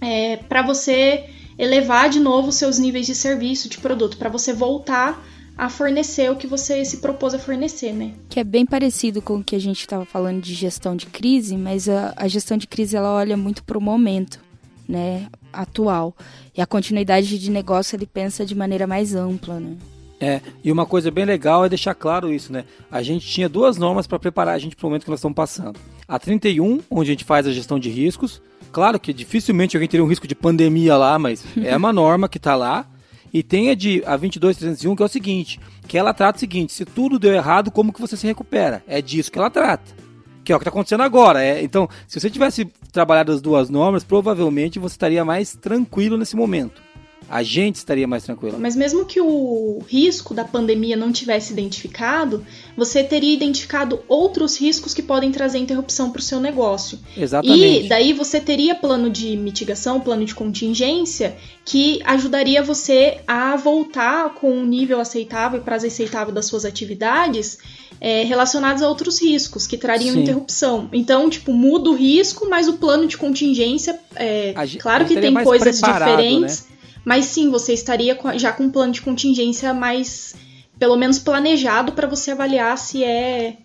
é, 0.00 0.36
para 0.36 0.62
você 0.62 1.24
elevar 1.58 2.10
de 2.10 2.20
novo 2.20 2.52
seus 2.52 2.78
níveis 2.78 3.06
de 3.06 3.14
serviço, 3.14 3.68
de 3.68 3.78
produto, 3.78 4.18
para 4.18 4.28
você 4.28 4.52
voltar 4.52 5.24
a 5.56 5.70
fornecer 5.70 6.30
o 6.30 6.36
que 6.36 6.46
você 6.46 6.84
se 6.84 6.98
propôs 6.98 7.32
a 7.32 7.38
fornecer, 7.38 7.92
né? 7.92 8.12
Que 8.28 8.38
é 8.38 8.44
bem 8.44 8.66
parecido 8.66 9.22
com 9.22 9.38
o 9.38 9.44
que 9.44 9.56
a 9.56 9.58
gente 9.58 9.80
estava 9.80 10.04
falando 10.04 10.42
de 10.42 10.52
gestão 10.52 10.94
de 10.94 11.06
crise, 11.06 11.56
mas 11.56 11.88
a, 11.88 12.12
a 12.14 12.28
gestão 12.28 12.58
de 12.58 12.66
crise 12.66 12.94
ela 12.94 13.10
olha 13.10 13.38
muito 13.38 13.64
para 13.64 13.78
o 13.78 13.80
momento 13.80 14.45
né, 14.88 15.26
atual. 15.52 16.14
E 16.56 16.60
a 16.60 16.66
continuidade 16.66 17.38
de 17.38 17.50
negócio 17.50 17.96
ele 17.96 18.06
pensa 18.06 18.44
de 18.44 18.54
maneira 18.54 18.86
mais 18.86 19.14
ampla, 19.14 19.58
né? 19.60 19.76
É, 20.18 20.40
e 20.64 20.72
uma 20.72 20.86
coisa 20.86 21.10
bem 21.10 21.24
legal 21.24 21.64
é 21.64 21.68
deixar 21.68 21.94
claro 21.94 22.32
isso, 22.32 22.52
né? 22.52 22.64
A 22.90 23.02
gente 23.02 23.26
tinha 23.26 23.48
duas 23.48 23.76
normas 23.76 24.06
para 24.06 24.18
preparar 24.18 24.54
a 24.54 24.58
gente 24.58 24.74
para 24.74 24.86
o 24.86 24.88
momento 24.88 25.04
que 25.04 25.10
nós 25.10 25.18
estamos 25.18 25.36
passando. 25.36 25.78
A 26.08 26.18
31, 26.18 26.80
onde 26.90 27.10
a 27.10 27.12
gente 27.12 27.24
faz 27.24 27.46
a 27.46 27.52
gestão 27.52 27.78
de 27.78 27.90
riscos. 27.90 28.40
Claro 28.72 28.98
que 28.98 29.12
dificilmente 29.12 29.76
alguém 29.76 29.88
teria 29.88 30.04
um 30.04 30.08
risco 30.08 30.26
de 30.26 30.34
pandemia 30.34 30.96
lá, 30.96 31.18
mas 31.18 31.44
é 31.62 31.76
uma 31.76 31.92
norma 31.92 32.28
que 32.28 32.38
está 32.38 32.54
lá. 32.54 32.86
E 33.32 33.42
tem 33.42 33.70
a 33.70 33.74
de 33.74 34.02
a 34.06 34.16
22301 34.16 34.96
que 34.96 35.02
é 35.02 35.06
o 35.06 35.08
seguinte, 35.08 35.60
que 35.86 35.98
ela 35.98 36.14
trata 36.14 36.38
o 36.38 36.40
seguinte, 36.40 36.72
se 36.72 36.86
tudo 36.86 37.18
deu 37.18 37.34
errado, 37.34 37.70
como 37.70 37.92
que 37.92 38.00
você 38.00 38.16
se 38.16 38.26
recupera? 38.26 38.82
É 38.86 39.02
disso 39.02 39.30
que 39.30 39.38
ela 39.38 39.50
trata. 39.50 40.05
Que 40.46 40.52
é 40.52 40.56
o 40.56 40.58
que 40.60 40.62
está 40.62 40.70
acontecendo 40.70 41.02
agora. 41.02 41.42
É, 41.44 41.60
então, 41.60 41.88
se 42.06 42.20
você 42.20 42.30
tivesse 42.30 42.64
trabalhado 42.92 43.32
as 43.32 43.42
duas 43.42 43.68
normas, 43.68 44.04
provavelmente 44.04 44.78
você 44.78 44.94
estaria 44.94 45.24
mais 45.24 45.56
tranquilo 45.56 46.16
nesse 46.16 46.36
momento 46.36 46.85
a 47.28 47.42
gente 47.42 47.76
estaria 47.76 48.06
mais 48.06 48.24
tranquilo. 48.24 48.58
Mas 48.58 48.76
mesmo 48.76 49.04
que 49.04 49.20
o 49.20 49.82
risco 49.88 50.32
da 50.32 50.44
pandemia 50.44 50.96
não 50.96 51.10
tivesse 51.10 51.52
identificado, 51.52 52.44
você 52.76 53.02
teria 53.02 53.34
identificado 53.34 54.00
outros 54.08 54.58
riscos 54.58 54.94
que 54.94 55.02
podem 55.02 55.32
trazer 55.32 55.58
interrupção 55.58 56.10
para 56.10 56.20
o 56.20 56.22
seu 56.22 56.40
negócio. 56.40 56.98
Exatamente. 57.16 57.86
E 57.86 57.88
daí 57.88 58.12
você 58.12 58.40
teria 58.40 58.74
plano 58.74 59.10
de 59.10 59.36
mitigação, 59.36 60.00
plano 60.00 60.24
de 60.24 60.34
contingência, 60.34 61.36
que 61.64 62.00
ajudaria 62.04 62.62
você 62.62 63.18
a 63.26 63.56
voltar 63.56 64.34
com 64.34 64.50
um 64.50 64.64
nível 64.64 65.00
aceitável 65.00 65.60
e 65.60 65.62
prazo 65.62 65.86
aceitável 65.86 66.32
das 66.32 66.46
suas 66.46 66.64
atividades 66.64 67.58
é, 68.00 68.22
relacionados 68.24 68.82
a 68.82 68.88
outros 68.88 69.20
riscos 69.20 69.66
que 69.66 69.76
trariam 69.76 70.14
Sim. 70.14 70.22
interrupção. 70.22 70.88
Então, 70.92 71.28
tipo, 71.30 71.52
muda 71.52 71.90
o 71.90 71.94
risco, 71.94 72.48
mas 72.48 72.68
o 72.68 72.74
plano 72.74 73.06
de 73.06 73.16
contingência, 73.16 73.98
é, 74.14 74.54
claro 74.78 75.06
que 75.06 75.18
tem 75.18 75.34
coisas 75.34 75.80
diferentes. 75.80 76.66
Né? 76.70 76.75
Mas 77.06 77.26
sim, 77.26 77.50
você 77.50 77.72
estaria 77.72 78.18
já 78.34 78.52
com 78.52 78.64
um 78.64 78.70
plano 78.70 78.92
de 78.92 79.00
contingência 79.00 79.72
mais, 79.72 80.34
pelo 80.76 80.96
menos 80.96 81.20
planejado 81.20 81.92
para 81.92 82.08
você 82.08 82.32
avaliar 82.32 82.76
se 82.76 83.04
é 83.04 83.58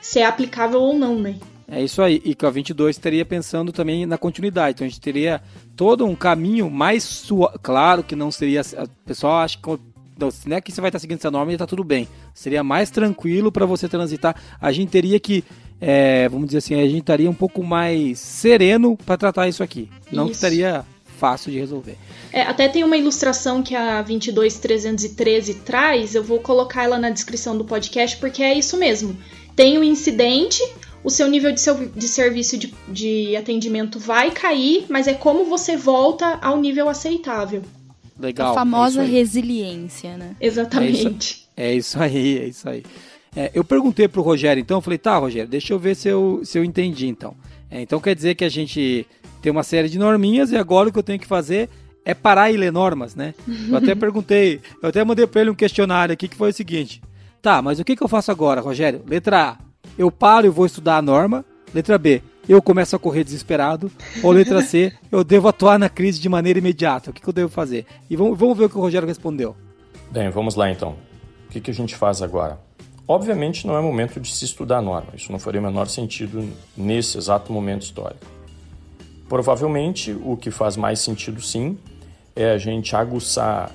se 0.00 0.18
é 0.18 0.26
aplicável 0.26 0.80
ou 0.80 0.98
não, 0.98 1.16
né? 1.16 1.36
É 1.68 1.80
isso 1.80 2.02
aí. 2.02 2.20
E 2.24 2.34
com 2.34 2.46
a 2.46 2.50
22 2.50 2.96
estaria 2.96 3.24
pensando 3.24 3.70
também 3.70 4.04
na 4.04 4.18
continuidade. 4.18 4.74
Então 4.74 4.84
a 4.84 4.88
gente 4.88 5.00
teria 5.00 5.40
todo 5.76 6.04
um 6.04 6.16
caminho 6.16 6.68
mais 6.68 7.04
suave. 7.04 7.56
Claro 7.62 8.02
que 8.02 8.16
não 8.16 8.32
seria. 8.32 8.62
O 8.62 8.88
pessoal 9.06 9.42
acha 9.42 9.56
que 9.58 9.68
não, 10.18 10.30
não 10.46 10.56
é 10.56 10.60
que 10.60 10.72
você 10.72 10.80
vai 10.80 10.88
estar 10.88 10.98
seguindo 10.98 11.18
essa 11.18 11.30
norma 11.30 11.52
e 11.52 11.54
está 11.54 11.66
tudo 11.66 11.84
bem. 11.84 12.08
Seria 12.34 12.64
mais 12.64 12.90
tranquilo 12.90 13.52
para 13.52 13.64
você 13.64 13.88
transitar. 13.88 14.34
A 14.60 14.72
gente 14.72 14.90
teria 14.90 15.20
que, 15.20 15.44
é, 15.80 16.28
vamos 16.28 16.46
dizer 16.46 16.58
assim, 16.58 16.74
a 16.74 16.84
gente 16.84 17.00
estaria 17.00 17.30
um 17.30 17.34
pouco 17.34 17.62
mais 17.62 18.18
sereno 18.18 18.96
para 18.96 19.16
tratar 19.16 19.46
isso 19.46 19.62
aqui. 19.62 19.88
Não 20.10 20.24
isso. 20.24 20.30
que 20.30 20.36
estaria 20.36 20.84
fácil 21.18 21.50
de 21.50 21.58
resolver. 21.58 21.96
É, 22.32 22.42
até 22.42 22.68
tem 22.68 22.84
uma 22.84 22.96
ilustração 22.96 23.62
que 23.62 23.74
a 23.74 24.00
22313 24.00 25.54
traz, 25.54 26.14
eu 26.14 26.22
vou 26.22 26.38
colocar 26.38 26.84
ela 26.84 26.98
na 26.98 27.10
descrição 27.10 27.58
do 27.58 27.64
podcast, 27.64 28.16
porque 28.16 28.42
é 28.42 28.56
isso 28.56 28.76
mesmo. 28.78 29.16
Tem 29.56 29.76
o 29.76 29.80
um 29.80 29.84
incidente, 29.84 30.62
o 31.02 31.10
seu 31.10 31.28
nível 31.28 31.52
de, 31.52 31.60
seu, 31.60 31.88
de 31.88 32.08
serviço 32.08 32.56
de, 32.56 32.72
de 32.88 33.36
atendimento 33.36 33.98
vai 33.98 34.30
cair, 34.30 34.86
mas 34.88 35.08
é 35.08 35.14
como 35.14 35.44
você 35.44 35.76
volta 35.76 36.38
ao 36.40 36.60
nível 36.60 36.88
aceitável. 36.88 37.62
Legal. 38.18 38.52
A 38.52 38.54
famosa 38.54 39.02
é 39.02 39.06
resiliência, 39.06 40.16
né? 40.16 40.36
Exatamente. 40.40 41.48
É 41.56 41.74
isso, 41.74 42.00
é 42.00 42.06
isso 42.06 42.18
aí, 42.18 42.38
é 42.38 42.44
isso 42.46 42.68
aí. 42.68 42.82
É, 43.36 43.50
eu 43.54 43.62
perguntei 43.62 44.08
pro 44.08 44.22
Rogério 44.22 44.60
então, 44.60 44.78
eu 44.78 44.82
falei, 44.82 44.98
tá, 44.98 45.16
Rogério, 45.18 45.48
deixa 45.48 45.72
eu 45.72 45.78
ver 45.78 45.94
se 45.94 46.08
eu, 46.08 46.40
se 46.44 46.58
eu 46.58 46.64
entendi 46.64 47.06
então. 47.06 47.36
É, 47.70 47.82
então 47.82 48.00
quer 48.00 48.14
dizer 48.14 48.34
que 48.34 48.44
a 48.44 48.48
gente 48.48 49.06
tem 49.40 49.52
uma 49.52 49.62
série 49.62 49.88
de 49.88 49.98
norminhas 49.98 50.50
e 50.50 50.56
agora 50.56 50.88
o 50.88 50.92
que 50.92 50.98
eu 50.98 51.02
tenho 51.02 51.18
que 51.18 51.26
fazer 51.26 51.68
é 52.04 52.14
parar 52.14 52.50
e 52.50 52.56
ler 52.56 52.72
normas, 52.72 53.14
né? 53.14 53.34
Eu 53.68 53.76
até 53.76 53.94
perguntei, 53.96 54.60
eu 54.82 54.88
até 54.88 55.04
mandei 55.04 55.26
para 55.26 55.42
ele 55.42 55.50
um 55.50 55.54
questionário 55.54 56.12
aqui 56.12 56.28
que 56.28 56.36
foi 56.36 56.50
o 56.50 56.54
seguinte: 56.54 57.02
tá, 57.42 57.60
mas 57.60 57.78
o 57.78 57.84
que, 57.84 57.96
que 57.96 58.02
eu 58.02 58.08
faço 58.08 58.30
agora, 58.30 58.60
Rogério? 58.60 59.02
Letra 59.06 59.50
A, 59.50 59.56
eu 59.96 60.10
paro 60.10 60.46
e 60.46 60.50
vou 60.50 60.66
estudar 60.66 60.96
a 60.96 61.02
norma. 61.02 61.44
Letra 61.74 61.98
B, 61.98 62.22
eu 62.48 62.62
começo 62.62 62.96
a 62.96 62.98
correr 62.98 63.24
desesperado. 63.24 63.92
Ou 64.22 64.32
letra 64.32 64.62
C, 64.62 64.92
eu 65.12 65.22
devo 65.22 65.48
atuar 65.48 65.78
na 65.78 65.90
crise 65.90 66.18
de 66.18 66.28
maneira 66.28 66.58
imediata. 66.58 67.10
O 67.10 67.12
que, 67.12 67.20
que 67.20 67.28
eu 67.28 67.32
devo 67.32 67.50
fazer? 67.50 67.84
E 68.08 68.16
vamos, 68.16 68.38
vamos 68.38 68.56
ver 68.56 68.64
o 68.64 68.68
que 68.70 68.78
o 68.78 68.80
Rogério 68.80 69.06
respondeu. 69.06 69.54
Bem, 70.10 70.30
vamos 70.30 70.54
lá 70.54 70.70
então. 70.70 70.96
O 71.46 71.50
que, 71.50 71.60
que 71.60 71.70
a 71.70 71.74
gente 71.74 71.94
faz 71.94 72.22
agora? 72.22 72.58
Obviamente 73.06 73.66
não 73.66 73.76
é 73.76 73.80
momento 73.80 74.20
de 74.20 74.34
se 74.34 74.44
estudar 74.44 74.78
a 74.78 74.82
norma, 74.82 75.08
isso 75.14 75.32
não 75.32 75.38
faria 75.38 75.60
o 75.60 75.64
menor 75.64 75.88
sentido 75.88 76.46
nesse 76.76 77.16
exato 77.16 77.50
momento 77.50 77.82
histórico. 77.82 78.37
Provavelmente 79.28 80.16
o 80.24 80.36
que 80.36 80.50
faz 80.50 80.76
mais 80.76 81.00
sentido 81.00 81.40
sim 81.40 81.78
é 82.34 82.50
a 82.52 82.58
gente 82.58 82.96
aguçar, 82.96 83.70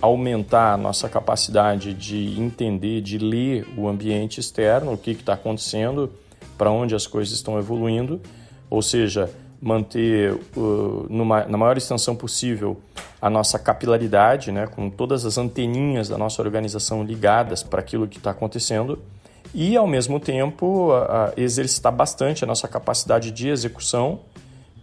aumentar 0.00 0.72
a 0.72 0.76
nossa 0.76 1.08
capacidade 1.08 1.94
de 1.94 2.40
entender, 2.40 3.00
de 3.00 3.18
ler 3.18 3.66
o 3.76 3.88
ambiente 3.88 4.40
externo, 4.40 4.92
o 4.92 4.98
que 4.98 5.12
está 5.12 5.34
acontecendo, 5.34 6.10
para 6.58 6.70
onde 6.70 6.94
as 6.94 7.06
coisas 7.06 7.34
estão 7.34 7.58
evoluindo, 7.58 8.20
ou 8.68 8.82
seja, 8.82 9.30
manter 9.60 10.32
uh, 10.56 11.06
numa, 11.08 11.44
na 11.44 11.56
maior 11.56 11.76
extensão 11.76 12.16
possível 12.16 12.80
a 13.20 13.30
nossa 13.30 13.58
capilaridade, 13.58 14.50
né, 14.52 14.66
com 14.66 14.90
todas 14.90 15.24
as 15.24 15.38
anteninhas 15.38 16.08
da 16.08 16.18
nossa 16.18 16.42
organização 16.42 17.02
ligadas 17.02 17.62
para 17.62 17.80
aquilo 17.80 18.08
que 18.08 18.18
está 18.18 18.30
acontecendo. 18.30 18.98
E, 19.54 19.76
ao 19.76 19.86
mesmo 19.86 20.20
tempo, 20.20 20.92
a, 20.92 21.26
a 21.28 21.32
exercitar 21.40 21.92
bastante 21.92 22.44
a 22.44 22.46
nossa 22.46 22.68
capacidade 22.68 23.30
de 23.30 23.48
execução, 23.48 24.20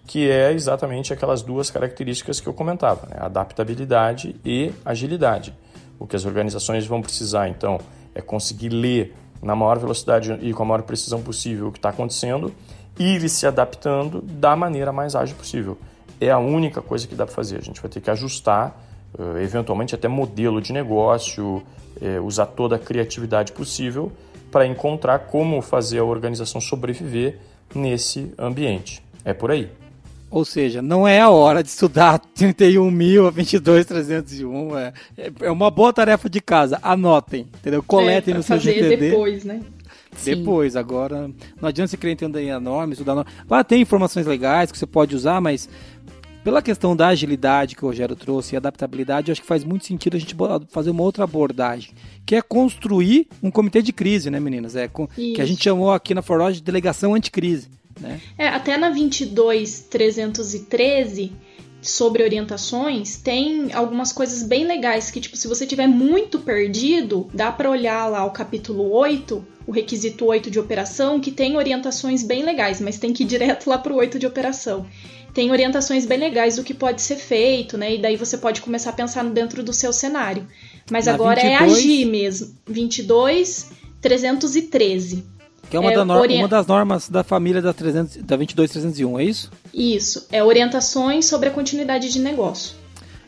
que 0.06 0.30
é 0.30 0.52
exatamente 0.52 1.14
aquelas 1.14 1.42
duas 1.42 1.72
características 1.72 2.40
que 2.40 2.48
eu 2.48 2.54
comentava, 2.54 3.08
né, 3.08 3.16
adaptabilidade 3.20 4.36
e 4.44 4.72
agilidade. 4.84 5.54
O 5.98 6.06
que 6.06 6.16
as 6.16 6.26
organizações 6.26 6.86
vão 6.86 7.02
precisar, 7.02 7.48
então, 7.48 7.80
é 8.14 8.22
conseguir 8.22 8.70
ler 8.70 9.16
na 9.42 9.56
maior 9.56 9.80
velocidade 9.80 10.38
e 10.42 10.54
com 10.54 10.64
a 10.64 10.66
maior 10.66 10.84
precisão 10.84 11.22
possível 11.22 11.68
o 11.68 11.72
que 11.72 11.78
está 11.78 11.90
acontecendo 11.90 12.54
ir 12.98 13.28
se 13.30 13.48
adaptando 13.48 14.22
da 14.22 14.56
maneira 14.56 14.92
mais 14.92 15.16
ágil 15.16 15.36
possível. 15.36 15.78
É 16.20 16.30
a 16.30 16.38
única 16.38 16.82
coisa 16.82 17.08
que 17.08 17.16
dá 17.16 17.26
para 17.26 17.34
fazer. 17.34 17.58
A 17.58 17.62
gente 17.62 17.82
vai 17.82 17.90
ter 17.90 18.02
que 18.02 18.10
ajustar, 18.10 18.80
eh, 19.18 19.44
eventualmente 19.44 19.96
até 19.96 20.08
modelo 20.08 20.62
de 20.62 20.72
negócio, 20.72 21.64
eh, 22.02 22.20
usar 22.20 22.46
toda 22.46 22.76
a 22.76 22.80
criatividade 22.80 23.52
possível 23.52 24.12
para 24.52 24.66
encontrar 24.66 25.20
como 25.20 25.62
fazer 25.62 26.00
a 26.00 26.04
organização 26.04 26.62
sobreviver 26.62 27.40
nesse 27.74 28.34
ambiente. 28.38 29.04
É 29.26 29.34
por 29.34 29.50
aí. 29.50 29.72
Ou 30.34 30.44
seja, 30.44 30.82
não 30.82 31.08
é 31.08 31.22
a 31.22 31.30
hora 31.30 31.62
de 31.62 31.70
estudar 31.70 32.18
31 32.34 32.90
mil 32.90 33.28
a 33.28 33.32
22.301. 33.32 34.94
É, 35.16 35.32
é 35.42 35.52
uma 35.52 35.70
boa 35.70 35.94
tarefa 35.94 36.28
de 36.28 36.42
casa. 36.42 36.80
Anotem, 36.82 37.48
entendeu? 37.60 37.84
Coletem 37.84 38.34
é, 38.34 38.38
no 38.38 38.42
seu 38.42 38.58
GTD. 38.58 39.12
depois, 39.12 39.44
né? 39.44 39.62
Depois, 40.24 40.76
agora, 40.76 41.30
não 41.62 41.70
adianta 41.70 41.90
você 41.90 41.98
querer 41.98 42.14
entender 42.14 42.50
a 42.50 42.60
norma, 42.60 42.94
estudar 42.94 43.12
a 43.12 43.16
norma. 43.16 43.32
Lá 43.48 43.64
tem 43.64 43.82
informações 43.82 44.26
legais 44.26 44.72
que 44.72 44.78
você 44.78 44.88
pode 44.88 45.16
usar, 45.16 45.40
mas 45.40 45.70
pela 46.44 46.64
questão 46.64 46.96
da 46.96 47.10
agilidade 47.10 47.76
que 47.76 47.86
o 47.86 47.88
Rogério 47.88 48.16
trouxe 48.16 48.56
e 48.56 48.58
adaptabilidade, 48.58 49.30
eu 49.30 49.34
acho 49.34 49.42
que 49.42 49.48
faz 49.48 49.64
muito 49.64 49.86
sentido 49.86 50.18
a 50.18 50.20
gente 50.20 50.36
fazer 50.70 50.90
uma 50.90 51.04
outra 51.04 51.26
abordagem, 51.26 51.92
que 52.26 52.36
é 52.36 52.42
construir 52.42 53.28
um 53.42 53.52
comitê 53.52 53.84
de 53.84 53.94
crise, 53.94 54.32
né, 54.32 54.40
meninas? 54.40 54.76
É, 54.76 54.88
que 54.88 55.42
a 55.42 55.46
gente 55.46 55.64
chamou 55.64 55.92
aqui 55.92 56.16
na 56.16 56.24
Forlodge 56.24 56.58
de 56.58 56.64
delegação 56.64 57.14
anticrise. 57.14 57.70
Né? 58.00 58.22
É, 58.38 58.48
até 58.48 58.78
na 58.78 58.90
22313 58.90 61.34
sobre 61.82 62.24
orientações, 62.24 63.18
tem 63.18 63.74
algumas 63.74 64.14
coisas 64.14 64.44
bem 64.44 64.66
legais 64.66 65.12
que, 65.12 65.20
tipo, 65.20 65.36
se 65.36 65.48
você 65.48 65.68
tiver 65.68 65.88
muito 65.88 66.40
perdido, 66.40 67.30
dá 67.34 67.52
para 67.52 67.70
olhar 67.70 68.08
lá 68.08 68.26
o 68.26 68.32
capítulo 68.32 68.90
8 68.92 69.54
o 69.66 69.72
requisito 69.72 70.26
8 70.26 70.52
de 70.52 70.60
operação, 70.60 71.20
que 71.20 71.32
tem 71.32 71.56
orientações 71.56 72.24
bem 72.24 72.44
legais, 72.44 72.82
mas 72.82 72.98
tem 72.98 73.14
que 73.14 73.24
ir 73.24 73.28
direto 73.28 73.70
lá 73.70 73.78
para 73.78 73.94
o 73.94 73.98
8 73.98 74.20
de 74.20 74.28
operação. 74.28 74.86
Tem 75.34 75.52
orientações 75.52 76.06
bem 76.06 76.20
legais 76.20 76.58
do 76.58 76.64
que 76.64 76.74
pode 76.74 77.02
ser 77.02 77.16
feito, 77.16 77.78
né? 77.78 77.96
E 77.96 77.98
daí 77.98 78.16
você 78.16 78.38
pode 78.38 78.62
começar 78.62 78.92
a 78.92 78.94
pensar 78.94 79.24
dentro 79.24 79.64
do 79.64 79.74
seu 79.74 79.92
cenário. 79.92 80.48
Mas 80.92 81.08
Na 81.08 81.14
agora 81.14 81.42
22... 81.42 81.62
é 81.62 81.66
agir 81.66 82.06
mesmo. 82.06 82.56
22, 82.68 83.72
313. 84.00 85.24
Que 85.70 85.78
é 85.78 85.80
uma, 85.80 85.92
é, 85.92 85.96
da 85.96 86.04
uma 86.04 86.48
das 86.48 86.68
normas 86.68 87.10
da 87.10 87.24
família 87.24 87.62
da, 87.62 87.74
300, 87.74 88.18
da 88.18 88.36
22301, 88.36 89.20
é 89.20 89.24
isso? 89.24 89.52
Isso. 89.74 90.28
É 90.32 90.44
orientações 90.44 91.26
sobre 91.26 91.50
a 91.50 91.52
continuidade 91.52 92.12
de 92.12 92.20
negócio. 92.20 92.76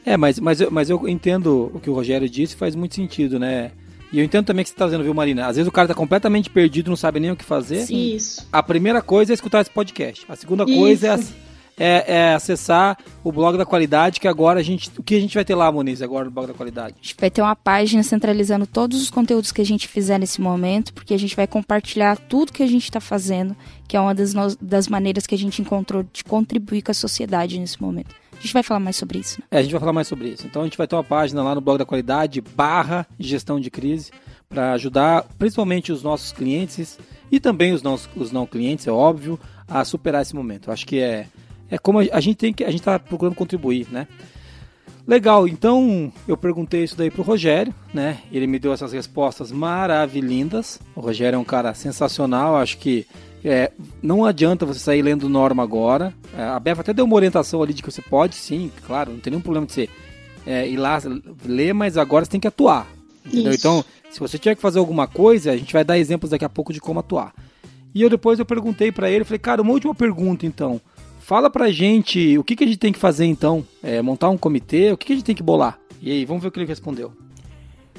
É, 0.05 0.15
mas, 0.15 0.39
mas, 0.39 0.61
mas 0.69 0.89
eu 0.89 1.07
entendo 1.09 1.71
o 1.73 1.79
que 1.79 1.89
o 1.89 1.93
Rogério 1.93 2.29
disse, 2.29 2.55
faz 2.55 2.75
muito 2.75 2.93
sentido, 2.93 3.39
né? 3.39 3.71
E 4.13 4.19
eu 4.19 4.23
entendo 4.23 4.45
também 4.45 4.63
que 4.63 4.69
você 4.69 4.75
está 4.75 4.85
dizendo, 4.85 5.03
viu, 5.03 5.13
Marina? 5.13 5.47
Às 5.47 5.55
vezes 5.55 5.67
o 5.67 5.71
cara 5.71 5.87
está 5.87 5.95
completamente 5.95 6.49
perdido, 6.49 6.89
não 6.89 6.95
sabe 6.95 7.19
nem 7.19 7.31
o 7.31 7.35
que 7.35 7.43
fazer. 7.43 7.91
Isso. 7.91 8.47
A 8.51 8.61
primeira 8.61 9.01
coisa 9.01 9.33
é 9.33 9.35
escutar 9.35 9.61
esse 9.61 9.71
podcast. 9.71 10.25
A 10.29 10.35
segunda 10.35 10.63
Isso. 10.63 10.79
coisa 10.79 11.07
é, 11.07 11.19
é, 11.77 12.05
é, 12.07 12.33
acessar 12.33 12.97
o 13.23 13.31
blog 13.31 13.57
da 13.57 13.65
qualidade, 13.65 14.19
que 14.19 14.27
agora 14.27 14.59
a 14.59 14.63
gente. 14.63 14.89
O 14.97 15.03
que 15.03 15.15
a 15.15 15.19
gente 15.19 15.35
vai 15.35 15.43
ter 15.43 15.55
lá, 15.55 15.71
Moniz, 15.71 16.01
agora 16.01 16.25
no 16.25 16.31
blog 16.31 16.47
da 16.47 16.53
qualidade? 16.53 16.95
A 16.99 17.01
gente 17.01 17.15
vai 17.19 17.29
ter 17.29 17.41
uma 17.41 17.55
página 17.55 18.01
centralizando 18.03 18.65
todos 18.65 19.01
os 19.01 19.09
conteúdos 19.09 19.51
que 19.51 19.61
a 19.61 19.65
gente 19.65 19.87
fizer 19.87 20.17
nesse 20.17 20.41
momento, 20.41 20.93
porque 20.93 21.13
a 21.13 21.19
gente 21.19 21.35
vai 21.35 21.47
compartilhar 21.47 22.17
tudo 22.17 22.53
que 22.53 22.63
a 22.63 22.67
gente 22.67 22.83
está 22.83 22.99
fazendo, 22.99 23.55
que 23.87 23.97
é 23.97 23.99
uma 23.99 24.13
das, 24.15 24.33
das 24.61 24.87
maneiras 24.87 25.27
que 25.27 25.35
a 25.35 25.37
gente 25.37 25.61
encontrou 25.61 26.03
de 26.11 26.23
contribuir 26.23 26.81
com 26.81 26.91
a 26.91 26.95
sociedade 26.95 27.59
nesse 27.59 27.81
momento. 27.81 28.15
A 28.37 28.41
gente 28.41 28.53
vai 28.53 28.63
falar 28.63 28.79
mais 28.79 28.95
sobre 28.95 29.19
isso. 29.19 29.39
Né? 29.39 29.47
É, 29.51 29.57
a 29.59 29.61
gente 29.61 29.71
vai 29.71 29.79
falar 29.79 29.93
mais 29.93 30.07
sobre 30.07 30.29
isso. 30.29 30.45
Então 30.45 30.61
a 30.61 30.65
gente 30.65 30.77
vai 30.77 30.87
ter 30.87 30.95
uma 30.95 31.03
página 31.03 31.41
lá 31.41 31.55
no 31.55 31.61
blog 31.61 31.77
da 31.77 31.85
qualidade, 31.85 32.41
barra 32.41 33.07
gestão 33.19 33.59
de 33.59 33.71
crise, 33.71 34.11
para 34.47 34.73
ajudar 34.73 35.25
principalmente 35.37 35.91
os 35.91 36.03
nossos 36.03 36.31
clientes 36.31 36.99
e 37.31 37.39
também 37.39 37.73
os, 37.73 37.81
nossos, 37.81 38.09
os 38.15 38.31
não 38.31 38.45
clientes, 38.45 38.87
é 38.87 38.91
óbvio, 38.91 39.39
a 39.67 39.83
superar 39.83 40.21
esse 40.21 40.35
momento. 40.35 40.69
Eu 40.69 40.73
acho 40.73 40.85
que 40.85 40.99
é, 40.99 41.27
é 41.69 41.77
como 41.77 41.99
a, 41.99 42.19
gente 42.19 42.35
tem 42.35 42.53
que. 42.53 42.63
A 42.63 42.69
gente 42.69 42.81
está 42.81 42.99
procurando 42.99 43.35
contribuir, 43.35 43.87
né? 43.91 44.07
Legal, 45.07 45.47
então 45.47 46.11
eu 46.27 46.35
perguntei 46.35 46.83
isso 46.83 46.97
daí 46.97 47.11
pro 47.11 47.21
Rogério, 47.21 47.73
né? 47.93 48.19
Ele 48.31 48.47
me 48.47 48.57
deu 48.57 48.73
essas 48.73 48.91
respostas 48.91 49.51
maravilhindas. 49.51 50.79
O 50.95 50.99
Rogério 50.99 51.37
é 51.37 51.39
um 51.39 51.43
cara 51.43 51.73
sensacional, 51.75 52.57
acho 52.57 52.79
que 52.79 53.05
é, 53.43 53.71
não 54.01 54.25
adianta 54.25 54.65
você 54.65 54.79
sair 54.79 55.03
lendo 55.03 55.29
norma 55.29 55.61
agora. 55.61 56.11
É, 56.35 56.41
a 56.41 56.59
Beva 56.59 56.81
até 56.81 56.91
deu 56.91 57.05
uma 57.05 57.15
orientação 57.15 57.61
ali 57.61 57.73
de 57.73 57.83
que 57.83 57.91
você 57.91 58.01
pode, 58.01 58.33
sim, 58.33 58.71
claro, 58.87 59.11
não 59.11 59.19
tem 59.19 59.29
nenhum 59.29 59.43
problema 59.43 59.67
de 59.67 59.73
você 59.73 59.89
é, 60.45 60.67
ir 60.67 60.77
lá 60.77 60.99
ler, 61.45 61.71
mas 61.71 61.97
agora 61.97 62.25
você 62.25 62.31
tem 62.31 62.39
que 62.39 62.47
atuar. 62.47 62.87
Entendeu? 63.23 63.53
Então, 63.53 63.85
se 64.09 64.19
você 64.19 64.39
tiver 64.39 64.55
que 64.55 64.61
fazer 64.61 64.79
alguma 64.79 65.07
coisa, 65.07 65.51
a 65.51 65.57
gente 65.57 65.73
vai 65.73 65.83
dar 65.83 65.99
exemplos 65.99 66.31
daqui 66.31 66.45
a 66.45 66.49
pouco 66.49 66.73
de 66.73 66.81
como 66.81 66.99
atuar. 66.99 67.33
E 67.93 68.01
eu 68.01 68.09
depois 68.09 68.39
eu 68.39 68.45
perguntei 68.45 68.91
para 68.91 69.09
ele, 69.09 69.23
falei, 69.23 69.39
cara, 69.39 69.61
uma 69.61 69.71
última 69.71 69.93
pergunta 69.93 70.45
então. 70.45 70.81
Fala 71.25 71.49
pra 71.49 71.71
gente 71.71 72.37
o 72.37 72.43
que, 72.43 72.55
que 72.55 72.63
a 72.63 72.67
gente 72.67 72.77
tem 72.77 72.93
que 72.93 72.99
fazer 72.99 73.25
então. 73.25 73.65
É, 73.81 73.99
montar 73.99 74.29
um 74.29 74.37
comitê, 74.37 74.91
o 74.91 74.97
que, 74.97 75.07
que 75.07 75.13
a 75.13 75.15
gente 75.15 75.25
tem 75.25 75.33
que 75.33 75.41
bolar? 75.41 75.79
E 75.99 76.11
aí, 76.11 76.23
vamos 76.23 76.43
ver 76.43 76.49
o 76.49 76.51
que 76.51 76.59
ele 76.59 76.67
respondeu. 76.67 77.11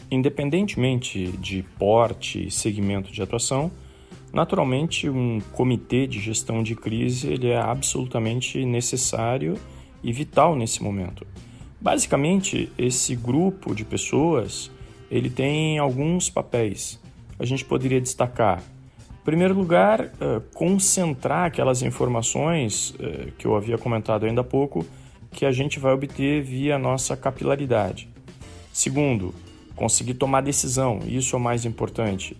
Independentemente 0.09 1.33
de 1.33 1.65
porte 1.77 2.47
e 2.47 2.51
segmento 2.53 3.11
de 3.11 3.21
atuação, 3.21 3.69
naturalmente 4.33 5.11
um 5.11 5.41
comitê 5.51 6.07
de 6.07 6.21
gestão 6.21 6.63
de 6.63 6.77
crise 6.77 7.27
ele 7.27 7.49
é 7.49 7.59
absolutamente 7.59 8.65
necessário 8.65 9.59
e 10.05 10.13
vital 10.13 10.55
nesse 10.55 10.81
momento. 10.81 11.27
Basicamente, 11.81 12.71
esse 12.79 13.17
grupo 13.17 13.75
de 13.75 13.85
pessoas 13.85 14.71
ele 15.11 15.31
tem 15.31 15.81
alguns 15.81 16.31
papéis. 16.31 17.01
A 17.41 17.45
gente 17.45 17.65
poderia 17.65 18.01
destacar 18.01 18.63
primeiro 19.27 19.55
lugar, 19.55 20.03
uh, 20.05 20.41
concentrar 20.55 21.47
aquelas 21.47 21.83
informações 21.83 22.91
uh, 22.91 23.33
que 23.37 23.45
eu 23.45 23.57
havia 23.57 23.77
comentado 23.77 24.25
ainda 24.25 24.43
há 24.43 24.45
pouco, 24.45 24.87
que 25.33 25.45
a 25.45 25.51
gente 25.51 25.81
vai 25.81 25.93
obter 25.93 26.43
via 26.43 26.79
nossa 26.79 27.17
capilaridade. 27.17 28.09
Segundo, 28.73 29.35
conseguir 29.75 30.15
tomar 30.15 30.43
decisão, 30.43 31.01
isso 31.09 31.35
é 31.35 31.39
o 31.41 31.43
mais 31.43 31.65
importante. 31.65 32.37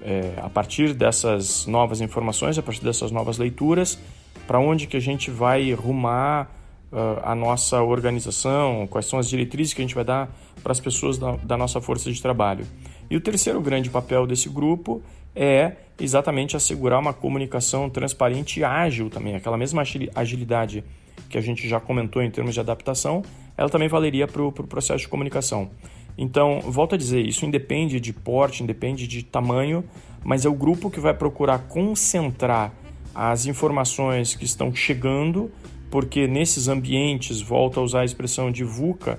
É, 0.00 0.34
a 0.36 0.48
partir 0.48 0.94
dessas 0.94 1.66
novas 1.66 2.00
informações, 2.00 2.56
a 2.56 2.62
partir 2.62 2.84
dessas 2.84 3.10
novas 3.10 3.36
leituras, 3.36 3.98
para 4.46 4.60
onde 4.60 4.86
que 4.86 4.96
a 4.96 5.00
gente 5.00 5.32
vai 5.32 5.72
rumar 5.72 6.54
uh, 6.92 7.20
a 7.24 7.34
nossa 7.34 7.82
organização, 7.82 8.86
quais 8.88 9.06
são 9.06 9.18
as 9.18 9.28
diretrizes 9.28 9.74
que 9.74 9.82
a 9.82 9.84
gente 9.84 9.94
vai 9.94 10.04
dar 10.04 10.30
para 10.62 10.70
as 10.70 10.78
pessoas 10.78 11.18
da, 11.18 11.32
da 11.42 11.56
nossa 11.56 11.80
força 11.80 12.12
de 12.12 12.22
trabalho. 12.22 12.64
E 13.10 13.16
o 13.16 13.20
terceiro 13.20 13.60
grande 13.60 13.90
papel 13.90 14.26
desse 14.26 14.48
grupo 14.48 15.02
é 15.34 15.72
exatamente 16.00 16.56
assegurar 16.56 17.00
uma 17.00 17.12
comunicação 17.12 17.90
transparente 17.90 18.60
e 18.60 18.64
ágil 18.64 19.10
também. 19.10 19.34
Aquela 19.34 19.56
mesma 19.56 19.82
agilidade 20.14 20.84
que 21.28 21.36
a 21.36 21.40
gente 21.40 21.68
já 21.68 21.80
comentou 21.80 22.22
em 22.22 22.30
termos 22.30 22.54
de 22.54 22.60
adaptação, 22.60 23.22
ela 23.56 23.68
também 23.68 23.88
valeria 23.88 24.26
para 24.26 24.42
o 24.42 24.52
pro 24.52 24.66
processo 24.66 25.00
de 25.00 25.08
comunicação. 25.08 25.70
Então, 26.16 26.60
volto 26.60 26.94
a 26.94 26.98
dizer, 26.98 27.24
isso 27.24 27.44
independe 27.44 28.00
de 28.00 28.12
porte, 28.12 28.62
independe 28.62 29.06
de 29.06 29.22
tamanho, 29.22 29.84
mas 30.24 30.44
é 30.44 30.48
o 30.48 30.54
grupo 30.54 30.90
que 30.90 30.98
vai 30.98 31.14
procurar 31.14 31.58
concentrar 31.68 32.72
as 33.14 33.46
informações 33.46 34.34
que 34.34 34.44
estão 34.44 34.74
chegando, 34.74 35.50
porque 35.90 36.26
nesses 36.26 36.68
ambientes, 36.68 37.40
volto 37.40 37.80
a 37.80 37.82
usar 37.82 38.00
a 38.00 38.04
expressão 38.04 38.50
de 38.50 38.64
VUCA, 38.64 39.18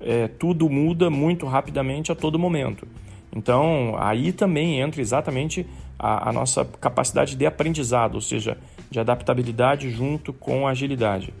é, 0.00 0.28
tudo 0.28 0.68
muda 0.68 1.10
muito 1.10 1.46
rapidamente 1.46 2.10
a 2.10 2.14
todo 2.14 2.38
momento. 2.38 2.86
Então, 3.34 3.94
aí 3.98 4.32
também 4.32 4.80
entra 4.80 5.00
exatamente 5.00 5.66
a, 5.98 6.30
a, 6.30 6.32
nossa 6.32 6.64
capacidade 6.64 7.36
de 7.36 7.46
aprendizado, 7.46 8.14
ou 8.14 8.20
seja, 8.20 8.56
de 8.90 8.98
adaptabilidade 8.98 9.90
junto 9.90 10.32
com 10.32 10.66
agilidade. 10.66 11.32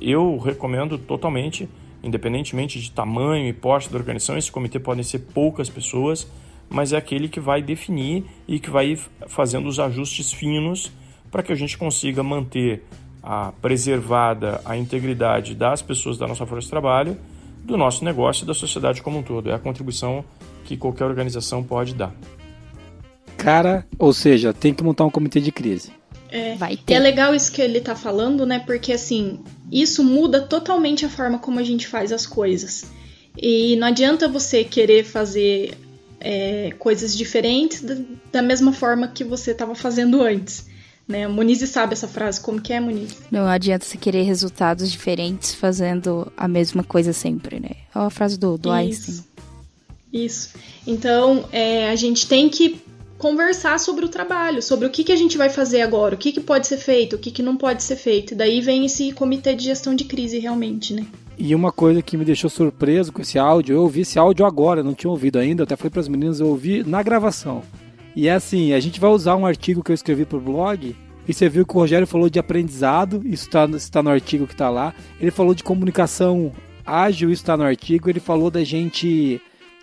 Eu 0.00 0.38
recomendo 0.38 0.96
totalmente, 0.96 1.68
independentemente 2.02 2.80
de 2.80 2.90
tamanho 2.90 3.46
e 3.46 3.52
porte 3.52 3.90
da 3.90 3.98
organização, 3.98 4.38
esse 4.38 4.50
comitê 4.50 4.78
podem 4.78 5.02
ser 5.02 5.18
poucas 5.18 5.68
pessoas, 5.68 6.26
mas 6.70 6.92
é 6.92 6.96
aquele 6.96 7.28
que 7.28 7.40
vai 7.40 7.60
definir 7.60 8.24
e 8.46 8.58
que 8.58 8.70
vai 8.70 8.98
fazendo 9.26 9.68
os 9.68 9.78
ajustes 9.78 10.32
finos 10.32 10.92
para 11.30 11.42
que 11.42 11.52
a 11.52 11.56
gente 11.56 11.76
consiga 11.76 12.22
manter 12.22 12.84
a 13.22 13.52
preservada 13.60 14.60
a 14.64 14.76
integridade 14.76 15.54
das 15.54 15.82
pessoas 15.82 16.16
da 16.16 16.26
nossa 16.26 16.46
força 16.46 16.64
de 16.64 16.70
trabalho, 16.70 17.18
do 17.64 17.76
nosso 17.76 18.04
negócio 18.04 18.44
e 18.44 18.46
da 18.46 18.54
sociedade 18.54 19.02
como 19.02 19.18
um 19.18 19.22
todo. 19.22 19.50
É 19.50 19.54
a 19.54 19.58
contribuição 19.58 20.24
que 20.68 20.76
qualquer 20.76 21.06
organização 21.06 21.64
pode 21.64 21.94
dar. 21.94 22.14
Cara, 23.38 23.86
ou 23.98 24.12
seja, 24.12 24.52
tem 24.52 24.74
que 24.74 24.84
montar 24.84 25.06
um 25.06 25.10
comitê 25.10 25.40
de 25.40 25.50
crise. 25.50 25.90
É, 26.30 26.56
Vai 26.56 26.76
ter. 26.76 26.92
E 26.92 26.96
é 26.96 26.98
legal 26.98 27.34
isso 27.34 27.50
que 27.50 27.62
ele 27.62 27.80
tá 27.80 27.96
falando, 27.96 28.44
né? 28.44 28.58
Porque 28.58 28.92
assim, 28.92 29.40
isso 29.72 30.04
muda 30.04 30.42
totalmente 30.42 31.06
a 31.06 31.08
forma 31.08 31.38
como 31.38 31.58
a 31.58 31.62
gente 31.62 31.86
faz 31.86 32.12
as 32.12 32.26
coisas. 32.26 32.84
E 33.34 33.76
não 33.76 33.86
adianta 33.86 34.28
você 34.28 34.62
querer 34.62 35.04
fazer 35.04 35.72
é, 36.20 36.74
coisas 36.78 37.16
diferentes 37.16 37.80
da, 37.80 37.96
da, 38.30 38.42
mesma 38.42 38.72
forma 38.72 39.08
que 39.08 39.24
você 39.24 39.52
estava 39.52 39.74
fazendo 39.74 40.20
antes. 40.20 40.66
Né? 41.06 41.24
A 41.24 41.28
Muniz 41.30 41.66
sabe 41.70 41.94
essa 41.94 42.08
frase, 42.08 42.38
como 42.42 42.60
que 42.60 42.74
é, 42.74 42.80
Muniz? 42.80 43.16
Não 43.30 43.46
adianta 43.46 43.86
você 43.86 43.96
querer 43.96 44.24
resultados 44.24 44.92
diferentes 44.92 45.54
fazendo 45.54 46.30
a 46.36 46.46
mesma 46.46 46.84
coisa 46.84 47.14
sempre, 47.14 47.58
né? 47.58 47.70
É 47.94 47.98
a 47.98 48.10
frase 48.10 48.38
do, 48.38 48.58
do 48.58 48.70
Einstein. 48.70 49.24
Isso. 50.12 50.54
Então, 50.86 51.44
é, 51.52 51.90
a 51.90 51.96
gente 51.96 52.26
tem 52.26 52.48
que 52.48 52.80
conversar 53.18 53.78
sobre 53.80 54.04
o 54.04 54.08
trabalho, 54.08 54.62
sobre 54.62 54.86
o 54.86 54.90
que, 54.90 55.02
que 55.02 55.12
a 55.12 55.16
gente 55.16 55.36
vai 55.36 55.50
fazer 55.50 55.82
agora, 55.82 56.14
o 56.14 56.18
que, 56.18 56.32
que 56.32 56.40
pode 56.40 56.66
ser 56.66 56.78
feito, 56.78 57.16
o 57.16 57.18
que, 57.18 57.30
que 57.30 57.42
não 57.42 57.56
pode 57.56 57.82
ser 57.82 57.96
feito. 57.96 58.34
Daí 58.34 58.60
vem 58.60 58.84
esse 58.84 59.12
comitê 59.12 59.54
de 59.54 59.64
gestão 59.64 59.94
de 59.94 60.04
crise 60.04 60.38
realmente, 60.38 60.94
né? 60.94 61.04
E 61.36 61.54
uma 61.54 61.72
coisa 61.72 62.00
que 62.00 62.16
me 62.16 62.24
deixou 62.24 62.48
surpreso 62.48 63.12
com 63.12 63.22
esse 63.22 63.38
áudio, 63.38 63.76
eu 63.76 63.82
ouvi 63.82 64.00
esse 64.00 64.18
áudio 64.18 64.46
agora, 64.46 64.82
não 64.82 64.94
tinha 64.94 65.10
ouvido 65.10 65.38
ainda, 65.38 65.64
até 65.64 65.76
foi 65.76 65.90
para 65.90 66.00
as 66.00 66.08
meninas, 66.08 66.40
eu 66.40 66.48
ouvi 66.48 66.82
na 66.84 67.02
gravação. 67.02 67.62
E 68.14 68.28
é 68.28 68.32
assim, 68.32 68.72
a 68.72 68.80
gente 68.80 68.98
vai 68.98 69.10
usar 69.10 69.36
um 69.36 69.46
artigo 69.46 69.82
que 69.82 69.90
eu 69.90 69.94
escrevi 69.94 70.24
pro 70.24 70.40
blog, 70.40 70.96
e 71.28 71.34
você 71.34 71.46
viu 71.46 71.66
que 71.66 71.76
o 71.76 71.80
Rogério 71.80 72.06
falou 72.06 72.30
de 72.30 72.38
aprendizado, 72.38 73.20
isso 73.24 73.46
está 73.46 73.68
tá 73.92 74.02
no 74.02 74.08
artigo 74.08 74.46
que 74.46 74.54
está 74.54 74.70
lá. 74.70 74.94
Ele 75.20 75.30
falou 75.30 75.54
de 75.54 75.62
comunicação 75.62 76.50
ágil, 76.86 77.30
isso 77.30 77.42
está 77.42 77.54
no 77.54 77.64
artigo. 77.64 78.08
Ele 78.08 78.18
falou 78.18 78.50
da 78.50 78.64
gente 78.64 79.38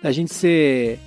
da 0.06 0.12
gente 0.12 0.32
ser 0.32 1.00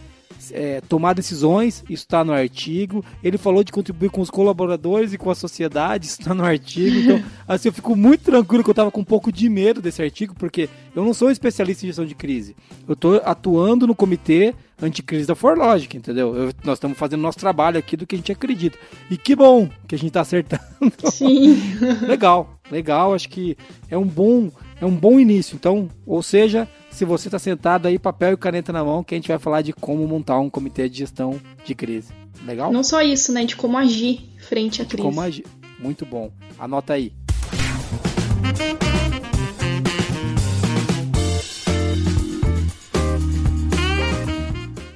é, 0.51 0.81
tomar 0.81 1.13
decisões, 1.13 1.85
isso 1.89 2.03
está 2.03 2.25
no 2.25 2.33
artigo. 2.33 3.05
Ele 3.23 3.39
falou 3.39 3.63
de 3.63 3.71
contribuir 3.71 4.11
com 4.11 4.21
os 4.21 4.29
colaboradores 4.29 5.13
e 5.13 5.19
com 5.19 5.31
a 5.31 5.37
sociedade, 5.37 6.07
isso 6.07 6.21
está 6.21 6.35
no 6.35 6.45
artigo. 6.45 6.99
Então, 6.99 7.23
assim, 7.47 7.69
eu 7.69 7.73
fico 7.73 7.95
muito 7.95 8.25
tranquilo 8.25 8.65
que 8.65 8.69
eu 8.69 8.73
estava 8.73 8.91
com 8.91 9.01
um 9.01 9.05
pouco 9.05 9.31
de 9.31 9.49
medo 9.49 9.81
desse 9.81 10.03
artigo, 10.03 10.35
porque 10.35 10.69
eu 10.97 11.05
não 11.05 11.15
sou 11.15 11.31
especialista 11.31 11.85
em 11.85 11.89
gestão 11.89 12.05
de 12.05 12.15
crise. 12.15 12.57
Eu 12.89 12.95
estou 12.95 13.23
atuando 13.25 13.87
no 13.87 13.95
comitê 13.95 14.53
anticrise 14.83 15.27
da 15.27 15.37
ForLogic, 15.37 15.97
entendeu? 15.97 16.35
Eu, 16.35 16.53
nós 16.65 16.79
estamos 16.79 16.99
fazendo 16.99 17.21
nosso 17.21 17.39
trabalho 17.39 17.79
aqui 17.79 17.97
do 17.97 18.05
que 18.05 18.17
a 18.17 18.19
gente 18.19 18.33
acredita. 18.33 18.77
E 19.09 19.17
que 19.17 19.37
bom 19.37 19.69
que 19.87 19.95
a 19.95 19.99
gente 19.99 20.09
está 20.09 20.23
acertando. 20.23 20.63
Sim. 21.11 21.57
legal, 22.07 22.59
legal. 22.71 23.15
Acho 23.15 23.29
que 23.29 23.57
é 23.89 23.97
um 23.97 24.07
bom, 24.07 24.51
é 24.81 24.87
um 24.87 24.95
bom 24.95 25.19
início. 25.19 25.57
Então, 25.57 25.89
ou 26.07 26.23
seja, 26.23 26.69
se 26.91 27.05
você 27.05 27.29
está 27.29 27.39
sentado 27.39 27.87
aí, 27.87 27.99
papel 27.99 28.33
e 28.33 28.37
caneta 28.37 28.73
na 28.73 28.85
mão, 28.85 29.03
que 29.03 29.15
a 29.15 29.19
gente 29.19 29.29
vai 29.29 29.39
falar 29.39 29.63
de 29.63 29.73
como 29.73 30.07
montar 30.07 30.39
um 30.39 30.49
comitê 30.49 30.89
de 30.89 30.99
gestão 30.99 31.41
de 31.65 31.75
crise. 31.75 32.13
Legal? 32.45 32.73
Não 32.73 32.85
só 32.85 33.03
isso, 33.03 33.33
né? 33.33 33.45
De 33.45 33.57
como 33.57 33.77
agir 33.77 34.21
frente 34.39 34.81
à 34.81 34.85
de 34.85 34.91
crise. 34.91 35.03
Como 35.03 35.21
agir. 35.21 35.45
Muito 35.79 36.07
bom. 36.07 36.31
Anota 36.59 36.95
aí. 36.95 37.13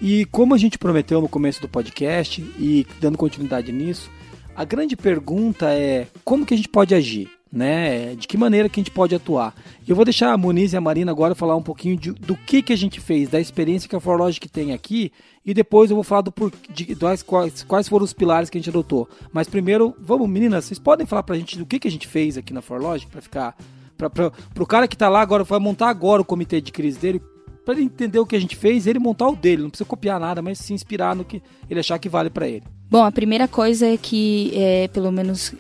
E 0.01 0.25
como 0.27 0.53
a 0.53 0.59
gente 0.59 0.79
prometeu 0.79 1.21
no 1.21 1.29
começo 1.29 1.61
do 1.61 1.69
podcast 1.69 2.41
e 2.59 2.85
dando 3.01 3.17
continuidade 3.17 3.71
nisso, 3.71 4.11
a 4.55 4.65
grande 4.65 4.97
pergunta 4.97 5.73
é 5.73 6.09
como 6.25 6.45
que 6.45 6.55
a 6.55 6.57
gente 6.57 6.69
pode 6.69 6.93
agir? 6.93 7.31
Né? 7.53 8.15
De 8.15 8.27
que 8.27 8.39
maneira 8.39 8.69
que 8.69 8.81
a 8.81 8.83
gente 8.83 8.91
pode 8.91 9.15
atuar. 9.15 9.55
Eu 9.87 9.95
vou 9.95 10.05
deixar 10.05 10.33
a 10.33 10.39
Muniz 10.39 10.73
e 10.73 10.77
a 10.77 10.81
Marina 10.81 11.13
agora 11.13 11.35
falar 11.35 11.55
um 11.55 11.63
pouquinho 11.63 11.97
de, 11.97 12.11
do 12.13 12.35
que, 12.35 12.63
que 12.63 12.73
a 12.73 12.77
gente 12.77 12.99
fez, 12.99 13.29
da 13.29 13.39
experiência 13.39 13.89
que 13.89 13.95
a 13.95 14.01
ForLogic 14.01 14.49
tem 14.49 14.73
aqui, 14.73 15.13
e 15.45 15.53
depois 15.53 15.91
eu 15.91 15.97
vou 15.97 16.05
falar 16.05 16.23
do 16.23 16.33
por, 16.33 16.51
de, 16.71 16.97
quais, 17.27 17.63
quais 17.63 17.89
foram 17.89 18.05
os 18.05 18.15
pilares 18.15 18.49
que 18.49 18.57
a 18.57 18.61
gente 18.61 18.71
adotou. 18.71 19.07
Mas 19.33 19.49
primeiro, 19.49 19.95
vamos, 20.01 20.29
meninas, 20.29 20.65
vocês 20.65 20.79
podem 20.79 21.07
falar 21.07 21.25
pra 21.25 21.37
gente 21.37 21.59
do 21.59 21.67
que, 21.67 21.79
que 21.79 21.89
a 21.89 21.91
gente 21.91 22.09
fez 22.09 22.39
aqui 22.39 22.55
na 22.55 22.63
ForLogic 22.63 23.11
para 23.11 23.21
ficar. 23.21 23.57
Pra, 23.99 24.11
pra, 24.11 24.33
pro 24.53 24.67
cara 24.67 24.89
que 24.89 24.97
tá 24.97 25.09
lá 25.09 25.21
agora, 25.21 25.45
vai 25.45 25.61
montar 25.61 25.89
agora 25.89 26.23
o 26.23 26.25
comitê 26.25 26.61
de 26.61 26.73
crise 26.73 26.99
dele, 26.99 27.23
para 27.65 27.75
ele 27.75 27.85
entender 27.85 28.19
o 28.19 28.27
que 28.27 28.35
a 28.35 28.41
gente 28.41 28.57
fez, 28.57 28.87
ele 28.87 28.99
montar 28.99 29.29
o 29.29 29.37
dele. 29.37 29.63
Não 29.63 29.71
precisa 29.71 29.87
copiar 29.87 30.19
nada, 30.19 30.43
mas 30.43 30.59
se 30.59 30.73
inspirar 30.73 31.15
no 31.15 31.25
que 31.25 31.41
ele 31.71 31.79
achar 31.79 31.99
que 31.99 32.09
vale 32.09 32.29
para 32.29 32.49
ele. 32.49 32.65
Bom, 32.91 33.05
a 33.05 33.13
primeira 33.13 33.47
coisa 33.47 33.87
é 33.87 33.97
que, 33.97 34.53
é, 34.55 34.89
pelo 34.89 35.13
menos 35.13 35.55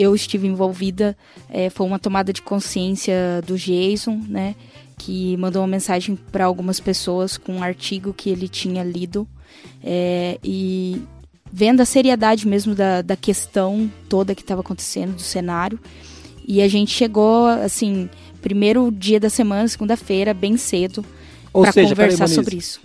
eu 0.00 0.14
estive 0.14 0.46
envolvida 0.46 1.16
é, 1.48 1.68
foi 1.68 1.86
uma 1.86 1.98
tomada 1.98 2.32
de 2.32 2.40
consciência 2.40 3.42
do 3.46 3.56
Jason, 3.56 4.20
né? 4.28 4.54
Que 4.96 5.36
mandou 5.36 5.62
uma 5.62 5.68
mensagem 5.68 6.16
para 6.16 6.44
algumas 6.44 6.80
pessoas 6.80 7.36
com 7.36 7.54
um 7.54 7.62
artigo 7.62 8.14
que 8.14 8.30
ele 8.30 8.48
tinha 8.48 8.82
lido. 8.82 9.28
É, 9.82 10.38
e 10.42 11.02
vendo 11.52 11.80
a 11.80 11.84
seriedade 11.84 12.46
mesmo 12.46 12.74
da, 12.74 13.02
da 13.02 13.16
questão 13.16 13.90
toda 14.08 14.34
que 14.34 14.42
estava 14.42 14.60
acontecendo, 14.60 15.16
do 15.16 15.22
cenário. 15.22 15.78
E 16.46 16.62
a 16.62 16.68
gente 16.68 16.90
chegou, 16.90 17.46
assim, 17.46 18.08
primeiro 18.40 18.90
dia 18.90 19.20
da 19.20 19.28
semana, 19.28 19.68
segunda-feira, 19.68 20.32
bem 20.32 20.56
cedo, 20.56 21.04
para 21.52 21.72
conversar 21.72 22.24
aí, 22.24 22.34
sobre 22.34 22.56
isso. 22.56 22.80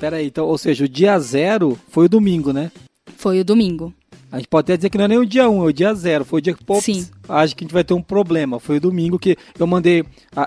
Peraí, 0.00 0.26
então, 0.26 0.46
ou 0.46 0.56
seja, 0.56 0.84
o 0.84 0.88
dia 0.88 1.18
zero 1.18 1.78
foi 1.88 2.06
o 2.06 2.08
domingo, 2.08 2.52
né? 2.52 2.70
Foi 3.16 3.40
o 3.40 3.44
domingo. 3.44 3.92
A 4.34 4.38
gente 4.38 4.48
pode 4.48 4.64
até 4.64 4.76
dizer 4.76 4.90
que 4.90 4.98
não 4.98 5.04
é 5.04 5.08
nem 5.08 5.18
o 5.18 5.24
dia 5.24 5.48
1, 5.48 5.56
um, 5.56 5.62
é 5.62 5.66
o 5.66 5.72
dia 5.72 5.94
0. 5.94 6.24
Foi 6.24 6.40
o 6.40 6.42
dia 6.42 6.52
que, 6.52 6.64
pô, 6.64 6.80
Sim. 6.80 7.06
acho 7.28 7.54
que 7.54 7.62
a 7.62 7.64
gente 7.66 7.72
vai 7.72 7.84
ter 7.84 7.94
um 7.94 8.02
problema. 8.02 8.58
Foi 8.58 8.78
o 8.78 8.80
domingo 8.80 9.16
que 9.16 9.36
eu 9.56 9.64
mandei, 9.64 10.04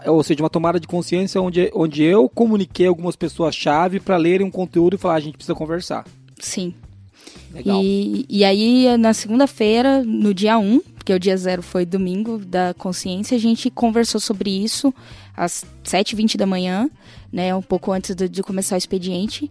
ou 0.08 0.22
seja, 0.22 0.44
uma 0.44 0.50
tomada 0.50 0.78
de 0.78 0.86
consciência 0.86 1.42
onde, 1.42 1.72
onde 1.74 2.04
eu 2.04 2.28
comuniquei 2.28 2.86
algumas 2.86 3.16
pessoas-chave 3.16 4.02
para 4.02 4.18
lerem 4.18 4.46
um 4.46 4.52
conteúdo 4.52 4.96
e 4.96 4.98
falar, 4.98 5.14
ah, 5.14 5.18
a 5.18 5.22
gente 5.22 5.36
precisa 5.36 5.56
conversar. 5.56 6.04
Sim. 6.38 6.74
Legal. 7.54 7.82
E, 7.82 8.26
e 8.28 8.44
aí, 8.44 8.98
na 8.98 9.14
segunda-feira, 9.14 10.04
no 10.04 10.34
dia 10.34 10.58
1, 10.58 10.62
um, 10.62 10.82
porque 10.98 11.14
o 11.14 11.20
dia 11.20 11.38
0 11.38 11.64
foi 11.64 11.86
domingo 11.86 12.40
da 12.40 12.74
consciência, 12.74 13.38
a 13.38 13.40
gente 13.40 13.70
conversou 13.70 14.20
sobre 14.20 14.50
isso 14.50 14.94
às 15.34 15.64
7h20 15.86 16.36
da 16.36 16.46
manhã, 16.46 16.90
né, 17.32 17.56
um 17.56 17.62
pouco 17.62 17.94
antes 17.94 18.14
de, 18.14 18.28
de 18.28 18.44
começar 18.44 18.76
o 18.76 18.78
expediente, 18.78 19.50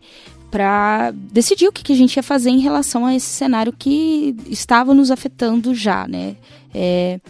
para 0.51 1.11
decidir 1.13 1.69
o 1.69 1.73
que, 1.73 1.83
que, 1.83 1.93
a 1.93 1.97
gente 1.97 2.17
ia 2.17 2.23
fazer 2.23 2.51
em 2.51 2.61
relação 2.61 3.05
a 3.05 3.15
esse 3.15 3.27
cenário 3.27 3.73
que 3.73 4.35
estava 4.49 4.95
nos 4.95 5.11
afetando 5.11 5.75
já, 5.75 6.07
né? 6.07 6.37
É, 6.75 7.21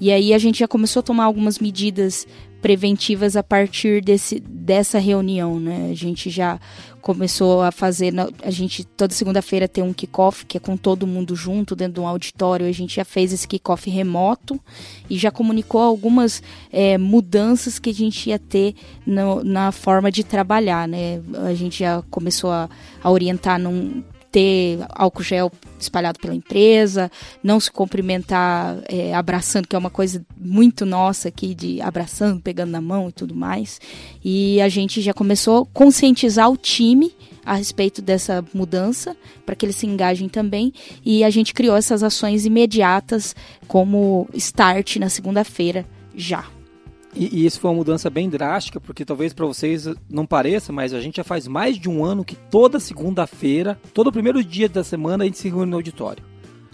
e 0.00 0.12
aí 0.12 0.34
a 0.34 0.38
gente 0.38 0.58
já 0.58 0.68
começou 0.68 1.00
a 1.00 1.02
tomar 1.02 1.24
algumas 1.24 1.58
medidas 1.58 2.26
preventivas 2.60 3.36
a 3.36 3.42
partir 3.42 4.02
desse, 4.02 4.40
dessa 4.40 4.98
reunião, 4.98 5.60
né? 5.60 5.88
A 5.90 5.94
gente 5.94 6.28
já 6.28 6.58
começou 7.06 7.62
a 7.62 7.70
fazer, 7.70 8.12
a 8.42 8.50
gente 8.50 8.82
toda 8.82 9.14
segunda-feira 9.14 9.68
tem 9.68 9.84
um 9.84 9.92
kickoff 9.92 10.44
que 10.44 10.56
é 10.56 10.60
com 10.60 10.76
todo 10.76 11.06
mundo 11.06 11.36
junto 11.36 11.76
dentro 11.76 11.94
de 11.94 12.00
um 12.00 12.08
auditório. 12.08 12.66
A 12.66 12.72
gente 12.72 12.96
já 12.96 13.04
fez 13.04 13.32
esse 13.32 13.46
kickoff 13.46 13.88
remoto 13.88 14.60
e 15.08 15.16
já 15.16 15.30
comunicou 15.30 15.80
algumas 15.80 16.42
é, 16.72 16.98
mudanças 16.98 17.78
que 17.78 17.90
a 17.90 17.94
gente 17.94 18.28
ia 18.30 18.40
ter 18.40 18.74
no, 19.06 19.44
na 19.44 19.70
forma 19.70 20.10
de 20.10 20.24
trabalhar, 20.24 20.88
né? 20.88 21.22
A 21.46 21.54
gente 21.54 21.78
já 21.78 22.02
começou 22.10 22.50
a, 22.50 22.68
a 23.00 23.08
orientar 23.08 23.56
num 23.56 24.02
ter 24.36 24.80
álcool 24.90 25.22
gel 25.22 25.50
espalhado 25.80 26.18
pela 26.20 26.34
empresa, 26.34 27.10
não 27.42 27.58
se 27.58 27.72
cumprimentar 27.72 28.76
é, 28.86 29.14
abraçando, 29.14 29.66
que 29.66 29.74
é 29.74 29.78
uma 29.78 29.88
coisa 29.88 30.22
muito 30.36 30.84
nossa 30.84 31.28
aqui 31.28 31.54
de 31.54 31.80
abraçando, 31.80 32.42
pegando 32.42 32.70
na 32.70 32.80
mão 32.82 33.08
e 33.08 33.12
tudo 33.12 33.34
mais. 33.34 33.80
E 34.22 34.60
a 34.60 34.68
gente 34.68 35.00
já 35.00 35.14
começou 35.14 35.62
a 35.62 35.66
conscientizar 35.72 36.50
o 36.50 36.56
time 36.56 37.14
a 37.46 37.54
respeito 37.54 38.02
dessa 38.02 38.44
mudança, 38.52 39.16
para 39.46 39.54
que 39.54 39.64
eles 39.64 39.76
se 39.76 39.86
engajem 39.86 40.28
também. 40.28 40.70
E 41.02 41.24
a 41.24 41.30
gente 41.30 41.54
criou 41.54 41.74
essas 41.74 42.02
ações 42.02 42.44
imediatas 42.44 43.34
como 43.66 44.28
start 44.34 44.96
na 44.96 45.08
segunda-feira 45.08 45.86
já. 46.14 46.55
E, 47.16 47.40
e, 47.40 47.46
isso 47.46 47.58
foi 47.58 47.70
uma 47.70 47.78
mudança 47.78 48.10
bem 48.10 48.28
drástica, 48.28 48.78
porque 48.78 49.04
talvez 49.04 49.32
para 49.32 49.46
vocês 49.46 49.88
não 50.08 50.26
pareça, 50.26 50.70
mas 50.70 50.92
a 50.92 51.00
gente 51.00 51.16
já 51.16 51.24
faz 51.24 51.48
mais 51.48 51.78
de 51.78 51.88
um 51.88 52.04
ano 52.04 52.24
que 52.24 52.36
toda 52.36 52.78
segunda-feira, 52.78 53.80
todo 53.94 54.12
primeiro 54.12 54.44
dia 54.44 54.68
da 54.68 54.84
semana, 54.84 55.24
a 55.24 55.26
gente 55.26 55.38
se 55.38 55.48
reúne 55.48 55.70
no 55.70 55.76
auditório. 55.76 56.22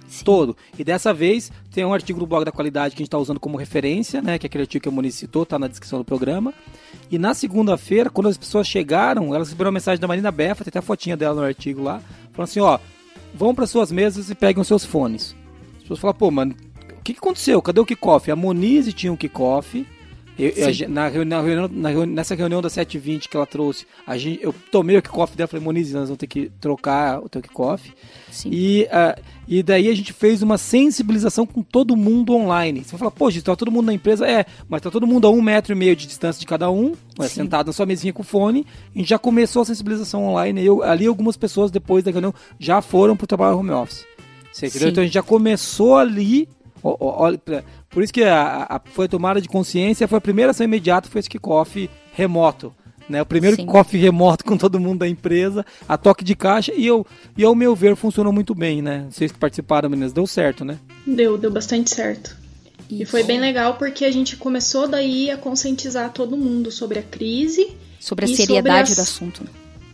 Sim. 0.08 0.24
Todo. 0.24 0.56
E 0.78 0.84
dessa 0.84 1.14
vez 1.14 1.50
tem 1.70 1.84
um 1.86 1.94
artigo 1.94 2.18
do 2.18 2.26
blog 2.26 2.44
da 2.44 2.52
qualidade 2.52 2.94
que 2.94 3.00
a 3.00 3.02
gente 3.02 3.08
está 3.08 3.18
usando 3.18 3.40
como 3.40 3.56
referência, 3.56 4.20
né? 4.20 4.36
Que 4.38 4.46
é 4.46 4.48
aquele 4.48 4.62
artigo 4.62 4.82
que 4.82 4.88
a 4.88 4.92
Moniz 4.92 5.14
citou, 5.14 5.46
tá 5.46 5.58
na 5.58 5.68
descrição 5.68 5.98
do 5.98 6.04
programa. 6.04 6.52
E 7.10 7.18
na 7.18 7.32
segunda-feira, 7.32 8.10
quando 8.10 8.28
as 8.28 8.36
pessoas 8.36 8.66
chegaram, 8.66 9.34
elas 9.34 9.48
receberam 9.48 9.68
uma 9.68 9.74
mensagem 9.74 10.00
da 10.00 10.08
Marina 10.08 10.30
Befa, 10.30 10.64
tem 10.64 10.70
até 10.70 10.80
a 10.80 10.82
fotinha 10.82 11.16
dela 11.16 11.40
no 11.40 11.46
artigo 11.46 11.82
lá, 11.82 12.02
falando 12.32 12.48
assim, 12.48 12.60
ó, 12.60 12.78
vão 13.32 13.54
para 13.54 13.66
suas 13.66 13.90
mesas 13.90 14.28
e 14.28 14.34
peguem 14.34 14.60
os 14.60 14.68
seus 14.68 14.84
fones. 14.84 15.34
As 15.76 15.82
pessoas 15.82 16.00
falam, 16.00 16.16
pô, 16.16 16.30
mano, 16.30 16.54
o 16.98 17.02
que, 17.02 17.14
que 17.14 17.18
aconteceu? 17.18 17.62
Cadê 17.62 17.80
o 17.80 17.86
kickoff? 17.86 18.30
A 18.30 18.36
Monize 18.36 18.92
tinha 18.92 19.12
um 19.12 19.16
kickoff 19.16 19.86
eu, 20.42 20.70
eu, 20.70 20.88
na, 20.88 21.08
reunião, 21.08 21.68
na 21.70 21.88
reunião, 21.88 22.06
nessa 22.06 22.34
reunião 22.34 22.60
da 22.60 22.68
720 22.68 23.28
que 23.28 23.36
ela 23.36 23.46
trouxe, 23.46 23.86
a 24.04 24.18
gente, 24.18 24.42
eu 24.42 24.52
tomei 24.72 24.96
o 24.96 25.02
kickoff 25.02 25.36
dela 25.36 25.46
e 25.46 25.50
falei, 25.50 25.64
Moniz, 25.64 25.92
nós 25.92 26.08
vamos 26.08 26.18
ter 26.18 26.26
que 26.26 26.50
trocar 26.60 27.20
o 27.22 27.28
teu 27.28 27.40
kickoff. 27.40 27.92
E, 28.46 28.88
uh, 28.90 29.22
e 29.46 29.62
daí 29.62 29.88
a 29.88 29.94
gente 29.94 30.12
fez 30.12 30.42
uma 30.42 30.58
sensibilização 30.58 31.46
com 31.46 31.62
todo 31.62 31.96
mundo 31.96 32.34
online. 32.34 32.82
Você 32.82 32.90
vai 32.90 32.98
falar, 32.98 33.10
pô, 33.12 33.30
gente, 33.30 33.44
tá 33.44 33.54
todo 33.54 33.70
mundo 33.70 33.86
na 33.86 33.92
empresa? 33.92 34.26
É, 34.26 34.44
mas 34.68 34.82
tá 34.82 34.90
todo 34.90 35.06
mundo 35.06 35.26
a 35.26 35.30
um 35.30 35.40
metro 35.40 35.72
e 35.72 35.76
meio 35.76 35.94
de 35.94 36.06
distância 36.06 36.40
de 36.40 36.46
cada 36.46 36.70
um, 36.70 36.94
é, 37.20 37.28
sentado 37.28 37.68
na 37.68 37.72
sua 37.72 37.86
mesinha 37.86 38.12
com 38.12 38.24
fone. 38.24 38.66
A 38.94 38.98
gente 38.98 39.10
já 39.10 39.18
começou 39.18 39.62
a 39.62 39.64
sensibilização 39.64 40.24
online. 40.24 40.64
Eu, 40.64 40.82
ali 40.82 41.06
algumas 41.06 41.36
pessoas, 41.36 41.70
depois 41.70 42.02
da 42.02 42.10
reunião, 42.10 42.34
já 42.58 42.82
foram 42.82 43.16
pro 43.16 43.26
trabalho 43.26 43.58
home 43.58 43.70
office. 43.70 44.04
Você 44.52 44.66
entendeu? 44.66 44.88
Então 44.88 45.02
a 45.02 45.04
gente 45.04 45.14
já 45.14 45.22
começou 45.22 45.96
ali 45.96 46.48
Olha, 46.82 47.40
por 47.88 48.02
isso 48.02 48.12
que 48.12 48.24
a, 48.24 48.66
a, 48.68 48.80
foi 48.84 49.06
a 49.06 49.08
tomada 49.08 49.40
de 49.40 49.48
consciência, 49.48 50.08
foi 50.08 50.18
a 50.18 50.20
primeira 50.20 50.50
ação 50.50 50.64
imediata, 50.64 51.08
foi 51.08 51.20
esse 51.20 51.30
kickoff 51.30 51.88
remoto. 52.12 52.74
Né, 53.08 53.20
o 53.20 53.26
primeiro 53.26 53.56
Sim. 53.56 53.66
kickoff 53.66 53.96
remoto 53.96 54.44
com 54.46 54.56
todo 54.56 54.80
mundo 54.80 55.00
da 55.00 55.08
empresa, 55.08 55.66
a 55.88 55.98
toque 55.98 56.24
de 56.24 56.34
caixa, 56.34 56.72
e, 56.74 56.86
eu, 56.86 57.06
e 57.36 57.44
ao 57.44 57.54
meu 57.54 57.74
ver 57.74 57.96
funcionou 57.96 58.32
muito 58.32 58.54
bem, 58.54 58.80
né? 58.80 59.06
Vocês 59.10 59.30
que 59.30 59.38
participaram, 59.38 59.90
meninas, 59.90 60.12
deu 60.12 60.26
certo, 60.26 60.64
né? 60.64 60.78
Deu, 61.06 61.36
deu 61.36 61.50
bastante 61.50 61.90
certo. 61.90 62.36
Isso. 62.90 63.02
E 63.02 63.06
foi 63.06 63.22
bem 63.22 63.40
legal 63.40 63.76
porque 63.76 64.04
a 64.04 64.10
gente 64.10 64.36
começou 64.36 64.86
daí 64.86 65.30
a 65.30 65.36
conscientizar 65.36 66.12
todo 66.12 66.36
mundo 66.36 66.70
sobre 66.70 66.98
a 66.98 67.02
crise. 67.02 67.74
Sobre 67.98 68.24
a 68.24 68.28
seriedade 68.28 68.90
sobre 68.90 68.92
as... 68.92 68.96
do 68.96 69.02
assunto. 69.02 69.44
Né? 69.44 69.50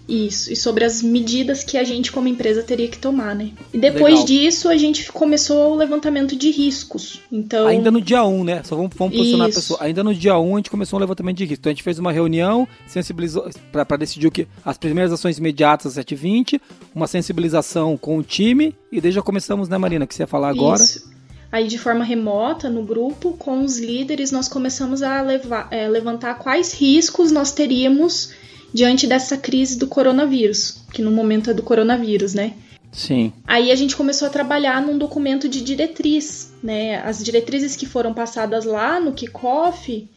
Isso, 0.09 0.51
e 0.51 0.57
sobre 0.57 0.85
as 0.85 1.03
medidas 1.03 1.63
que 1.63 1.77
a 1.77 1.85
gente, 1.85 2.11
como 2.11 2.27
empresa, 2.27 2.63
teria 2.63 2.89
que 2.89 2.99
tomar, 2.99 3.35
né? 3.35 3.51
E 3.75 3.79
depois 3.79 4.21
Legal. 4.21 4.25
disso, 4.25 4.71
a 4.71 4.77
gente 4.77 5.13
começou 5.13 5.73
o 5.73 5.77
levantamento 5.77 6.35
de 6.35 6.51
riscos. 6.51 7.21
Então. 7.31 7.67
Ainda 7.67 7.91
no 7.91 8.01
dia 8.01 8.25
1, 8.25 8.43
né? 8.43 8.63
Só 8.65 8.75
vamos, 8.75 8.93
vamos 8.97 9.15
posicionar 9.15 9.51
Isso. 9.51 9.59
a 9.59 9.61
pessoa. 9.61 9.79
Ainda 9.83 10.03
no 10.03 10.15
dia 10.15 10.39
1, 10.39 10.55
a 10.55 10.59
gente 10.59 10.71
começou 10.71 10.99
o 10.99 11.01
levantamento 11.01 11.37
de 11.37 11.45
riscos. 11.45 11.59
Então 11.59 11.71
a 11.71 11.75
gente 11.75 11.83
fez 11.83 11.99
uma 11.99 12.11
reunião, 12.11 12.67
sensibilizou 12.87 13.51
para 13.71 13.99
decidir 13.99 14.27
o 14.27 14.31
que. 14.31 14.49
As 14.65 14.79
primeiras 14.79 15.13
ações 15.13 15.37
imediatas 15.37 15.93
720, 15.93 16.59
uma 16.95 17.07
sensibilização 17.07 17.95
com 17.99 18.17
o 18.17 18.23
time, 18.23 18.75
e 18.91 19.03
desde 19.03 19.17
já 19.17 19.23
começamos, 19.23 19.69
né, 19.69 19.77
Marina? 19.77 20.07
Que 20.07 20.15
você 20.15 20.23
ia 20.23 20.27
falar 20.27 20.49
agora. 20.49 20.83
Isso. 20.83 21.11
Aí, 21.53 21.67
de 21.67 21.79
forma 21.79 22.03
remota, 22.03 22.71
no 22.71 22.83
grupo, 22.83 23.33
com 23.35 23.63
os 23.63 23.79
líderes, 23.79 24.33
nós 24.33 24.49
começamos 24.49 25.03
a 25.03 25.21
levar, 25.21 25.69
é, 25.71 25.87
levantar 25.87 26.35
quais 26.39 26.73
riscos 26.73 27.31
nós 27.31 27.53
teríamos 27.53 28.33
diante 28.73 29.07
dessa 29.07 29.37
crise 29.37 29.79
do 29.79 29.87
coronavírus, 29.87 30.83
que 30.93 31.03
no 31.03 31.11
momento 31.11 31.51
é 31.51 31.55
do 31.55 31.63
coronavírus, 31.63 32.35
né? 32.35 32.55
Sim. 32.91 33.33
Aí 33.47 33.71
a 33.71 33.77
gente 33.77 33.95
começou 33.95 34.27
a 34.27 34.31
trabalhar 34.31 34.81
num 34.81 34.97
documento 34.97 35.49
de 35.49 35.61
diretriz, 35.61 36.53
né? 36.63 37.03
As 37.03 37.23
diretrizes 37.23 37.77
que 37.77 37.87
foram 37.87 38.15
passadas 38.15 38.65
lá 38.65 38.99
no 38.99 39.13
kickoff, 39.13 40.09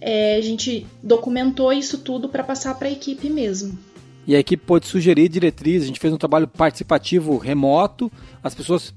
é, 0.00 0.36
a 0.36 0.40
gente 0.40 0.86
documentou 1.02 1.72
isso 1.72 1.98
tudo 1.98 2.28
para 2.28 2.42
passar 2.42 2.74
para 2.74 2.88
a 2.88 2.90
equipe 2.90 3.30
mesmo. 3.30 3.78
E 4.26 4.34
a 4.34 4.40
equipe 4.40 4.64
pôde 4.66 4.86
sugerir 4.86 5.28
diretrizes, 5.28 5.84
a 5.84 5.86
gente 5.86 6.00
fez 6.00 6.12
um 6.12 6.18
trabalho 6.18 6.48
participativo 6.48 7.36
remoto, 7.38 8.10
as 8.42 8.54
pessoas 8.56 8.92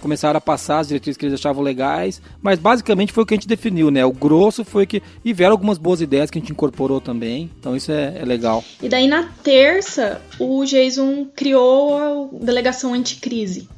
começaram 0.00 0.38
a 0.38 0.40
passar 0.40 0.80
as 0.80 0.88
diretrizes 0.88 1.16
que 1.16 1.26
eles 1.26 1.38
achavam 1.38 1.62
legais, 1.62 2.20
mas 2.42 2.58
basicamente 2.58 3.12
foi 3.12 3.22
o 3.22 3.26
que 3.26 3.34
a 3.34 3.36
gente 3.36 3.48
definiu, 3.48 3.90
né? 3.90 4.04
O 4.04 4.12
grosso 4.12 4.64
foi 4.64 4.86
que. 4.86 5.02
E 5.24 5.32
vieram 5.32 5.52
algumas 5.52 5.78
boas 5.78 6.00
ideias 6.00 6.30
que 6.30 6.38
a 6.38 6.40
gente 6.40 6.52
incorporou 6.52 7.00
também, 7.00 7.50
então 7.58 7.76
isso 7.76 7.92
é, 7.92 8.18
é 8.18 8.24
legal. 8.24 8.64
E 8.82 8.88
daí 8.88 9.06
na 9.06 9.24
terça, 9.42 10.20
o 10.38 10.64
Jason 10.64 11.26
criou 11.34 11.96
a 11.96 12.44
delegação 12.44 12.94
anticrise. 12.94 13.68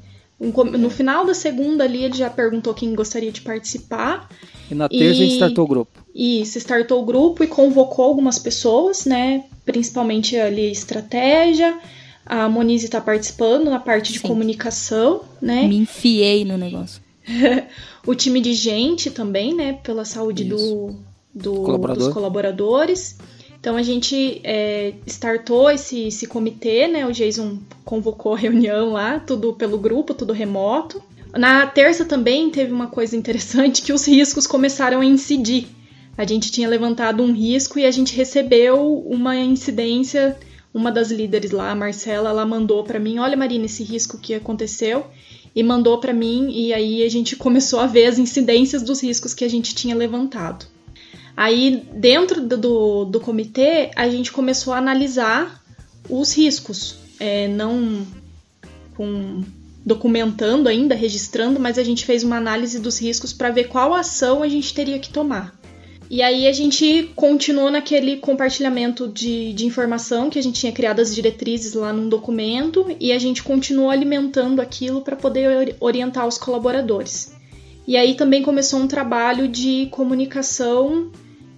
No 0.41 0.91
final 0.91 1.25
da 1.25 1.35
segunda 1.35 1.85
ali, 1.85 2.03
ele 2.03 2.15
já 2.15 2.29
perguntou 2.29 2.75
quem 2.75 2.97
gostaria 2.97 3.31
de 3.31 3.41
participar. 3.41 4.29
E 4.69 4.75
na 4.75 4.89
terça 4.89 5.05
e... 5.05 5.11
a 5.11 5.15
gente 5.15 5.35
startou 5.35 5.65
o 5.65 5.69
grupo. 5.69 6.05
Isso, 6.13 6.59
startou 6.59 7.01
o 7.01 7.07
grupo 7.07 7.45
e 7.45 7.47
convocou 7.47 8.05
algumas 8.05 8.41
pessoas, 8.41 9.07
né? 9.07 9.45
Principalmente 9.65 10.37
ali 10.37 10.73
estratégia, 10.73 11.79
a 12.25 12.49
Monize 12.49 12.85
está 12.85 13.01
participando 13.01 13.69
na 13.71 13.79
parte 13.79 14.13
de 14.13 14.21
Sim. 14.21 14.29
comunicação, 14.29 15.23
né? 15.41 15.67
Me 15.67 15.77
enfiei 15.77 16.45
no 16.45 16.57
negócio. 16.57 17.03
o 18.07 18.15
time 18.15 18.41
de 18.41 18.55
gente 18.55 19.11
também, 19.11 19.55
né? 19.55 19.75
Pela 19.83 20.05
saúde 20.05 20.45
do, 20.45 20.95
do 21.35 21.55
Colaborador. 21.55 22.05
dos 22.05 22.15
colaboradores. 22.15 23.17
Então 23.61 23.77
a 23.77 23.83
gente 23.83 24.41
é, 24.43 24.95
startou 25.07 25.71
esse, 25.71 26.09
esse 26.09 26.27
comitê, 26.27 26.89
né? 26.89 27.07
O 27.07 27.13
Jason 27.13 27.59
convocou 27.85 28.35
a 28.35 28.39
reunião 28.39 28.93
lá, 28.93 29.21
tudo 29.21 29.53
pelo 29.53 29.79
grupo, 29.79 30.15
tudo 30.15 30.33
remoto. 30.33 31.01
Na 31.33 31.67
terça 31.67 32.05
também 32.05 32.51
teve 32.51 32.73
uma 32.73 32.89
coisa 32.89 33.17
interessante 33.17 33.83
que 33.83 33.93
os 33.93 34.07
riscos 34.07 34.47
começaram 34.47 35.01
a 35.01 35.05
incidir. 35.05 35.69
A 36.17 36.27
gente 36.27 36.53
tinha 36.53 36.69
levantado 36.69 37.23
um 37.23 37.33
risco 37.33 37.79
e 37.79 37.87
a 37.87 37.91
gente 37.91 38.15
recebeu 38.15 38.99
uma 39.07 39.37
incidência 39.37 40.37
uma 40.75 40.91
das 40.91 41.11
líderes 41.11 41.51
lá, 41.51 41.71
a 41.71 41.75
Marcela, 41.75 42.31
ela 42.31 42.47
mandou 42.47 42.83
para 42.83 42.99
mim, 42.99 43.19
olha 43.19 43.37
Marina, 43.37 43.67
esse 43.67 43.83
risco 43.83 44.19
que 44.19 44.35
aconteceu, 44.35 45.07
e 45.55 45.63
mandou 45.63 45.99
para 45.99 46.13
mim, 46.13 46.51
e 46.51 46.73
aí 46.73 47.03
a 47.03 47.09
gente 47.11 47.37
começou 47.37 47.81
a 47.81 47.87
ver 47.87 48.07
as 48.07 48.19
incidências 48.19 48.83
dos 48.83 49.03
riscos 49.03 49.35
que 49.35 49.45
a 49.45 49.49
gente 49.49 49.75
tinha 49.75 49.95
levantado. 49.95 50.67
Aí, 51.37 51.83
dentro 51.95 52.41
do, 52.47 53.05
do 53.05 53.21
comitê, 53.21 53.91
a 53.97 54.09
gente 54.09 54.31
começou 54.31 54.73
a 54.73 54.79
analisar 54.79 55.63
os 56.09 56.37
riscos, 56.37 56.97
é, 57.19 57.49
não 57.49 58.07
com 58.95 59.43
documentando 59.85 60.69
ainda, 60.69 60.95
registrando, 60.95 61.59
mas 61.59 61.77
a 61.79 61.83
gente 61.83 62.05
fez 62.05 62.23
uma 62.23 62.37
análise 62.37 62.79
dos 62.79 63.01
riscos 63.01 63.33
para 63.33 63.51
ver 63.51 63.65
qual 63.65 63.95
ação 63.95 64.43
a 64.43 64.49
gente 64.49 64.73
teria 64.73 64.99
que 64.99 65.11
tomar. 65.11 65.59
E 66.13 66.21
aí 66.21 66.47
a 66.47 66.53
gente 66.53 67.11
continuou 67.17 67.71
naquele 67.71 68.19
compartilhamento 68.19 69.09
de, 69.09 69.55
de 69.55 69.65
informação 69.65 70.29
que 70.29 70.39
a 70.39 70.43
gente 70.43 70.61
tinha 70.61 70.71
criado 70.71 71.01
as 71.01 71.15
diretrizes 71.15 71.73
lá 71.73 71.91
num 71.91 72.07
documento 72.07 72.85
e 73.01 73.13
a 73.13 73.19
gente 73.19 73.43
continuou 73.43 73.89
alimentando 73.89 74.61
aquilo 74.61 75.01
para 75.01 75.17
poder 75.17 75.75
orientar 75.81 76.27
os 76.27 76.37
colaboradores. 76.37 77.35
E 77.87 77.97
aí 77.97 78.15
também 78.15 78.43
começou 78.43 78.79
um 78.79 78.87
trabalho 78.87 79.49
de 79.49 79.89
comunicação 79.91 81.11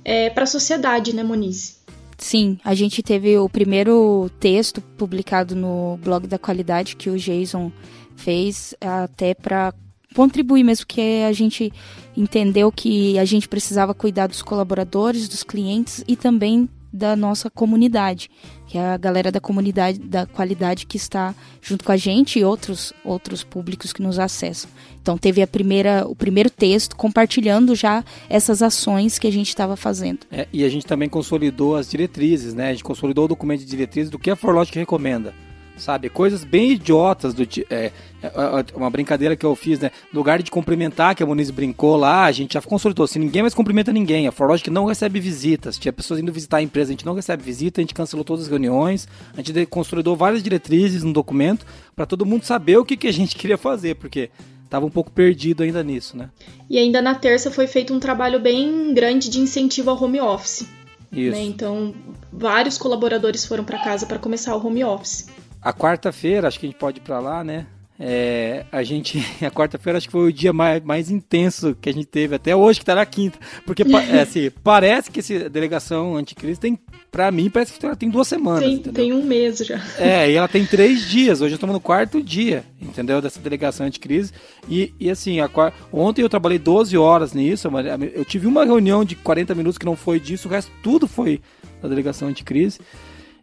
é, 0.04 0.30
para 0.30 0.44
a 0.44 0.46
sociedade, 0.46 1.12
né, 1.16 1.24
Moniz? 1.24 1.82
Sim, 2.16 2.56
a 2.64 2.76
gente 2.76 3.02
teve 3.02 3.36
o 3.36 3.48
primeiro 3.48 4.30
texto 4.38 4.80
publicado 4.96 5.56
no 5.56 5.98
blog 6.00 6.28
da 6.28 6.38
qualidade 6.38 6.94
que 6.94 7.10
o 7.10 7.18
Jason 7.18 7.72
fez 8.14 8.72
até 8.80 9.34
para 9.34 9.74
contribuir 10.14 10.64
mesmo, 10.64 10.86
que 10.86 11.22
a 11.22 11.32
gente 11.32 11.72
entendeu 12.16 12.70
que 12.70 13.18
a 13.18 13.24
gente 13.24 13.48
precisava 13.48 13.94
cuidar 13.94 14.26
dos 14.26 14.42
colaboradores, 14.42 15.28
dos 15.28 15.42
clientes 15.42 16.04
e 16.06 16.16
também 16.16 16.68
da 16.94 17.16
nossa 17.16 17.50
comunidade, 17.50 18.30
que 18.68 18.78
é 18.78 18.86
a 18.86 18.96
galera 18.96 19.32
da 19.32 19.40
comunidade 19.40 19.98
da 19.98 20.26
qualidade 20.26 20.86
que 20.86 20.96
está 20.96 21.34
junto 21.60 21.84
com 21.84 21.90
a 21.90 21.96
gente 21.96 22.38
e 22.38 22.44
outros 22.44 22.92
outros 23.04 23.42
públicos 23.42 23.92
que 23.92 24.00
nos 24.00 24.16
acessam. 24.16 24.70
Então 25.02 25.18
teve 25.18 25.42
a 25.42 25.46
primeira 25.46 26.06
o 26.06 26.14
primeiro 26.14 26.48
texto 26.48 26.94
compartilhando 26.94 27.74
já 27.74 28.04
essas 28.30 28.62
ações 28.62 29.18
que 29.18 29.26
a 29.26 29.32
gente 29.32 29.48
estava 29.48 29.76
fazendo. 29.76 30.20
É, 30.30 30.46
e 30.52 30.64
a 30.64 30.68
gente 30.68 30.86
também 30.86 31.08
consolidou 31.08 31.74
as 31.74 31.90
diretrizes, 31.90 32.54
né? 32.54 32.68
A 32.68 32.72
gente 32.72 32.84
consolidou 32.84 33.24
o 33.24 33.28
documento 33.28 33.60
de 33.60 33.66
diretrizes 33.66 34.08
do 34.08 34.18
que 34.18 34.30
a 34.30 34.36
Forlogic 34.36 34.78
recomenda 34.78 35.34
sabe? 35.76 36.08
Coisas 36.08 36.44
bem 36.44 36.72
idiotas 36.72 37.34
do 37.34 37.42
é, 37.42 37.74
é, 37.74 37.92
é, 38.22 38.76
uma 38.76 38.90
brincadeira 38.90 39.36
que 39.36 39.44
eu 39.44 39.54
fiz, 39.54 39.80
né? 39.80 39.90
No 40.12 40.20
lugar 40.20 40.42
de 40.42 40.50
cumprimentar, 40.50 41.14
que 41.14 41.22
a 41.22 41.26
Moniz 41.26 41.50
brincou 41.50 41.96
lá, 41.96 42.24
a 42.24 42.32
gente 42.32 42.54
já 42.54 42.62
consultou. 42.62 43.06
Se 43.06 43.18
ninguém 43.18 43.42
mais 43.42 43.54
cumprimenta 43.54 43.92
ninguém, 43.92 44.26
a 44.26 44.32
Forlogic 44.32 44.70
não 44.70 44.86
recebe 44.86 45.20
visitas. 45.20 45.78
Tinha 45.78 45.92
pessoas 45.92 46.20
indo 46.20 46.32
visitar 46.32 46.58
a 46.58 46.62
empresa, 46.62 46.90
a 46.90 46.92
gente 46.92 47.06
não 47.06 47.14
recebe 47.14 47.42
visita, 47.42 47.80
a 47.80 47.82
gente 47.82 47.94
cancelou 47.94 48.24
todas 48.24 48.44
as 48.44 48.50
reuniões, 48.50 49.08
a 49.32 49.42
gente 49.42 49.66
consolidou 49.66 50.16
várias 50.16 50.42
diretrizes 50.42 51.02
no 51.02 51.12
documento 51.12 51.66
para 51.94 52.06
todo 52.06 52.26
mundo 52.26 52.44
saber 52.44 52.76
o 52.76 52.84
que, 52.84 52.96
que 52.96 53.08
a 53.08 53.12
gente 53.12 53.34
queria 53.36 53.58
fazer, 53.58 53.96
porque 53.96 54.30
estava 54.64 54.86
um 54.86 54.90
pouco 54.90 55.10
perdido 55.10 55.62
ainda 55.62 55.82
nisso, 55.82 56.16
né? 56.16 56.30
E 56.68 56.78
ainda 56.78 57.00
na 57.00 57.14
terça 57.14 57.50
foi 57.50 57.66
feito 57.66 57.92
um 57.92 58.00
trabalho 58.00 58.40
bem 58.40 58.92
grande 58.94 59.28
de 59.28 59.38
incentivo 59.38 59.90
ao 59.90 60.02
home 60.02 60.20
office. 60.20 60.66
Isso. 61.12 61.36
Né? 61.36 61.44
Então, 61.44 61.94
vários 62.32 62.76
colaboradores 62.76 63.44
foram 63.44 63.64
para 63.64 63.78
casa 63.78 64.04
para 64.04 64.18
começar 64.18 64.56
o 64.56 64.66
home 64.66 64.84
office. 64.84 65.28
A 65.64 65.72
quarta-feira, 65.72 66.46
acho 66.46 66.60
que 66.60 66.66
a 66.66 66.68
gente 66.68 66.78
pode 66.78 66.98
ir 66.98 67.00
para 67.00 67.18
lá, 67.18 67.42
né? 67.42 67.66
É, 67.98 68.66
a 68.72 68.82
gente, 68.82 69.24
a 69.40 69.50
quarta-feira 69.50 69.96
acho 69.96 70.08
que 70.08 70.12
foi 70.12 70.28
o 70.28 70.32
dia 70.32 70.52
mais, 70.52 70.82
mais 70.82 71.10
intenso 71.10 71.76
que 71.80 71.88
a 71.88 71.92
gente 71.92 72.06
teve 72.06 72.34
até 72.34 72.54
hoje, 72.54 72.80
que 72.80 72.84
tá 72.84 72.94
na 72.94 73.06
quinta. 73.06 73.38
Porque, 73.64 73.82
é, 73.82 74.20
assim, 74.20 74.50
parece 74.62 75.10
que 75.10 75.20
essa 75.20 75.48
delegação 75.48 76.16
anticrise 76.16 76.60
tem, 76.60 76.78
pra 77.10 77.30
mim, 77.30 77.48
parece 77.48 77.78
que 77.78 77.86
ela 77.86 77.96
tem 77.96 78.10
duas 78.10 78.28
semanas. 78.28 78.60
Tem, 78.62 78.78
tem, 78.78 79.12
um 79.12 79.24
mês 79.24 79.58
já. 79.58 79.80
É, 79.98 80.30
e 80.30 80.34
ela 80.34 80.48
tem 80.48 80.66
três 80.66 81.08
dias. 81.08 81.40
Hoje 81.40 81.54
estamos 81.54 81.72
no 81.72 81.80
quarto 81.80 82.20
dia, 82.20 82.64
entendeu? 82.82 83.22
Dessa 83.22 83.40
delegação 83.40 83.86
anticrise. 83.86 84.32
E, 84.68 84.92
e 85.00 85.08
assim, 85.08 85.40
a, 85.40 85.48
ontem 85.90 86.20
eu 86.20 86.28
trabalhei 86.28 86.58
12 86.58 86.98
horas 86.98 87.32
nisso. 87.32 87.68
Eu 88.12 88.24
tive 88.24 88.46
uma 88.46 88.66
reunião 88.66 89.02
de 89.02 89.14
40 89.14 89.54
minutos 89.54 89.78
que 89.78 89.86
não 89.86 89.96
foi 89.96 90.20
disso, 90.20 90.48
o 90.48 90.50
resto 90.50 90.70
tudo 90.82 91.06
foi 91.08 91.40
da 91.80 91.88
delegação 91.88 92.28
anticrise. 92.28 92.80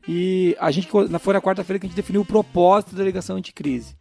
E 0.07 0.55
a 0.59 0.71
gente, 0.71 0.87
foi 0.87 1.07
na 1.33 1.41
quarta-feira 1.41 1.79
que 1.79 1.85
a 1.85 1.89
gente 1.89 1.95
definiu 1.95 2.21
o 2.21 2.25
propósito 2.25 2.91
da 2.91 2.99
delegação 2.99 3.35
anticrise. 3.35 3.95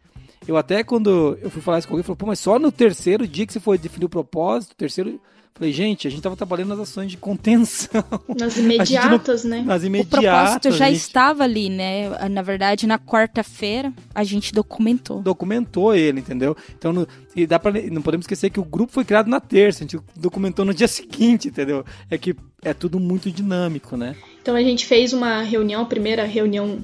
Eu 0.47 0.57
até 0.57 0.83
quando 0.83 1.37
eu 1.41 1.49
fui 1.49 1.61
falar 1.61 1.79
isso 1.79 1.87
com 1.87 1.93
alguém, 1.93 2.03
falou, 2.03 2.17
pô, 2.17 2.25
mas 2.25 2.39
só 2.39 2.57
no 2.57 2.71
terceiro 2.71 3.27
dia 3.27 3.45
que 3.45 3.53
você 3.53 3.59
foi 3.59 3.77
definir 3.77 4.05
o 4.05 4.09
propósito, 4.09 4.75
terceiro. 4.75 5.19
Falei, 5.53 5.73
gente, 5.73 6.07
a 6.07 6.09
gente 6.09 6.19
estava 6.19 6.35
trabalhando 6.35 6.69
nas 6.69 6.79
ações 6.79 7.11
de 7.11 7.17
contenção. 7.17 8.03
Nas 8.37 8.55
imediatas, 8.57 9.43
não, 9.43 9.51
né? 9.51 9.63
Nas 9.63 9.83
imediatas. 9.83 10.19
O 10.19 10.21
propósito 10.21 10.71
já 10.71 10.87
gente... 10.87 10.97
estava 10.97 11.43
ali, 11.43 11.69
né? 11.69 12.09
Na 12.29 12.41
verdade, 12.41 12.87
na 12.87 12.97
quarta-feira, 12.97 13.93
a 14.15 14.23
gente 14.23 14.53
documentou. 14.53 15.21
Documentou 15.21 15.93
ele, 15.93 16.21
entendeu? 16.21 16.55
Então, 16.75 16.91
no, 16.93 17.07
e 17.35 17.45
dá 17.45 17.59
pra, 17.59 17.71
não 17.91 18.01
podemos 18.01 18.23
esquecer 18.23 18.49
que 18.49 18.59
o 18.59 18.65
grupo 18.65 18.93
foi 18.93 19.03
criado 19.05 19.29
na 19.29 19.39
terça, 19.39 19.79
a 19.79 19.87
gente 19.87 19.99
documentou 20.15 20.65
no 20.65 20.73
dia 20.73 20.87
seguinte, 20.89 21.49
entendeu? 21.49 21.85
É 22.09 22.17
que 22.17 22.35
é 22.63 22.73
tudo 22.73 22.99
muito 22.99 23.29
dinâmico, 23.29 23.97
né? 23.97 24.15
Então 24.41 24.55
a 24.55 24.63
gente 24.63 24.85
fez 24.85 25.13
uma 25.13 25.43
reunião, 25.43 25.81
a 25.81 25.85
primeira 25.85 26.23
reunião 26.23 26.79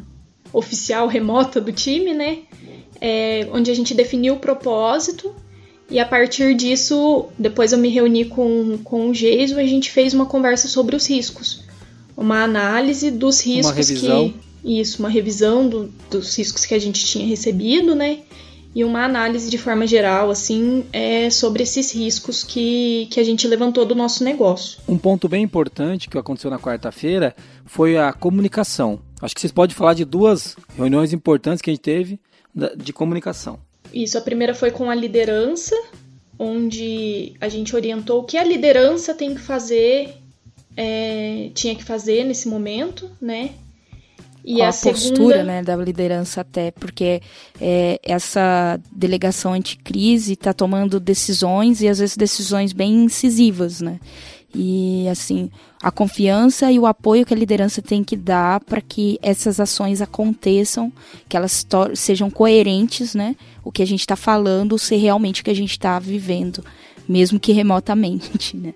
oficial 0.54 1.08
remota 1.08 1.60
do 1.60 1.72
time, 1.72 2.14
né? 2.14 2.40
É, 3.00 3.48
onde 3.52 3.72
a 3.72 3.74
gente 3.76 3.94
definiu 3.94 4.36
o 4.36 4.40
propósito 4.40 5.34
e 5.90 6.00
a 6.00 6.06
partir 6.06 6.54
disso, 6.54 7.28
depois 7.40 7.72
eu 7.72 7.78
me 7.78 7.90
reuni 7.90 8.26
com, 8.26 8.78
com 8.84 9.10
o 9.10 9.14
Geiso 9.14 9.56
e 9.56 9.64
a 9.64 9.68
gente 9.68 9.90
fez 9.90 10.14
uma 10.14 10.26
conversa 10.26 10.68
sobre 10.68 10.96
os 10.96 11.08
riscos. 11.08 11.64
Uma 12.16 12.44
análise 12.44 13.10
dos 13.10 13.40
riscos 13.40 13.68
uma 13.68 13.76
revisão. 13.76 14.30
que. 14.30 14.48
Isso, 14.80 15.00
uma 15.00 15.10
revisão 15.10 15.70
do, 15.70 15.94
dos 16.10 16.38
riscos 16.38 16.66
que 16.66 16.74
a 16.74 16.80
gente 16.80 17.06
tinha 17.06 17.26
recebido, 17.26 17.96
né? 17.96 18.20
E 18.76 18.84
uma 18.84 19.06
análise 19.06 19.50
de 19.50 19.58
forma 19.58 19.88
geral, 19.88 20.30
assim, 20.30 20.84
é, 20.92 21.30
sobre 21.30 21.64
esses 21.64 21.92
riscos 21.94 22.44
que, 22.44 23.08
que 23.10 23.20
a 23.20 23.24
gente 23.24 23.48
levantou 23.48 23.86
do 23.86 23.96
nosso 23.96 24.24
negócio. 24.24 24.80
Um 24.88 24.98
ponto 24.98 25.30
bem 25.30 25.44
importante 25.44 26.10
que 26.10 26.18
aconteceu 26.18 26.52
na 26.52 26.60
quarta-feira 26.60 27.34
foi 27.66 27.98
a 27.98 28.12
comunicação. 28.12 29.00
Acho 29.22 29.34
que 29.34 29.40
vocês 29.40 29.54
podem 29.54 29.76
falar 29.76 29.94
de 29.94 30.04
duas 30.04 30.58
reuniões 30.76 31.14
importantes 31.14 31.62
que 31.62 31.70
a 31.70 31.74
gente 31.74 31.82
teve 31.82 32.20
de 32.78 32.92
comunicação. 32.92 33.60
Isso, 33.94 34.18
a 34.18 34.22
primeira 34.22 34.54
foi 34.54 34.72
com 34.72 34.90
a 34.90 34.96
liderança, 34.96 35.76
onde 36.38 37.34
a 37.40 37.50
gente 37.50 37.76
orientou 37.76 38.22
o 38.22 38.24
que 38.24 38.38
a 38.38 38.44
liderança 38.44 39.14
tem 39.14 39.34
que 39.34 39.42
fazer, 39.42 40.16
é, 40.76 41.50
tinha 41.54 41.76
que 41.76 41.84
fazer 41.84 42.24
nesse 42.24 42.48
momento, 42.48 43.10
né? 43.20 43.52
E 44.46 44.62
a, 44.62 44.70
a 44.70 44.74
postura 44.74 45.00
segunda... 45.00 45.44
né, 45.44 45.62
da 45.62 45.76
liderança 45.76 46.40
até, 46.40 46.72
porque 46.72 47.22
é, 47.60 48.00
essa 48.02 48.80
delegação 48.90 49.52
anticrise 49.52 50.34
está 50.34 50.54
tomando 50.54 51.02
decisões 51.02 51.82
e 51.82 51.88
às 51.90 52.00
vezes 52.00 52.16
decisões 52.16 52.72
bem 52.72 53.04
incisivas, 53.04 53.82
né? 53.82 54.00
E 54.56 55.08
assim, 55.10 55.52
a 55.82 55.92
confiança 55.92 56.72
e 56.72 56.80
o 56.80 56.86
apoio 56.86 57.26
que 57.26 57.34
a 57.34 57.38
liderança 57.38 57.82
tem 57.82 58.04
que 58.04 58.16
dar 58.16 58.60
para 58.62 58.82
que 58.82 59.20
essas 59.22 59.60
ações 59.60 60.02
aconteçam, 60.02 60.92
que 61.28 61.36
elas 61.36 61.66
sejam 61.96 62.30
coerentes, 62.30 63.14
né? 63.14 63.36
O 63.64 63.72
que 63.72 63.84
a 63.84 63.86
gente 63.86 64.00
está 64.00 64.16
falando 64.16 64.78
ser 64.78 64.98
realmente 64.98 65.42
o 65.42 65.44
que 65.44 65.52
a 65.52 65.56
gente 65.56 65.72
está 65.72 66.00
vivendo, 66.00 66.64
mesmo 67.08 67.40
que 67.40 67.52
remotamente, 67.52 68.56
né? 68.56 68.74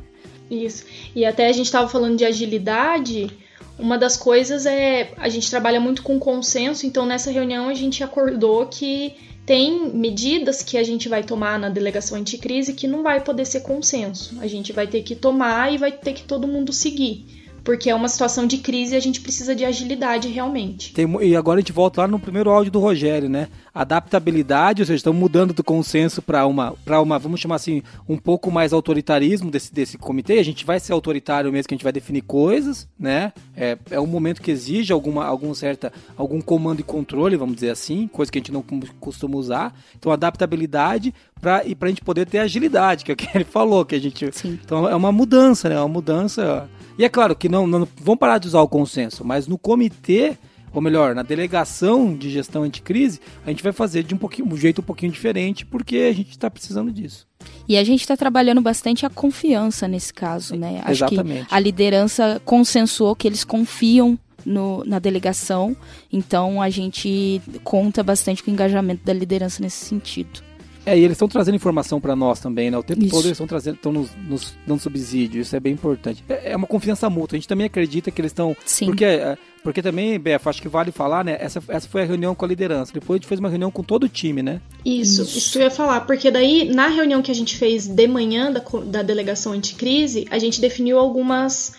Isso. 0.49 0.85
E 1.15 1.25
até 1.25 1.47
a 1.47 1.53
gente 1.53 1.67
estava 1.67 1.87
falando 1.87 2.17
de 2.17 2.25
agilidade. 2.25 3.31
Uma 3.79 3.97
das 3.97 4.17
coisas 4.17 4.65
é 4.65 5.13
a 5.17 5.29
gente 5.29 5.49
trabalha 5.49 5.79
muito 5.79 6.03
com 6.03 6.19
consenso, 6.19 6.85
então 6.85 7.05
nessa 7.05 7.31
reunião 7.31 7.69
a 7.69 7.73
gente 7.73 8.03
acordou 8.03 8.65
que 8.65 9.15
tem 9.51 9.89
medidas 9.89 10.63
que 10.63 10.77
a 10.77 10.83
gente 10.83 11.09
vai 11.09 11.23
tomar 11.23 11.59
na 11.59 11.67
delegação 11.67 12.17
anticrise 12.17 12.71
que 12.71 12.87
não 12.87 13.03
vai 13.03 13.19
poder 13.19 13.43
ser 13.43 13.59
consenso. 13.59 14.39
A 14.39 14.47
gente 14.47 14.71
vai 14.71 14.87
ter 14.87 15.01
que 15.01 15.13
tomar 15.13 15.73
e 15.73 15.77
vai 15.77 15.91
ter 15.91 16.13
que 16.13 16.23
todo 16.23 16.47
mundo 16.47 16.71
seguir 16.71 17.40
porque 17.63 17.89
é 17.89 17.95
uma 17.95 18.07
situação 18.07 18.47
de 18.47 18.57
crise 18.57 18.93
e 18.93 18.97
a 18.97 18.99
gente 18.99 19.21
precisa 19.21 19.55
de 19.55 19.63
agilidade 19.65 20.27
realmente. 20.27 20.93
Tem, 20.93 21.07
e 21.21 21.35
agora 21.35 21.59
a 21.59 21.61
gente 21.61 21.71
volta 21.71 22.01
lá 22.01 22.07
no 22.07 22.19
primeiro 22.19 22.49
áudio 22.49 22.71
do 22.71 22.79
Rogério, 22.79 23.29
né? 23.29 23.47
Adaptabilidade, 23.73 24.81
ou 24.81 24.85
seja, 24.85 24.97
estamos 24.97 25.19
mudando 25.19 25.53
do 25.53 25.63
consenso 25.63 26.21
para 26.21 26.45
uma, 26.45 26.73
para 26.83 27.01
uma, 27.01 27.17
vamos 27.19 27.39
chamar 27.39 27.55
assim, 27.55 27.81
um 28.07 28.17
pouco 28.17 28.51
mais 28.51 28.73
autoritarismo 28.73 29.49
desse, 29.49 29.73
desse 29.73 29.97
comitê. 29.97 30.39
A 30.39 30.43
gente 30.43 30.65
vai 30.65 30.79
ser 30.79 30.93
autoritário 30.93 31.51
mesmo, 31.51 31.67
que 31.67 31.73
a 31.73 31.77
gente 31.77 31.83
vai 31.83 31.93
definir 31.93 32.21
coisas, 32.21 32.87
né? 32.99 33.31
É, 33.55 33.77
é 33.91 33.99
um 33.99 34.07
momento 34.07 34.41
que 34.41 34.51
exige 34.51 34.91
alguma, 34.91 35.25
algum 35.25 35.53
certa, 35.53 35.93
algum 36.17 36.41
comando 36.41 36.79
e 36.79 36.83
controle, 36.83 37.35
vamos 37.35 37.55
dizer 37.55 37.69
assim, 37.69 38.07
coisa 38.07 38.31
que 38.31 38.37
a 38.37 38.41
gente 38.41 38.51
não 38.51 38.63
costuma 38.99 39.37
usar. 39.37 39.73
Então, 39.97 40.11
adaptabilidade 40.11 41.13
para 41.41 41.65
e 41.65 41.73
para 41.75 41.87
a 41.87 41.89
gente 41.89 42.01
poder 42.01 42.25
ter 42.27 42.37
agilidade, 42.37 43.03
que 43.03 43.11
é 43.11 43.13
o 43.13 43.17
que 43.17 43.27
ele 43.35 43.43
falou, 43.43 43.83
que 43.83 43.95
a 43.95 43.99
gente. 43.99 44.29
Sim. 44.31 44.59
Então, 44.63 44.87
é 44.87 44.95
uma 44.95 45.11
mudança, 45.11 45.67
né? 45.67 45.75
É 45.75 45.79
uma 45.79 45.87
mudança 45.87 46.69
e 46.97 47.03
é 47.03 47.09
claro 47.09 47.35
que 47.35 47.49
não, 47.49 47.65
não 47.65 47.87
vão 47.97 48.15
parar 48.15 48.37
de 48.37 48.47
usar 48.47 48.61
o 48.61 48.67
consenso, 48.67 49.25
mas 49.25 49.47
no 49.47 49.57
comitê, 49.57 50.37
ou 50.73 50.81
melhor, 50.81 51.15
na 51.15 51.23
delegação 51.23 52.15
de 52.15 52.29
gestão 52.29 52.63
anticrise, 52.63 53.19
a 53.45 53.49
gente 53.49 53.63
vai 53.63 53.71
fazer 53.71 54.03
de 54.03 54.13
um, 54.13 54.17
pouquinho, 54.17 54.47
um 54.47 54.55
jeito 54.55 54.81
um 54.81 54.83
pouquinho 54.83 55.11
diferente, 55.11 55.65
porque 55.65 56.09
a 56.09 56.13
gente 56.13 56.29
está 56.29 56.49
precisando 56.49 56.91
disso. 56.91 57.27
E 57.67 57.75
a 57.77 57.83
gente 57.83 58.01
está 58.01 58.15
trabalhando 58.15 58.61
bastante 58.61 59.05
a 59.05 59.09
confiança 59.09 59.87
nesse 59.87 60.13
caso, 60.13 60.55
né? 60.55 60.81
Acho 60.83 61.05
Exatamente. 61.05 61.47
que 61.47 61.55
a 61.55 61.59
liderança 61.59 62.41
consensuou 62.45 63.15
que 63.15 63.27
eles 63.27 63.43
confiam 63.43 64.15
no, 64.45 64.83
na 64.85 64.99
delegação, 64.99 65.75
então 66.11 66.61
a 66.61 66.69
gente 66.69 67.41
conta 67.63 68.03
bastante 68.03 68.43
com 68.43 68.51
o 68.51 68.53
engajamento 68.53 69.03
da 69.03 69.13
liderança 69.13 69.61
nesse 69.61 69.85
sentido. 69.85 70.43
É, 70.85 70.97
e 70.97 71.03
eles 71.03 71.13
estão 71.13 71.27
trazendo 71.27 71.55
informação 71.55 72.01
para 72.01 72.15
nós 72.15 72.39
também, 72.39 72.71
né? 72.71 72.77
O 72.77 72.83
tempo 72.83 73.01
isso. 73.01 73.11
todo 73.11 73.25
eles 73.25 73.33
estão 73.33 73.47
trazendo, 73.47 73.75
estão 73.75 73.91
nos, 73.91 74.09
nos, 74.27 74.55
dando 74.65 74.79
subsídio, 74.79 75.41
isso 75.41 75.55
é 75.55 75.59
bem 75.59 75.73
importante. 75.73 76.23
É, 76.27 76.51
é 76.51 76.55
uma 76.55 76.67
confiança 76.67 77.09
mútua. 77.09 77.35
A 77.35 77.39
gente 77.39 77.47
também 77.47 77.67
acredita 77.67 78.09
que 78.09 78.19
eles 78.19 78.31
estão. 78.31 78.55
Sim. 78.65 78.87
Porque, 78.87 79.05
é, 79.05 79.37
porque 79.63 79.81
também, 79.81 80.19
Bef, 80.19 80.47
acho 80.47 80.61
que 80.61 80.67
vale 80.67 80.91
falar, 80.91 81.23
né? 81.23 81.37
Essa, 81.39 81.61
essa 81.67 81.87
foi 81.87 82.01
a 82.01 82.05
reunião 82.05 82.33
com 82.33 82.45
a 82.45 82.47
liderança. 82.47 82.91
Depois 82.93 83.15
a 83.15 83.17
gente 83.19 83.27
fez 83.27 83.39
uma 83.39 83.49
reunião 83.49 83.69
com 83.69 83.83
todo 83.83 84.05
o 84.05 84.09
time, 84.09 84.41
né? 84.41 84.59
Isso, 84.83 85.21
isso, 85.21 85.37
isso 85.37 85.51
que 85.51 85.59
eu 85.59 85.63
ia 85.63 85.71
falar. 85.71 86.01
Porque 86.01 86.31
daí, 86.31 86.73
na 86.73 86.87
reunião 86.87 87.21
que 87.21 87.31
a 87.31 87.35
gente 87.35 87.55
fez 87.57 87.87
de 87.87 88.07
manhã 88.07 88.51
da, 88.51 88.63
da 88.85 89.03
delegação 89.03 89.53
anticrise, 89.53 90.27
a 90.31 90.39
gente 90.39 90.59
definiu 90.59 90.97
algumas 90.97 91.73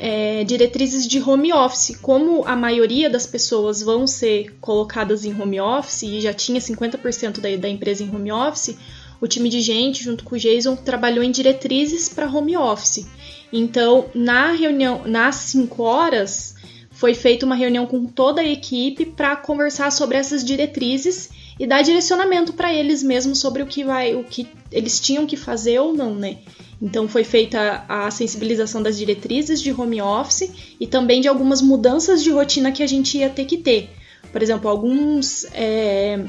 é, 0.00 0.44
diretrizes 0.44 1.06
de 1.08 1.20
home 1.20 1.52
office. 1.52 1.98
Como 2.00 2.44
a 2.46 2.54
maioria 2.54 3.10
das 3.10 3.26
pessoas 3.26 3.82
vão 3.82 4.06
ser 4.06 4.56
colocadas 4.60 5.24
em 5.24 5.38
home 5.38 5.60
office 5.60 6.04
e 6.04 6.20
já 6.20 6.32
tinha 6.32 6.60
50% 6.60 7.40
da, 7.40 7.56
da 7.56 7.68
empresa 7.68 8.04
em 8.04 8.14
home 8.14 8.30
office, 8.30 8.76
o 9.20 9.26
time 9.26 9.48
de 9.48 9.60
gente, 9.60 10.04
junto 10.04 10.22
com 10.22 10.36
o 10.36 10.38
Jason, 10.38 10.76
trabalhou 10.76 11.24
em 11.24 11.32
diretrizes 11.32 12.08
para 12.08 12.30
home 12.30 12.56
office. 12.56 13.04
Então, 13.52 14.06
na 14.14 14.52
reunião, 14.52 15.02
nas 15.04 15.34
5 15.34 15.82
horas, 15.82 16.54
foi 16.92 17.12
feita 17.14 17.44
uma 17.44 17.56
reunião 17.56 17.84
com 17.84 18.06
toda 18.06 18.40
a 18.40 18.48
equipe 18.48 19.04
para 19.04 19.34
conversar 19.34 19.90
sobre 19.90 20.16
essas 20.16 20.44
diretrizes 20.44 21.30
e 21.58 21.66
dar 21.66 21.82
direcionamento 21.82 22.52
para 22.52 22.72
eles 22.72 23.02
mesmos 23.02 23.40
sobre 23.40 23.62
o 23.62 23.66
que 23.66 23.82
vai, 23.82 24.14
o 24.14 24.22
que 24.22 24.48
eles 24.70 25.00
tinham 25.00 25.26
que 25.26 25.36
fazer 25.36 25.80
ou 25.80 25.92
não, 25.92 26.14
né? 26.14 26.38
Então 26.80 27.08
foi 27.08 27.24
feita 27.24 27.84
a 27.88 28.10
sensibilização 28.10 28.82
das 28.82 28.96
diretrizes 28.96 29.60
de 29.60 29.72
home 29.72 30.00
office 30.00 30.50
e 30.78 30.86
também 30.86 31.20
de 31.20 31.28
algumas 31.28 31.60
mudanças 31.60 32.22
de 32.22 32.30
rotina 32.30 32.70
que 32.70 32.82
a 32.82 32.86
gente 32.86 33.18
ia 33.18 33.28
ter 33.28 33.44
que 33.44 33.58
ter. 33.58 33.90
Por 34.30 34.42
exemplo, 34.42 34.70
alguns 34.70 35.44
é, 35.52 36.24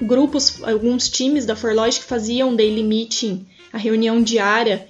grupos, 0.00 0.62
alguns 0.62 1.08
times 1.08 1.44
da 1.44 1.56
Forlogic 1.56 2.04
faziam 2.04 2.54
daily 2.54 2.84
meeting, 2.84 3.46
a 3.72 3.78
reunião 3.78 4.22
diária, 4.22 4.86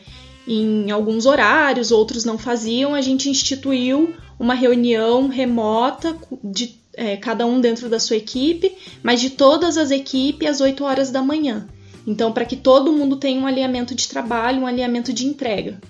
em 0.47 0.91
alguns 0.91 1.25
horários, 1.25 1.91
outros 1.91 2.25
não 2.25 2.37
faziam. 2.37 2.95
A 2.95 3.01
gente 3.01 3.31
instituiu 3.31 4.15
uma 4.39 4.55
reunião 4.55 5.29
remota 5.29 6.15
de 6.43 6.75
é, 6.93 7.17
cada 7.17 7.47
um 7.47 7.61
dentro 7.61 7.89
da 7.89 7.99
sua 7.99 8.17
equipe, 8.17 8.73
mas 9.03 9.21
de 9.21 9.31
todas 9.31 9.79
as 9.79 9.91
equipes 9.91 10.49
às 10.49 10.61
8 10.61 10.85
horas 10.85 11.11
da 11.11 11.23
manhã. 11.23 11.67
Então, 12.07 12.33
para 12.33 12.45
que 12.45 12.57
todo 12.57 12.93
mundo 12.93 13.17
tenha 13.17 13.41
um 13.41 13.47
alinhamento 13.47 13.95
de 13.95 14.09
trabalho, 14.09 14.61
um 14.61 14.67
alinhamento 14.67 15.13
de 15.13 15.27
entrega. 15.27 15.81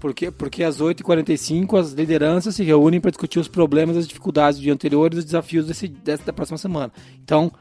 Porque, 0.00 0.30
porque 0.30 0.62
às 0.62 0.80
8h45 0.80 1.78
as 1.78 1.92
lideranças 1.92 2.54
se 2.54 2.62
reúnem 2.62 3.00
para 3.00 3.10
discutir 3.10 3.38
os 3.38 3.48
problemas, 3.48 3.96
as 3.96 4.06
dificuldades 4.06 4.58
do 4.58 4.62
dia 4.62 4.72
anterior 4.72 5.12
e 5.12 5.18
os 5.18 5.24
desafios 5.24 5.66
desse, 5.66 5.88
dessa, 5.88 6.24
da 6.24 6.32
próxima 6.32 6.56
semana. 6.56 6.92
Então, 7.22 7.52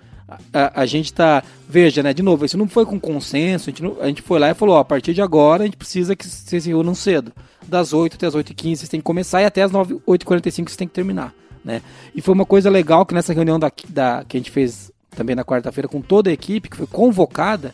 a, 0.53 0.82
a 0.82 0.86
gente 0.86 1.05
está. 1.05 1.43
Veja, 1.68 2.03
né? 2.03 2.14
De 2.14 2.22
novo, 2.22 2.45
isso 2.45 2.58
não 2.58 2.68
foi 2.68 2.86
com 2.86 2.99
consenso. 2.99 3.70
A 3.70 3.72
gente, 3.72 3.84
não, 3.84 3.97
a 3.99 4.08
gente 4.08 4.22
foi 4.22 4.39
lá 4.39 4.49
e 4.49 4.53
falou: 4.53 4.76
ó, 4.76 4.80
a 4.80 4.86
partir 4.86 5.14
de 5.14 5.22
agora 5.22 5.64
a 5.64 5.66
gente 5.66 5.78
precisa 5.78 6.16
que 6.16 6.28
vocês 6.28 6.64
se 6.64 6.70
reúnam 6.70 6.93
cedo. 6.93 7.32
Das 7.68 7.93
8 7.93 8.16
até 8.16 8.28
as 8.28 8.36
8h15 8.36 8.76
vocês 8.76 8.89
têm 8.89 8.99
que 8.99 9.05
começar 9.05 9.41
e 9.41 9.45
até 9.45 9.62
as 9.62 9.72
8h45 9.72 10.51
vocês 10.51 10.76
têm 10.76 10.88
que 10.88 10.93
terminar. 10.93 11.34
Né? 11.64 11.82
E 12.16 12.22
foi 12.22 12.34
uma 12.34 12.45
coisa 12.45 12.70
legal 12.70 13.05
que 13.05 13.14
nessa 13.14 13.34
reunião 13.34 13.60
da, 13.60 13.72
da, 13.89 14.24
que 14.26 14.38
a 14.38 14.39
gente 14.39 14.51
fez 14.51 14.91
também 15.10 15.36
na 15.36 15.43
quarta-feira 15.43 15.88
com 15.88 16.01
toda 16.01 16.30
a 16.30 16.34
equipe, 16.34 16.70
que 16.70 16.78
foi 16.78 16.88
convocada, 16.88 17.74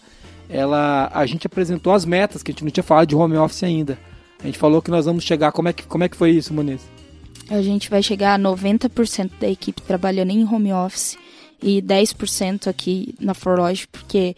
ela, 0.53 1.09
a 1.11 1.25
gente 1.25 1.47
apresentou 1.47 1.91
as 1.93 2.05
metas, 2.05 2.43
que 2.43 2.51
a 2.51 2.53
gente 2.53 2.63
não 2.63 2.69
tinha 2.69 2.83
falado 2.83 3.07
de 3.07 3.15
home 3.15 3.35
office 3.35 3.63
ainda. 3.63 3.97
A 4.39 4.45
gente 4.45 4.59
falou 4.59 4.83
que 4.83 4.91
nós 4.91 5.05
vamos 5.05 5.23
chegar. 5.23 5.51
Como 5.51 5.67
é 5.67 5.73
que, 5.73 5.81
como 5.83 6.03
é 6.03 6.09
que 6.09 6.15
foi 6.15 6.29
isso, 6.29 6.53
Muniz? 6.53 6.81
A 7.49 7.59
gente 7.63 7.89
vai 7.89 8.03
chegar 8.03 8.35
a 8.35 8.39
90% 8.39 9.31
da 9.39 9.49
equipe 9.49 9.81
trabalhando 9.81 10.29
em 10.29 10.45
home 10.45 10.71
office 10.71 11.17
e 11.59 11.81
10% 11.81 12.67
aqui 12.67 13.15
na 13.19 13.33
Forlogic, 13.33 13.87
porque 13.87 14.35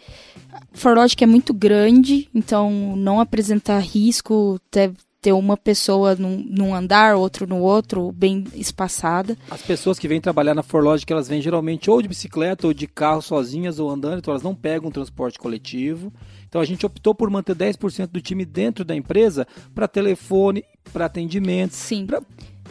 Forlogic 0.72 1.22
é 1.22 1.28
muito 1.28 1.54
grande, 1.54 2.30
então 2.34 2.96
não 2.96 3.20
apresentar 3.20 3.80
risco, 3.80 4.58
ter, 4.72 4.94
ter 5.26 5.32
uma 5.32 5.58
pessoa 5.58 6.14
num, 6.14 6.38
num, 6.48 6.76
andar, 6.76 7.16
outro 7.16 7.48
no 7.48 7.58
outro, 7.58 8.12
bem 8.12 8.44
espaçada. 8.54 9.36
As 9.50 9.64
pessoas 9.64 9.98
que 9.98 10.08
vêm 10.08 10.22
trabalhar 10.22 10.54
na 10.54 10.62
Forlogic, 10.62 11.12
elas 11.12 11.28
vêm 11.28 11.42
geralmente 11.42 11.90
ou 11.90 12.00
de 12.00 12.08
bicicleta 12.08 12.68
ou 12.68 12.74
de 12.76 12.86
carro 12.86 13.24
sozinhas 13.24 13.80
ou 13.80 13.90
andando, 13.90 14.20
então 14.20 14.32
elas 14.32 14.44
não 14.44 14.54
pegam 14.54 14.92
transporte 14.92 15.40
coletivo. 15.40 16.14
Então 16.48 16.62
a 16.62 16.66
gente 16.66 16.86
optou 16.86 17.16
por 17.16 17.28
manter 17.32 17.56
10% 17.56 18.06
do 18.06 18.22
time 18.22 18.46
dentro 18.46 18.86
da 18.86 18.96
empresa 18.96 19.48
para 19.74 19.88
telefone, 19.88 20.64
para 20.94 21.06
atendimento. 21.06 21.72
Sim. 21.72 22.06
Pra... 22.06 22.22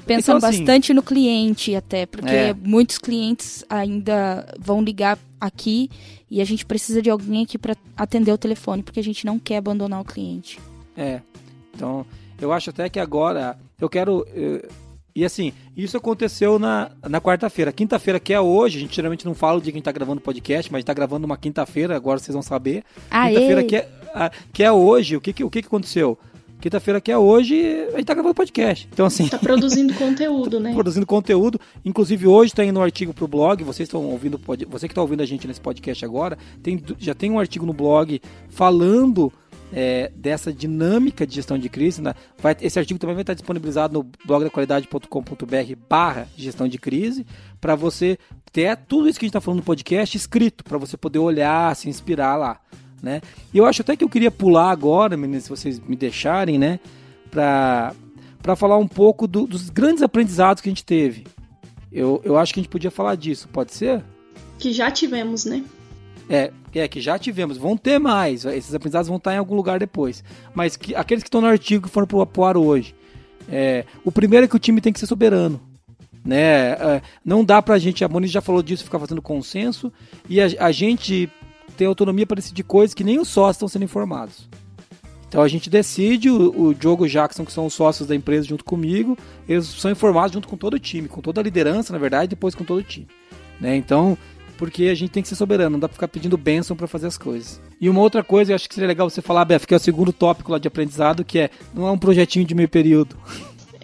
Pensam 0.07 0.37
então, 0.37 0.49
assim, 0.49 0.59
bastante 0.59 0.95
no 0.95 1.03
cliente 1.03 1.75
até, 1.75 2.07
porque 2.07 2.31
é. 2.31 2.55
muitos 2.55 2.99
clientes 2.99 3.65
ainda 3.69 4.47
vão 4.61 4.81
ligar 4.81 5.19
aqui 5.41 5.91
e 6.31 6.41
a 6.41 6.45
gente 6.45 6.65
precisa 6.65 7.03
de 7.03 7.11
alguém 7.11 7.43
aqui 7.43 7.59
para 7.59 7.75
atender 7.97 8.31
o 8.31 8.39
telefone, 8.39 8.85
porque 8.85 9.01
a 9.01 9.05
gente 9.05 9.27
não 9.27 9.41
quer 9.41 9.57
abandonar 9.57 10.01
o 10.01 10.05
cliente. 10.05 10.61
É. 10.97 11.21
Então, 11.75 12.07
eu 12.45 12.53
acho 12.53 12.71
até 12.71 12.89
que 12.89 13.01
agora 13.01 13.57
eu 13.81 13.89
quero. 13.89 14.27
Eu, 14.35 14.63
e 15.17 15.25
assim, 15.25 15.53
isso 15.77 15.97
aconteceu 15.97 16.59
na, 16.59 16.91
na 17.09 17.21
quarta-feira. 17.21 17.73
Quinta-feira, 17.73 18.19
que 18.19 18.33
é 18.33 18.41
hoje, 18.41 18.79
a 18.79 18.81
gente 18.81 18.97
geralmente 18.97 19.25
não 19.25 19.35
fala 19.35 19.61
de 19.61 19.71
quem 19.71 19.79
está 19.79 19.93
gravando 19.93 20.21
podcast, 20.21 20.73
mas 20.73 20.81
está 20.81 20.93
gravando 20.93 21.25
uma 21.25 21.37
quinta-feira, 21.37 21.95
agora 21.95 22.19
vocês 22.19 22.35
vão 22.35 22.43
saber. 22.43 22.85
Quinta-feira, 23.09 23.63
que 23.63 23.77
é, 23.77 23.89
que 24.53 24.65
é 24.65 24.73
hoje, 24.73 25.17
o 25.17 25.21
que, 25.21 25.33
que, 25.33 25.45
o 25.45 25.51
que, 25.51 25.63
que 25.63 25.69
aconteceu? 25.69 26.19
Quinta-feira 26.61 27.01
que 27.01 27.13
é 27.13 27.19
hoje, 27.19 27.63
a 27.93 27.97
gente 27.99 28.07
tá 28.07 28.15
gravando 28.15 28.35
podcast. 28.35 28.89
Então, 28.93 29.07
assim. 29.07 29.29
Tá 29.29 29.39
produzindo 29.39 29.93
conteúdo, 29.95 30.59
né? 30.59 30.73
produzindo 30.73 31.07
conteúdo. 31.07 31.61
Inclusive, 31.85 32.27
hoje 32.27 32.53
tá 32.53 32.65
indo 32.65 32.81
um 32.81 32.83
artigo 32.83 33.15
pro 33.15 33.29
blog. 33.29 33.63
Vocês 33.63 33.87
estão 33.87 34.05
ouvindo, 34.05 34.41
você 34.69 34.89
que 34.89 34.95
tá 34.95 35.03
ouvindo 35.03 35.23
a 35.23 35.27
gente 35.27 35.47
nesse 35.47 35.61
podcast 35.61 36.05
agora, 36.05 36.37
tem, 36.63 36.83
já 36.99 37.15
tem 37.15 37.31
um 37.31 37.39
artigo 37.39 37.67
no 37.67 37.73
blog 37.73 38.21
falando 38.49 39.33
é, 39.77 40.13
dessa 40.15 40.53
dinâmica 40.53 41.27
de 41.27 41.35
gestão 41.35 41.59
de 41.59 41.69
crise. 41.69 42.01
Né? 42.01 42.15
Vai, 42.39 42.57
esse 42.61 42.79
artigo 42.79 42.99
também 42.99 43.17
vai 43.17 43.23
estar 43.23 43.35
disponibilizado 43.35 43.93
no 43.93 44.09
blog 44.25 44.45
da 44.45 44.51
qualidade.com.br 44.51 45.77
barra 45.89 46.29
gestão 46.37 46.69
de 46.69 46.79
crise, 46.79 47.27
para 47.61 47.75
você 47.75 48.17
ter 48.53 48.77
tudo 48.77 49.09
isso 49.09 49.19
que 49.19 49.25
a 49.25 49.27
gente 49.27 49.31
está 49.31 49.41
falando 49.41 49.59
no 49.59 49.65
podcast 49.65 50.17
escrito, 50.17 50.63
para 50.63 50.79
você 50.79 50.97
poder 50.97 51.19
olhar, 51.19 51.75
se 51.75 51.89
inspirar 51.89 52.37
lá. 52.37 52.61
Né? 53.03 53.21
E 53.53 53.59
eu 53.59 53.67
acho 53.67 53.83
até 53.83 53.97
que 53.97 54.05
eu 54.05 54.09
queria 54.09 54.31
pular 54.31 54.71
agora, 54.71 55.17
meninas, 55.17 55.43
se 55.43 55.51
vocês 55.51 55.81
me 55.81 55.97
deixarem, 55.97 56.59
né? 56.59 56.81
Para 57.31 57.93
falar 58.57 58.79
um 58.79 58.89
pouco 58.89 59.27
do, 59.27 59.47
dos 59.47 59.69
grandes 59.69 60.03
aprendizados 60.03 60.63
que 60.63 60.69
a 60.69 60.73
gente 60.73 60.85
teve. 60.85 61.27
Eu, 61.93 62.23
eu 62.25 62.39
acho 62.39 62.55
que 62.55 62.61
a 62.61 62.63
gente 62.63 62.71
podia 62.71 62.91
falar 62.91 63.17
disso, 63.17 63.49
pode 63.49 63.75
ser? 63.75 64.03
Que 64.59 64.73
já 64.73 64.91
tivemos, 64.91 65.45
né? 65.45 65.65
É, 66.29 66.51
é, 66.75 66.89
que 66.89 67.01
já 67.01 67.19
tivemos. 67.19 67.57
Vão 67.57 67.77
ter 67.77 67.99
mais. 67.99 68.45
Esses 68.45 68.75
aprendizados 68.75 69.09
vão 69.09 69.19
estar 69.19 69.35
em 69.35 69.39
algum 69.39 69.55
lugar 69.55 69.79
depois. 69.79 70.25
Mas 70.55 70.77
que, 70.77 70.95
aqueles 70.95 71.23
que 71.23 71.29
estão 71.29 71.41
no 71.41 71.47
artigo 71.47 71.87
que 71.87 71.93
foram 71.93 72.07
pro 72.07 72.45
ar 72.45 72.57
hoje. 72.57 72.95
É, 73.49 73.85
o 74.05 74.11
primeiro 74.11 74.47
é 74.47 74.49
que 74.49 74.57
o 74.57 74.59
time 74.59 74.81
tem 74.81 74.93
que 74.93 75.01
ser 75.01 75.07
soberano. 75.07 75.61
Né? 76.25 76.73
É, 76.73 77.03
não 77.25 77.45
dá 77.45 77.61
pra 77.61 77.79
gente, 77.79 78.03
a 78.03 78.09
Moniz 78.09 78.31
já 78.31 78.41
falou 78.41 78.63
disso, 78.63 78.85
ficar 78.85 78.99
fazendo 78.99 79.21
consenso. 79.21 79.93
E 80.29 80.41
a, 80.41 80.47
a 80.59 80.73
gente 80.73 81.31
tem 81.77 81.87
autonomia 81.87 82.27
para 82.27 82.37
decidir 82.37 82.63
coisas 82.63 82.95
que 82.95 83.05
nem 83.05 83.19
os 83.19 83.29
sócios 83.29 83.57
estão 83.57 83.69
sendo 83.69 83.85
informados. 83.85 84.49
Então 85.29 85.43
a 85.43 85.49
gente 85.49 85.69
decide, 85.69 86.31
o, 86.31 86.69
o 86.69 86.75
Diogo 86.75 87.09
Jackson, 87.09 87.45
que 87.45 87.53
são 87.53 87.67
os 87.67 87.75
sócios 87.75 88.07
da 88.07 88.15
empresa 88.15 88.47
junto 88.47 88.65
comigo, 88.65 89.19
eles 89.49 89.67
são 89.67 89.91
informados 89.91 90.33
junto 90.33 90.47
com 90.47 90.57
todo 90.57 90.75
o 90.75 90.79
time, 90.79 91.09
com 91.09 91.21
toda 91.21 91.41
a 91.41 91.45
liderança, 91.45 91.93
na 91.93 91.99
verdade, 91.99 92.29
depois 92.29 92.55
com 92.55 92.63
todo 92.65 92.79
o 92.79 92.85
time. 92.85 93.09
Né? 93.61 93.77
Então, 93.77 94.17
porque 94.57 94.85
a 94.85 94.95
gente 94.95 95.11
tem 95.11 95.23
que 95.23 95.29
ser 95.29 95.37
soberano, 95.37 95.71
não 95.71 95.81
dá 95.81 95.89
pra 95.89 95.95
ficar 95.95 96.09
pedindo 96.09 96.37
bênção 96.37 96.77
para 96.77 96.87
fazer 96.87 97.07
as 97.07 97.19
coisas. 97.19 97.61
E 97.81 97.89
uma 97.89 98.01
outra 98.01 98.23
coisa, 98.23 98.53
eu 98.53 98.57
acho 98.57 98.69
que 98.69 98.75
seria 98.75 98.89
legal 98.89 99.09
você 99.09 99.23
falar, 99.23 99.45
Beth, 99.45 99.61
que 99.61 99.75
é 99.75 99.77
o 99.77 99.81
segundo 99.81 100.13
tópico 100.13 100.53
lá 100.53 100.59
de 100.59 100.69
aprendizado, 100.69 101.25
que 101.25 101.39
é, 101.39 101.51
não 101.75 101.87
é 101.87 101.91
um 101.91 101.99
projetinho 101.99 102.45
de 102.45 102.55
meio 102.55 102.69
período. 102.69 103.17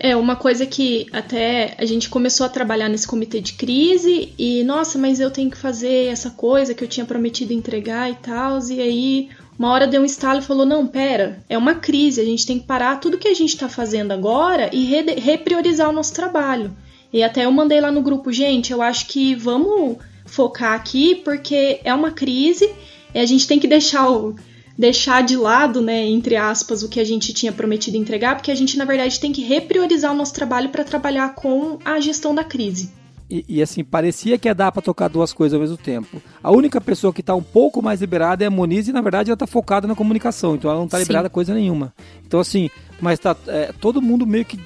É, 0.02 0.16
uma 0.16 0.34
coisa 0.34 0.64
que 0.64 1.06
até 1.12 1.74
a 1.76 1.84
gente 1.84 2.08
começou 2.08 2.46
a 2.46 2.48
trabalhar 2.48 2.88
nesse 2.88 3.06
comitê 3.06 3.38
de 3.38 3.52
crise 3.52 4.32
e, 4.38 4.64
nossa, 4.64 4.98
mas 4.98 5.20
eu 5.20 5.30
tenho 5.30 5.50
que 5.50 5.58
fazer 5.58 6.06
essa 6.06 6.30
coisa 6.30 6.72
que 6.72 6.82
eu 6.82 6.88
tinha 6.88 7.04
prometido 7.04 7.52
entregar 7.52 8.10
e 8.10 8.14
tal, 8.14 8.58
e 8.70 8.80
aí 8.80 9.28
uma 9.58 9.70
hora 9.70 9.86
deu 9.86 10.00
um 10.00 10.06
estalo 10.06 10.38
e 10.38 10.42
falou: 10.42 10.64
não, 10.64 10.86
pera, 10.86 11.44
é 11.46 11.58
uma 11.58 11.74
crise, 11.74 12.18
a 12.18 12.24
gente 12.24 12.46
tem 12.46 12.58
que 12.58 12.66
parar 12.66 12.96
tudo 12.96 13.18
que 13.18 13.28
a 13.28 13.34
gente 13.34 13.50
está 13.50 13.68
fazendo 13.68 14.12
agora 14.12 14.70
e 14.72 14.86
re 14.86 15.02
repriorizar 15.20 15.90
o 15.90 15.92
nosso 15.92 16.14
trabalho. 16.14 16.74
E 17.12 17.22
até 17.22 17.44
eu 17.44 17.52
mandei 17.52 17.78
lá 17.78 17.92
no 17.92 18.00
grupo, 18.00 18.32
gente, 18.32 18.72
eu 18.72 18.80
acho 18.80 19.06
que 19.06 19.34
vamos 19.34 19.98
focar 20.30 20.74
aqui 20.74 21.16
porque 21.16 21.80
é 21.84 21.92
uma 21.92 22.10
crise 22.10 22.70
e 23.14 23.18
a 23.18 23.26
gente 23.26 23.46
tem 23.46 23.58
que 23.58 23.66
deixar 23.66 24.08
o 24.08 24.34
deixar 24.78 25.22
de 25.22 25.36
lado, 25.36 25.82
né, 25.82 26.06
entre 26.06 26.36
aspas, 26.36 26.82
o 26.82 26.88
que 26.88 26.98
a 26.98 27.04
gente 27.04 27.34
tinha 27.34 27.52
prometido 27.52 27.98
entregar, 27.98 28.36
porque 28.36 28.50
a 28.50 28.54
gente 28.54 28.78
na 28.78 28.86
verdade 28.86 29.20
tem 29.20 29.30
que 29.30 29.42
repriorizar 29.42 30.10
o 30.10 30.16
nosso 30.16 30.32
trabalho 30.32 30.70
para 30.70 30.82
trabalhar 30.82 31.34
com 31.34 31.78
a 31.84 32.00
gestão 32.00 32.34
da 32.34 32.42
crise. 32.42 32.90
E, 33.30 33.44
e, 33.46 33.62
assim, 33.62 33.84
parecia 33.84 34.36
que 34.38 34.48
ia 34.48 34.54
dar 34.54 34.72
para 34.72 34.82
tocar 34.82 35.06
duas 35.06 35.32
coisas 35.32 35.54
ao 35.54 35.60
mesmo 35.60 35.76
tempo. 35.76 36.20
A 36.42 36.50
única 36.50 36.80
pessoa 36.80 37.12
que 37.12 37.20
está 37.20 37.32
um 37.32 37.42
pouco 37.42 37.80
mais 37.80 38.00
liberada 38.00 38.42
é 38.42 38.48
a 38.48 38.50
Moniz 38.50 38.88
e, 38.88 38.92
na 38.92 39.00
verdade, 39.00 39.30
ela 39.30 39.34
está 39.34 39.46
focada 39.46 39.86
na 39.86 39.94
comunicação, 39.94 40.56
então 40.56 40.68
ela 40.68 40.80
não 40.80 40.86
está 40.86 40.98
liberada 40.98 41.30
coisa 41.30 41.54
nenhuma. 41.54 41.94
Então, 42.26 42.40
assim, 42.40 42.68
mas 43.00 43.20
tá 43.20 43.36
é, 43.46 43.72
todo 43.80 44.02
mundo 44.02 44.26
meio 44.26 44.44
que 44.44 44.58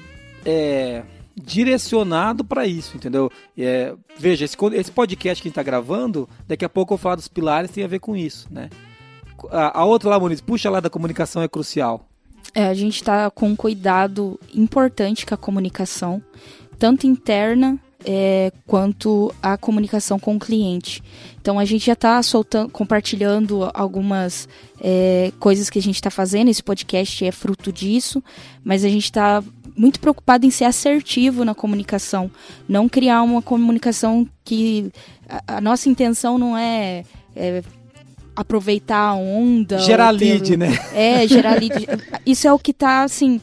é, 0.43 1.03
direcionado 1.35 2.43
para 2.43 2.65
isso, 2.65 2.95
entendeu? 2.95 3.29
É, 3.57 3.93
veja, 4.17 4.45
esse, 4.45 4.55
esse 4.73 4.91
podcast 4.91 5.41
que 5.41 5.47
a 5.47 5.49
gente 5.49 5.53
está 5.53 5.63
gravando, 5.63 6.29
daqui 6.47 6.63
a 6.63 6.69
pouco 6.69 6.93
eu 6.93 6.97
vou 6.97 7.01
falar 7.01 7.15
dos 7.15 7.27
pilares, 7.27 7.71
tem 7.71 7.83
a 7.83 7.87
ver 7.87 7.99
com 7.99 8.15
isso, 8.15 8.47
né? 8.49 8.69
a, 9.51 9.79
a 9.79 9.85
outra 9.85 10.09
lá, 10.09 10.19
Muniz, 10.19 10.41
puxa 10.41 10.69
lá 10.69 10.79
da 10.79 10.89
comunicação 10.89 11.41
é 11.41 11.47
crucial. 11.47 12.07
É, 12.53 12.67
a 12.67 12.73
gente 12.73 12.95
está 12.95 13.29
com 13.29 13.49
um 13.49 13.55
cuidado 13.55 14.39
importante 14.53 15.25
com 15.25 15.33
a 15.33 15.37
comunicação, 15.37 16.21
tanto 16.77 17.07
interna 17.07 17.77
é, 18.05 18.51
quanto 18.67 19.33
a 19.41 19.57
comunicação 19.57 20.19
com 20.19 20.35
o 20.35 20.39
cliente. 20.39 21.03
Então 21.41 21.59
a 21.59 21.65
gente 21.65 21.87
já 21.87 21.93
está 21.93 22.21
soltando, 22.21 22.69
compartilhando 22.69 23.69
algumas 23.73 24.47
é, 24.79 25.31
coisas 25.39 25.69
que 25.69 25.79
a 25.79 25.81
gente 25.81 25.95
está 25.95 26.11
fazendo. 26.11 26.49
Esse 26.49 26.63
podcast 26.63 27.25
é 27.25 27.31
fruto 27.31 27.73
disso, 27.73 28.23
mas 28.63 28.85
a 28.85 28.89
gente 28.89 29.05
está 29.05 29.43
muito 29.75 29.99
preocupado 29.99 30.45
em 30.45 30.51
ser 30.51 30.65
assertivo 30.65 31.43
na 31.43 31.53
comunicação, 31.53 32.31
não 32.67 32.87
criar 32.87 33.21
uma 33.23 33.41
comunicação 33.41 34.27
que 34.43 34.91
a, 35.27 35.57
a 35.57 35.61
nossa 35.61 35.89
intenção 35.89 36.37
não 36.37 36.57
é, 36.57 37.03
é 37.35 37.63
aproveitar 38.35 39.09
a 39.09 39.13
onda. 39.13 39.79
Gerar 39.79 40.11
lead, 40.11 40.57
né? 40.57 40.77
É, 40.93 41.27
gerar 41.27 41.59
lead. 41.59 41.87
Isso 42.25 42.47
é 42.47 42.53
o 42.53 42.59
que 42.59 42.71
está 42.71 43.03
assim, 43.03 43.39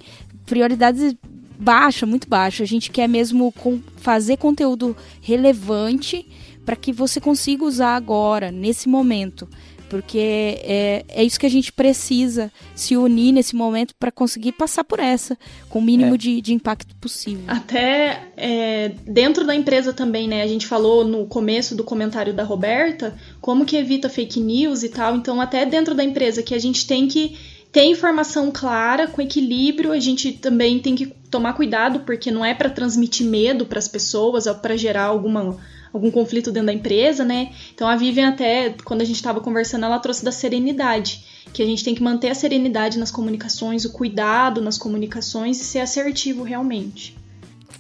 prioridades 0.47 1.15
baixa, 1.59 2.05
muito 2.05 2.29
baixa. 2.29 2.63
A 2.63 2.67
gente 2.67 2.91
quer 2.91 3.09
mesmo 3.09 3.55
fazer 3.97 4.37
conteúdo 4.37 4.97
relevante 5.21 6.27
para 6.65 6.77
que 6.77 6.93
você 6.93 7.21
consiga 7.21 7.65
usar 7.65 7.97
agora, 7.97 8.51
nesse 8.51 8.89
momento. 8.89 9.49
Porque 9.93 10.59
é, 10.63 11.05
é 11.07 11.23
isso 11.23 11.39
que 11.39 11.45
a 11.45 11.51
gente 11.51 11.71
precisa 11.71 12.51
se 12.75 12.97
unir 12.97 13.31
nesse 13.31 13.55
momento 13.55 13.95
para 14.01 14.11
conseguir 14.11 14.53
passar 14.53 14.85
por 14.85 14.99
essa 14.99 15.37
com 15.69 15.81
o 15.81 15.83
mínimo 15.83 16.15
é. 16.15 16.17
de, 16.17 16.41
de 16.41 16.55
impacto 16.55 16.97
possível. 16.97 17.45
Até 17.47 18.29
é, 18.39 18.93
dentro 19.07 19.45
da 19.47 19.55
empresa 19.55 19.93
também, 19.93 20.27
né? 20.27 20.41
A 20.41 20.47
gente 20.47 20.67
falou 20.67 21.05
no 21.05 21.27
começo 21.27 21.75
do 21.75 21.85
comentário 21.85 22.33
da 22.33 22.43
Roberta 22.43 23.15
como 23.39 23.67
que 23.67 23.77
evita 23.77 24.09
fake 24.09 24.41
news 24.41 24.83
e 24.83 24.89
tal. 24.89 25.15
Então, 25.15 25.43
até 25.43 25.67
dentro 25.67 25.95
da 25.95 26.03
empresa 26.03 26.43
que 26.43 26.55
a 26.55 26.59
gente 26.59 26.87
tem 26.87 27.07
que 27.07 27.37
ter 27.71 27.85
informação 27.85 28.51
clara, 28.51 29.07
com 29.07 29.21
equilíbrio. 29.21 29.93
A 29.93 30.01
gente 30.01 30.33
também 30.33 30.79
tem 30.79 30.95
que 30.95 31.07
tomar 31.07 31.53
cuidado, 31.53 32.01
porque 32.01 32.31
não 32.31 32.43
é 32.43 32.55
para 32.55 32.71
transmitir 32.71 33.27
medo 33.27 33.67
para 33.67 33.79
as 33.79 33.89
pessoas 33.89 34.47
ou 34.47 34.55
para 34.55 34.75
gerar 34.75 35.05
alguma, 35.05 35.59
algum 35.93 36.11
conflito 36.11 36.51
dentro 36.51 36.67
da 36.67 36.73
empresa, 36.73 37.25
né? 37.25 37.53
Então 37.75 37.89
a 37.89 37.97
Vivian, 37.97 38.29
até 38.29 38.75
quando 38.85 39.03
a 39.03 39.05
gente 39.05 39.17
estava 39.17 39.41
conversando, 39.41 39.85
ela 39.85 39.99
trouxe 39.99 40.25
da 40.25 40.33
serenidade. 40.33 41.25
Que 41.53 41.63
a 41.63 41.67
gente 41.67 41.85
tem 41.85 41.95
que 41.95 42.03
manter 42.03 42.31
a 42.31 42.35
serenidade 42.35 42.99
nas 42.99 43.11
comunicações, 43.11 43.85
o 43.85 43.93
cuidado 43.93 44.63
nas 44.63 44.79
comunicações 44.79 45.61
e 45.61 45.65
ser 45.65 45.81
assertivo 45.81 46.43
realmente. 46.43 47.17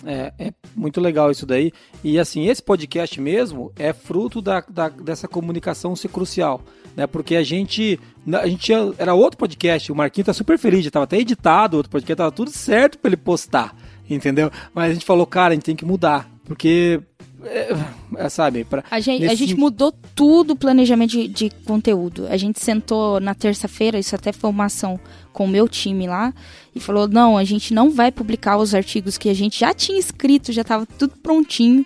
É, 0.05 0.33
é, 0.39 0.53
muito 0.75 1.01
legal 1.01 1.31
isso 1.31 1.47
daí. 1.47 1.73
E 2.03 2.19
assim, 2.19 2.49
esse 2.49 2.63
podcast 2.63 3.21
mesmo 3.21 3.73
é 3.79 3.93
fruto 3.93 4.43
da, 4.43 4.61
da, 4.69 4.89
dessa 4.89 5.27
comunicação 5.27 5.97
ser 5.97 6.09
crucial 6.09 6.63
né? 6.97 7.07
Porque 7.07 7.37
a 7.37 7.43
gente, 7.43 7.99
a 8.41 8.47
gente 8.47 8.61
tinha, 8.61 8.93
era 8.99 9.15
outro 9.15 9.39
podcast, 9.39 9.91
o 9.91 9.95
Marquinho 9.95 10.25
tá 10.25 10.33
super 10.33 10.59
feliz, 10.59 10.85
já 10.85 10.91
tava 10.91 11.05
até 11.05 11.19
editado, 11.19 11.77
outro 11.77 11.91
podcast, 11.91 12.17
tava 12.17 12.33
tudo 12.33 12.51
certo 12.51 12.99
para 12.99 13.09
ele 13.09 13.17
postar, 13.17 13.75
entendeu? 14.09 14.51
Mas 14.75 14.91
a 14.91 14.95
gente 14.95 15.07
falou, 15.07 15.27
cara, 15.27 15.53
a 15.53 15.55
gente 15.55 15.65
tem 15.65 15.77
que 15.77 15.85
mudar, 15.85 16.31
porque 16.45 17.01
é, 17.45 17.69
é, 18.17 18.29
sabe, 18.29 18.65
pra, 18.65 18.85
a 18.91 19.01
gente, 19.01 19.27
a 19.27 19.35
gente 19.35 19.55
mudou 19.55 19.93
tudo 20.15 20.53
o 20.53 20.57
planejamento 20.57 21.11
de, 21.11 21.29
de, 21.29 21.51
conteúdo. 21.65 22.27
A 22.29 22.37
gente 22.37 22.63
sentou 22.63 23.21
na 23.21 23.35
terça-feira, 23.35 23.99
isso 23.99 24.15
até 24.15 24.33
foi 24.33 24.51
uma 24.51 24.67
ação 24.67 24.99
com 25.33 25.45
o 25.45 25.49
meu 25.49 25.69
time 25.69 26.07
lá, 26.07 26.33
e 26.75 26.81
falou: 26.81 27.09
não, 27.09 27.37
a 27.37 27.45
gente 27.45 27.75
não 27.75 27.91
vai 27.91 28.13
publicar 28.13 28.57
os 28.59 28.75
artigos 28.75 29.19
que 29.19 29.29
a 29.29 29.35
gente 29.35 29.61
já 29.61 29.75
tinha 29.75 29.99
escrito, 29.99 30.53
já 30.53 30.63
estava 30.63 30.87
tudo 30.87 31.15
prontinho. 31.23 31.85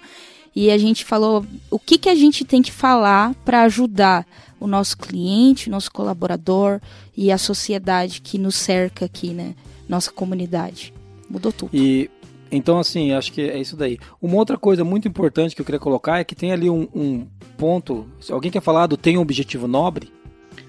E 0.54 0.70
a 0.70 0.78
gente 0.78 1.04
falou 1.04 1.44
o 1.70 1.78
que, 1.78 1.98
que 1.98 2.08
a 2.08 2.14
gente 2.14 2.42
tem 2.42 2.62
que 2.62 2.72
falar 2.72 3.34
para 3.44 3.62
ajudar 3.64 4.26
o 4.58 4.66
nosso 4.66 4.96
cliente, 4.96 5.68
o 5.68 5.70
nosso 5.70 5.92
colaborador 5.92 6.80
e 7.14 7.30
a 7.30 7.36
sociedade 7.36 8.22
que 8.22 8.38
nos 8.38 8.54
cerca 8.54 9.04
aqui, 9.04 9.34
né? 9.34 9.54
Nossa 9.86 10.10
comunidade. 10.10 10.94
Mudou 11.28 11.52
tudo. 11.52 11.70
E 11.74 12.08
então, 12.50 12.78
assim, 12.78 13.12
acho 13.12 13.32
que 13.32 13.42
é 13.42 13.58
isso 13.58 13.76
daí. 13.76 13.98
Uma 14.20 14.36
outra 14.36 14.56
coisa 14.56 14.84
muito 14.84 15.08
importante 15.08 15.54
que 15.54 15.60
eu 15.60 15.64
queria 15.64 15.80
colocar 15.80 16.18
é 16.18 16.24
que 16.24 16.34
tem 16.34 16.52
ali 16.52 16.70
um, 16.70 16.88
um 16.94 17.26
ponto. 17.56 18.06
Se 18.20 18.32
alguém 18.32 18.50
quer 18.50 18.60
falar 18.60 18.86
do 18.86 18.96
tem 18.96 19.18
um 19.18 19.22
objetivo 19.22 19.66
nobre? 19.66 20.12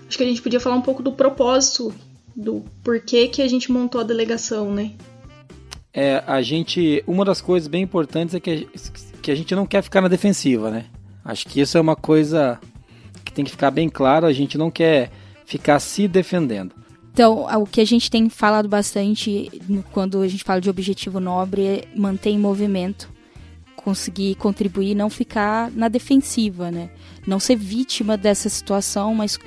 Acho 0.08 0.18
que 0.18 0.24
a 0.24 0.28
gente 0.28 0.42
podia 0.42 0.60
falar 0.60 0.76
um 0.76 0.82
pouco 0.82 1.04
do 1.04 1.12
propósito, 1.12 1.94
do 2.36 2.64
porquê 2.84 3.28
que 3.28 3.42
a 3.42 3.48
gente 3.48 3.72
montou 3.72 4.02
a 4.02 4.04
delegação, 4.04 4.74
né? 4.74 4.94
É, 5.94 6.24
a 6.26 6.42
gente. 6.42 7.04
Uma 7.06 7.26
das 7.26 7.42
coisas 7.42 7.68
bem 7.68 7.84
importantes 7.84 8.34
é 8.34 8.40
que 8.40 8.52
a, 8.52 9.20
que 9.22 9.32
a 9.32 9.36
gente 9.36 9.54
não 9.54 9.66
quer 9.66 9.82
ficar 9.82 10.02
na 10.02 10.08
defensiva, 10.08 10.72
né? 10.72 10.86
Acho 11.24 11.46
que 11.48 11.60
isso 11.60 11.78
é 11.78 11.82
uma 11.82 11.96
coisa 11.96 12.60
tem 13.38 13.46
que 13.46 13.52
ficar 13.52 13.70
bem 13.70 13.88
claro, 13.88 14.26
a 14.26 14.34
gente 14.34 14.58
não 14.58 14.72
quer 14.72 15.12
ficar 15.46 15.80
se 15.80 16.08
defendendo. 16.08 16.74
Então, 17.18 17.48
o 17.60 17.66
que 17.66 17.82
a 17.82 17.86
gente 17.86 18.12
tem 18.12 18.30
falado 18.30 18.70
bastante 18.70 19.50
quando 19.92 20.22
a 20.22 20.28
gente 20.28 20.44
fala 20.44 20.62
de 20.62 20.70
objetivo 20.70 21.20
nobre 21.20 21.66
é 21.66 21.84
manter 21.96 22.30
em 22.30 22.38
movimento, 22.38 23.10
conseguir 23.76 24.36
contribuir, 24.36 24.94
não 24.94 25.10
ficar 25.10 25.72
na 25.72 25.88
defensiva, 25.88 26.70
né? 26.70 26.92
Não 27.26 27.40
ser 27.40 27.56
vítima 27.56 28.16
dessa 28.16 28.50
situação, 28.50 29.16
mas 29.16 29.40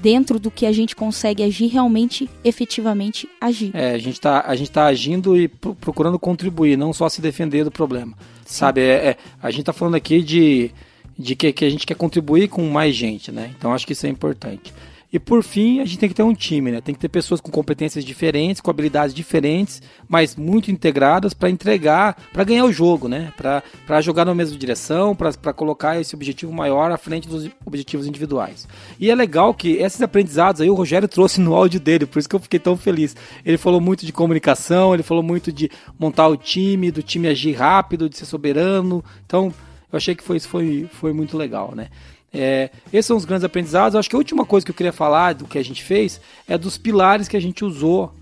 dentro 0.00 0.38
do 0.38 0.50
que 0.50 0.64
a 0.64 0.72
gente 0.72 0.96
consegue 0.96 1.42
agir, 1.42 1.66
realmente, 1.66 2.30
efetivamente 2.42 3.28
agir. 3.38 3.72
É, 3.74 3.90
a 3.90 3.98
gente 3.98 4.14
está 4.14 4.44
a 4.46 4.56
gente 4.56 4.70
tá 4.70 4.86
agindo 4.86 5.36
e 5.36 5.48
procurando 5.48 6.18
contribuir, 6.18 6.78
não 6.78 6.94
só 6.94 7.10
se 7.10 7.20
defender 7.20 7.62
do 7.62 7.70
problema. 7.70 8.16
Sim. 8.46 8.58
Sabe, 8.60 8.80
é, 8.80 8.94
é, 9.06 9.16
a 9.42 9.50
gente 9.50 9.60
está 9.60 9.74
falando 9.74 9.96
aqui 9.96 10.22
de 10.22 10.70
de 11.18 11.36
que, 11.36 11.52
que 11.52 11.66
a 11.66 11.70
gente 11.70 11.84
quer 11.84 11.94
contribuir 11.94 12.48
com 12.48 12.66
mais 12.70 12.94
gente, 12.96 13.30
né? 13.30 13.50
Então 13.58 13.74
acho 13.74 13.86
que 13.86 13.92
isso 13.92 14.06
é 14.06 14.08
importante. 14.08 14.72
E 15.10 15.18
por 15.18 15.42
fim, 15.42 15.80
a 15.80 15.86
gente 15.86 15.98
tem 15.98 16.08
que 16.08 16.14
ter 16.14 16.22
um 16.22 16.34
time, 16.34 16.70
né? 16.70 16.82
Tem 16.82 16.94
que 16.94 17.00
ter 17.00 17.08
pessoas 17.08 17.40
com 17.40 17.50
competências 17.50 18.04
diferentes, 18.04 18.60
com 18.60 18.70
habilidades 18.70 19.14
diferentes, 19.14 19.80
mas 20.06 20.36
muito 20.36 20.70
integradas 20.70 21.32
para 21.32 21.48
entregar, 21.48 22.14
para 22.30 22.44
ganhar 22.44 22.66
o 22.66 22.72
jogo, 22.72 23.08
né? 23.08 23.32
Para 23.34 24.00
jogar 24.02 24.26
na 24.26 24.34
mesma 24.34 24.58
direção, 24.58 25.16
para 25.16 25.52
colocar 25.54 25.98
esse 25.98 26.14
objetivo 26.14 26.52
maior 26.52 26.90
à 26.90 26.98
frente 26.98 27.26
dos 27.26 27.48
objetivos 27.64 28.06
individuais. 28.06 28.68
E 29.00 29.10
é 29.10 29.14
legal 29.14 29.54
que 29.54 29.76
esses 29.76 30.02
aprendizados 30.02 30.60
aí 30.60 30.68
o 30.68 30.74
Rogério 30.74 31.08
trouxe 31.08 31.40
no 31.40 31.54
áudio 31.54 31.80
dele, 31.80 32.04
por 32.04 32.18
isso 32.18 32.28
que 32.28 32.36
eu 32.36 32.40
fiquei 32.40 32.60
tão 32.60 32.76
feliz. 32.76 33.16
Ele 33.46 33.56
falou 33.56 33.80
muito 33.80 34.04
de 34.04 34.12
comunicação, 34.12 34.92
ele 34.92 35.02
falou 35.02 35.22
muito 35.22 35.50
de 35.50 35.70
montar 35.98 36.28
o 36.28 36.36
time, 36.36 36.90
do 36.90 37.02
time 37.02 37.28
agir 37.28 37.52
rápido, 37.52 38.10
de 38.10 38.18
ser 38.18 38.26
soberano. 38.26 39.02
Então, 39.24 39.54
eu 39.90 39.96
achei 39.96 40.14
que 40.14 40.22
foi, 40.22 40.38
foi, 40.38 40.86
foi 40.92 41.14
muito 41.14 41.34
legal, 41.34 41.74
né? 41.74 41.88
É, 42.32 42.70
esses 42.92 43.06
são 43.06 43.16
os 43.16 43.24
grandes 43.24 43.44
aprendizados. 43.44 43.94
Eu 43.94 44.00
acho 44.00 44.08
que 44.08 44.16
a 44.16 44.18
última 44.18 44.44
coisa 44.44 44.64
que 44.64 44.70
eu 44.70 44.76
queria 44.76 44.92
falar 44.92 45.34
do 45.34 45.46
que 45.46 45.58
a 45.58 45.64
gente 45.64 45.82
fez 45.82 46.20
é 46.46 46.58
dos 46.58 46.76
pilares 46.76 47.28
que 47.28 47.36
a 47.36 47.40
gente 47.40 47.64
usou 47.64 48.12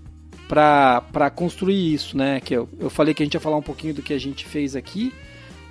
para 0.47 1.29
construir 1.35 1.93
isso, 1.93 2.17
né? 2.17 2.39
Que 2.39 2.53
eu, 2.53 2.69
eu 2.79 2.89
falei 2.89 3.13
que 3.13 3.21
a 3.21 3.25
gente 3.25 3.33
ia 3.33 3.39
falar 3.39 3.57
um 3.57 3.61
pouquinho 3.61 3.93
do 3.93 4.01
que 4.01 4.13
a 4.13 4.19
gente 4.19 4.45
fez 4.45 4.75
aqui. 4.75 5.13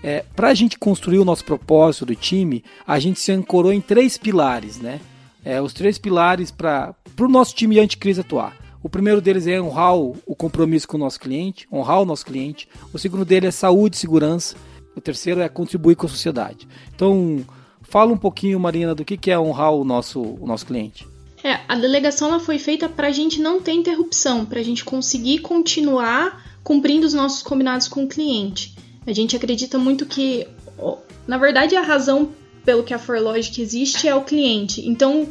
É, 0.03 0.24
para 0.34 0.49
a 0.49 0.55
gente 0.55 0.78
construir 0.78 1.18
o 1.18 1.24
nosso 1.24 1.45
propósito 1.45 2.07
do 2.07 2.14
time, 2.14 2.62
a 2.87 2.99
gente 2.99 3.18
se 3.18 3.32
ancorou 3.32 3.72
em 3.72 3.80
três 3.80 4.18
pilares, 4.18 4.78
né? 4.78 5.01
É, 5.45 5.61
os 5.61 5.72
três 5.72 5.97
pilares 5.97 6.51
para 6.51 6.95
o 7.18 7.28
nosso 7.28 7.55
time 7.55 7.78
anticrise 7.78 8.20
atuar. 8.20 8.57
O 8.82 8.89
primeiro 8.89 9.20
deles 9.20 9.47
é 9.47 9.61
honrar 9.61 9.97
o, 9.97 10.16
o 10.26 10.37
compromisso 10.37 10.87
com 10.87 10.97
o 10.97 11.01
nosso 11.01 11.18
cliente, 11.18 11.66
honrar 11.72 12.01
o 12.03 12.05
nosso 12.05 12.24
cliente. 12.24 12.68
O 12.93 12.99
segundo 12.99 13.24
dele 13.24 13.47
é 13.47 13.51
saúde 13.51 13.97
e 13.97 13.99
segurança. 13.99 14.57
O 14.95 15.01
terceiro 15.01 15.41
é 15.41 15.49
contribuir 15.49 15.97
com 15.97 16.07
a 16.07 16.09
sociedade. 16.09 16.68
Então, 16.95 17.45
fala 17.89 18.12
um 18.12 18.16
pouquinho, 18.16 18.61
Marina, 18.61 18.95
do 18.95 19.05
que 19.05 19.30
é 19.30 19.39
honrar 19.39 19.72
o 19.72 19.84
nosso, 19.84 20.20
o 20.20 20.47
nosso 20.47 20.66
cliente. 20.66 21.07
É, 21.43 21.61
a 21.68 21.76
delegação 21.76 22.28
ela 22.28 22.41
foi 22.41 22.59
feita 22.59 22.89
para 22.89 23.09
a 23.09 23.12
gente 23.12 23.41
não 23.41 23.61
ter 23.61 23.72
interrupção, 23.72 24.45
para 24.45 24.59
a 24.59 24.62
gente 24.62 24.84
conseguir 24.84 25.39
continuar 25.39 26.45
cumprindo 26.64 27.07
os 27.07 27.14
nossos 27.14 27.43
combinados 27.43 27.87
com 27.87 28.05
o 28.05 28.09
cliente. 28.09 28.74
A 29.07 29.12
gente 29.12 29.37
acredita 29.37 29.78
muito 29.78 30.05
que, 30.05 30.49
na 31.26 31.39
verdade, 31.39 31.76
a 31.76 31.82
razão 31.82 32.30
pelo 32.64 32.82
que 32.82 32.93
a 32.93 32.99
ForLogic 32.99 33.62
existe 33.62 34.09
é 34.09 34.14
o 34.14 34.24
cliente. 34.24 34.87
Então, 34.89 35.28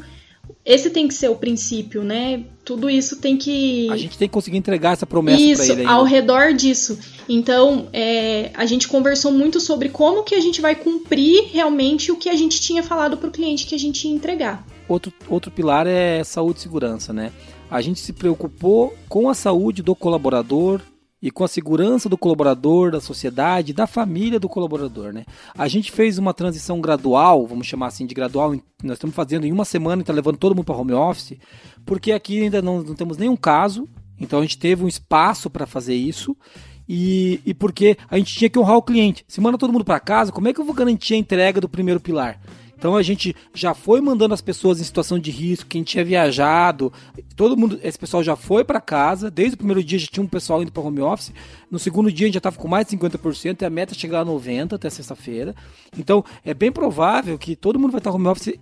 esse 0.66 0.90
tem 0.90 1.08
que 1.08 1.14
ser 1.14 1.30
o 1.30 1.36
princípio, 1.36 2.04
né? 2.04 2.44
Tudo 2.64 2.90
isso 2.90 3.18
tem 3.18 3.38
que. 3.38 3.88
A 3.92 3.98
gente 3.98 4.18
tem 4.18 4.28
que 4.28 4.34
conseguir 4.34 4.58
entregar 4.58 4.94
essa 4.94 5.06
promessa 5.06 5.38
para 5.38 5.66
ele. 5.66 5.82
Isso, 5.84 5.90
ao 5.90 6.04
redor 6.04 6.54
disso. 6.54 6.98
Então, 7.30 7.88
é, 7.94 8.50
a 8.56 8.66
gente 8.66 8.88
conversou 8.88 9.32
muito 9.32 9.60
sobre 9.60 9.90
como 9.90 10.24
que 10.24 10.34
a 10.34 10.40
gente 10.40 10.62
vai 10.62 10.76
cumprir 10.76 11.50
realmente 11.52 12.12
o 12.12 12.16
que 12.16 12.30
a 12.30 12.36
gente 12.36 12.60
tinha 12.60 12.82
falado 12.82 13.16
para 13.16 13.30
o 13.30 13.32
cliente 13.32 13.68
que 13.68 13.76
a 13.76 13.80
gente 13.80 14.08
ia 14.08 14.14
entregar. 14.14 14.66
Outro, 14.90 15.14
outro 15.30 15.52
pilar 15.52 15.86
é 15.86 16.24
saúde 16.24 16.60
e 16.60 16.64
segurança, 16.64 17.14
né? 17.14 17.32
A 17.70 17.80
gente 17.82 18.00
se 18.00 18.12
preocupou 18.12 18.96
com 19.08 19.30
a 19.30 19.36
saúde 19.36 19.84
do 19.84 19.96
colaborador, 19.96 20.82
e 21.22 21.32
com 21.32 21.44
a 21.44 21.48
segurança 21.48 22.08
do 22.08 22.18
colaborador, 22.18 22.92
da 22.92 23.02
sociedade, 23.02 23.74
da 23.74 23.88
família 23.88 24.40
do 24.40 24.50
colaborador. 24.50 25.14
Né? 25.14 25.26
A 25.58 25.68
gente 25.68 25.92
fez 25.92 26.18
uma 26.18 26.34
transição 26.34 26.80
gradual, 26.80 27.48
vamos 27.48 27.68
chamar 27.68 27.88
assim 27.88 28.06
de 28.06 28.14
gradual, 28.14 28.52
nós 28.84 28.94
estamos 28.94 29.16
fazendo 29.16 29.46
em 29.46 29.52
uma 29.52 29.66
semana 29.66 30.02
e 30.02 30.04
está 30.04 30.14
levando 30.14 30.38
todo 30.38 30.56
mundo 30.56 30.66
para 30.66 30.76
home 30.76 30.94
office, 30.94 31.38
porque 31.86 32.12
aqui 32.12 32.44
ainda 32.44 32.62
não, 32.62 32.82
não 32.84 32.96
temos 32.96 33.18
nenhum 33.18 33.36
caso, 33.36 33.88
então 34.20 34.40
a 34.40 34.42
gente 34.42 34.58
teve 34.58 34.84
um 34.84 34.88
espaço 34.88 35.50
para 35.50 35.66
fazer 35.66 35.96
isso. 35.96 36.36
E, 36.88 37.42
e 37.44 37.52
porque 37.52 37.98
a 38.08 38.16
gente 38.16 38.36
tinha 38.36 38.48
que 38.48 38.60
honrar 38.60 38.78
o 38.78 38.84
cliente. 38.84 39.26
Se 39.28 39.42
manda 39.42 39.58
todo 39.58 39.74
mundo 39.74 39.84
para 39.84 40.00
casa, 40.00 40.32
como 40.32 40.48
é 40.48 40.54
que 40.54 40.62
eu 40.62 40.66
vou 40.66 40.76
garantir 40.76 41.16
a 41.16 41.18
entrega 41.18 41.60
do 41.60 41.68
primeiro 41.68 42.00
pilar? 42.00 42.40
Então 42.78 42.96
a 42.96 43.02
gente 43.02 43.36
já 43.54 43.74
foi 43.74 44.02
mandando 44.02 44.34
as 44.34 44.42
pessoas 44.42 44.80
em 44.80 44.84
situação 44.84 45.18
de 45.18 45.32
risco, 45.32 45.70
quem 45.70 45.84
tinha 45.84 46.04
viajado, 46.04 46.92
todo 47.36 47.58
mundo, 47.58 47.80
esse 47.82 47.98
pessoal 47.98 48.24
já 48.24 48.36
foi 48.36 48.64
para 48.64 48.82
casa. 48.82 49.32
Desde 49.32 49.56
o 49.56 49.58
primeiro 49.58 49.84
dia 49.84 49.98
já 49.98 50.08
tinha 50.08 50.24
um 50.24 50.28
pessoal 50.28 50.62
indo 50.62 50.72
para 50.72 50.84
home 50.84 51.02
office. 51.02 51.32
No 51.72 51.80
segundo 51.80 52.12
dia 52.12 52.26
a 52.26 52.28
gente 52.28 52.36
já 52.36 52.40
estava 52.40 52.58
com 52.58 52.68
mais 52.68 52.88
de 52.88 52.98
50% 52.98 53.62
e 53.62 53.66
a 53.66 53.70
meta 53.70 53.94
é 53.94 53.98
chegar 53.98 54.22
a 54.22 54.26
90 54.26 54.76
até 54.76 54.90
sexta-feira. 54.90 55.56
Então 55.98 56.24
é 56.44 56.54
bem 56.54 56.72
provável 56.72 57.38
que 57.38 57.56
todo 57.56 57.80
mundo 57.80 57.92
vai 57.92 58.00
estar 58.00 58.12
home 58.12 58.28
office 58.28 58.54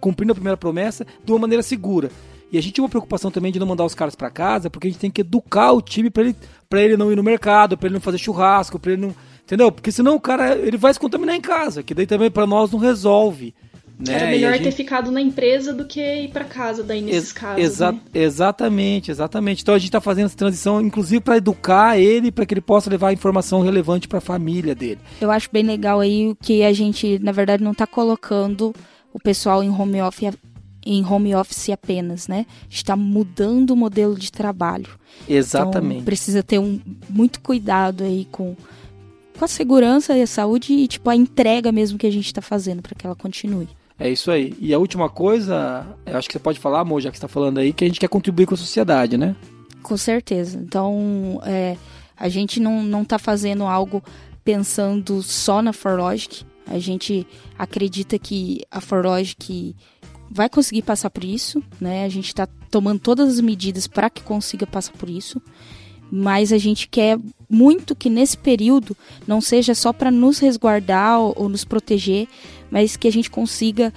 cumprindo 0.00 0.32
a 0.32 0.34
primeira 0.34 0.56
promessa 0.56 1.06
de 1.24 1.32
uma 1.32 1.38
maneira 1.38 1.62
segura. 1.62 2.10
E 2.50 2.56
a 2.56 2.62
gente 2.62 2.74
tinha 2.74 2.82
uma 2.82 2.88
preocupação 2.88 3.30
também 3.30 3.52
de 3.52 3.58
não 3.58 3.66
mandar 3.66 3.84
os 3.84 3.94
caras 3.94 4.14
para 4.14 4.30
casa, 4.30 4.70
porque 4.70 4.88
a 4.88 4.90
gente 4.90 5.00
tem 5.00 5.10
que 5.10 5.20
educar 5.20 5.72
o 5.72 5.82
time 5.82 6.08
para 6.08 6.22
ele, 6.22 6.36
ele 6.72 6.96
não 6.96 7.12
ir 7.12 7.16
no 7.16 7.22
mercado, 7.22 7.76
para 7.76 7.88
ele 7.88 7.94
não 7.94 8.00
fazer 8.00 8.18
churrasco, 8.18 8.78
para 8.78 8.92
ele 8.92 9.02
não. 9.02 9.14
Entendeu? 9.48 9.72
Porque 9.72 9.90
senão 9.90 10.14
o 10.14 10.20
cara 10.20 10.54
ele 10.56 10.76
vai 10.76 10.92
se 10.92 11.00
contaminar 11.00 11.34
em 11.34 11.40
casa, 11.40 11.82
que 11.82 11.94
daí 11.94 12.06
também 12.06 12.30
para 12.30 12.46
nós 12.46 12.70
não 12.70 12.78
resolve. 12.78 13.54
Né? 13.98 14.14
Era 14.14 14.26
melhor 14.26 14.52
gente... 14.52 14.64
ter 14.64 14.72
ficado 14.72 15.10
na 15.10 15.22
empresa 15.22 15.72
do 15.72 15.86
que 15.86 16.00
ir 16.00 16.28
para 16.28 16.44
casa 16.44 16.84
daí 16.84 17.00
nesses 17.00 17.30
Ex 17.30 17.32
casos. 17.32 17.64
Exa 17.64 17.92
né? 17.92 18.00
Exatamente, 18.12 19.10
exatamente. 19.10 19.62
Então 19.62 19.74
a 19.74 19.78
gente 19.78 19.88
está 19.88 20.02
fazendo 20.02 20.26
essa 20.26 20.36
transição, 20.36 20.82
inclusive 20.82 21.22
para 21.22 21.38
educar 21.38 21.98
ele, 21.98 22.30
para 22.30 22.44
que 22.44 22.52
ele 22.52 22.60
possa 22.60 22.90
levar 22.90 23.10
informação 23.10 23.62
relevante 23.62 24.06
para 24.06 24.18
a 24.18 24.20
família 24.20 24.74
dele. 24.74 25.00
Eu 25.18 25.30
acho 25.30 25.48
bem 25.50 25.62
legal 25.62 25.98
aí 25.98 26.36
que 26.42 26.62
a 26.62 26.72
gente, 26.74 27.18
na 27.18 27.32
verdade, 27.32 27.64
não 27.64 27.72
está 27.72 27.86
colocando 27.86 28.74
o 29.14 29.18
pessoal 29.18 29.64
em 29.64 29.70
home 29.70 30.02
office 30.02 30.36
em 30.84 31.04
home 31.04 31.34
office 31.34 31.70
apenas, 31.70 32.28
né? 32.28 32.46
Está 32.68 32.94
mudando 32.96 33.70
o 33.70 33.76
modelo 33.76 34.14
de 34.14 34.30
trabalho. 34.30 34.88
Exatamente. 35.28 35.94
Então, 35.96 36.04
precisa 36.04 36.42
ter 36.42 36.58
um 36.58 36.80
muito 37.10 37.40
cuidado 37.40 38.04
aí 38.04 38.26
com, 38.30 38.56
com 39.38 39.44
a 39.44 39.48
segurança 39.48 40.16
e 40.16 40.22
a 40.22 40.26
saúde 40.26 40.72
e 40.72 40.88
tipo 40.88 41.08
a 41.08 41.16
entrega 41.16 41.70
mesmo 41.70 41.98
que 41.98 42.06
a 42.06 42.10
gente 42.10 42.26
está 42.26 42.42
fazendo 42.42 42.82
para 42.82 42.94
que 42.94 43.06
ela 43.06 43.14
continue. 43.14 43.68
É 43.98 44.08
isso 44.08 44.30
aí. 44.30 44.54
E 44.60 44.72
a 44.72 44.78
última 44.78 45.08
coisa, 45.08 45.86
eu 46.06 46.16
acho 46.16 46.28
que 46.28 46.32
você 46.32 46.38
pode 46.38 46.58
falar, 46.58 46.80
amor, 46.80 47.00
já 47.00 47.10
que 47.10 47.16
está 47.16 47.26
falando 47.26 47.58
aí, 47.58 47.72
que 47.72 47.84
a 47.84 47.88
gente 47.88 47.98
quer 47.98 48.08
contribuir 48.08 48.46
com 48.46 48.54
a 48.54 48.56
sociedade, 48.56 49.16
né? 49.16 49.34
Com 49.82 49.96
certeza. 49.96 50.58
Então, 50.58 51.40
é, 51.44 51.76
a 52.16 52.28
gente 52.28 52.60
não, 52.60 52.82
não 52.82 53.04
tá 53.04 53.18
fazendo 53.18 53.64
algo 53.64 54.02
pensando 54.44 55.20
só 55.22 55.60
na 55.60 55.72
ForLogic. 55.72 56.44
A 56.66 56.78
gente 56.78 57.26
acredita 57.58 58.18
que 58.18 58.62
a 58.70 58.80
ForLogic 58.80 59.74
vai 60.30 60.48
conseguir 60.48 60.82
passar 60.82 61.10
por 61.10 61.24
isso, 61.24 61.62
né? 61.80 62.04
A 62.04 62.08
gente 62.08 62.28
está 62.28 62.46
tomando 62.70 63.00
todas 63.00 63.28
as 63.28 63.40
medidas 63.40 63.86
para 63.86 64.10
que 64.10 64.22
consiga 64.22 64.66
passar 64.66 64.92
por 64.92 65.08
isso, 65.08 65.42
mas 66.10 66.52
a 66.52 66.58
gente 66.58 66.88
quer 66.88 67.18
muito 67.48 67.94
que 67.94 68.10
nesse 68.10 68.36
período 68.36 68.96
não 69.26 69.40
seja 69.40 69.74
só 69.74 69.92
para 69.92 70.10
nos 70.10 70.38
resguardar 70.38 71.20
ou, 71.20 71.48
nos 71.48 71.64
proteger, 71.64 72.28
mas 72.70 72.96
que 72.96 73.08
a 73.08 73.12
gente 73.12 73.30
consiga 73.30 73.92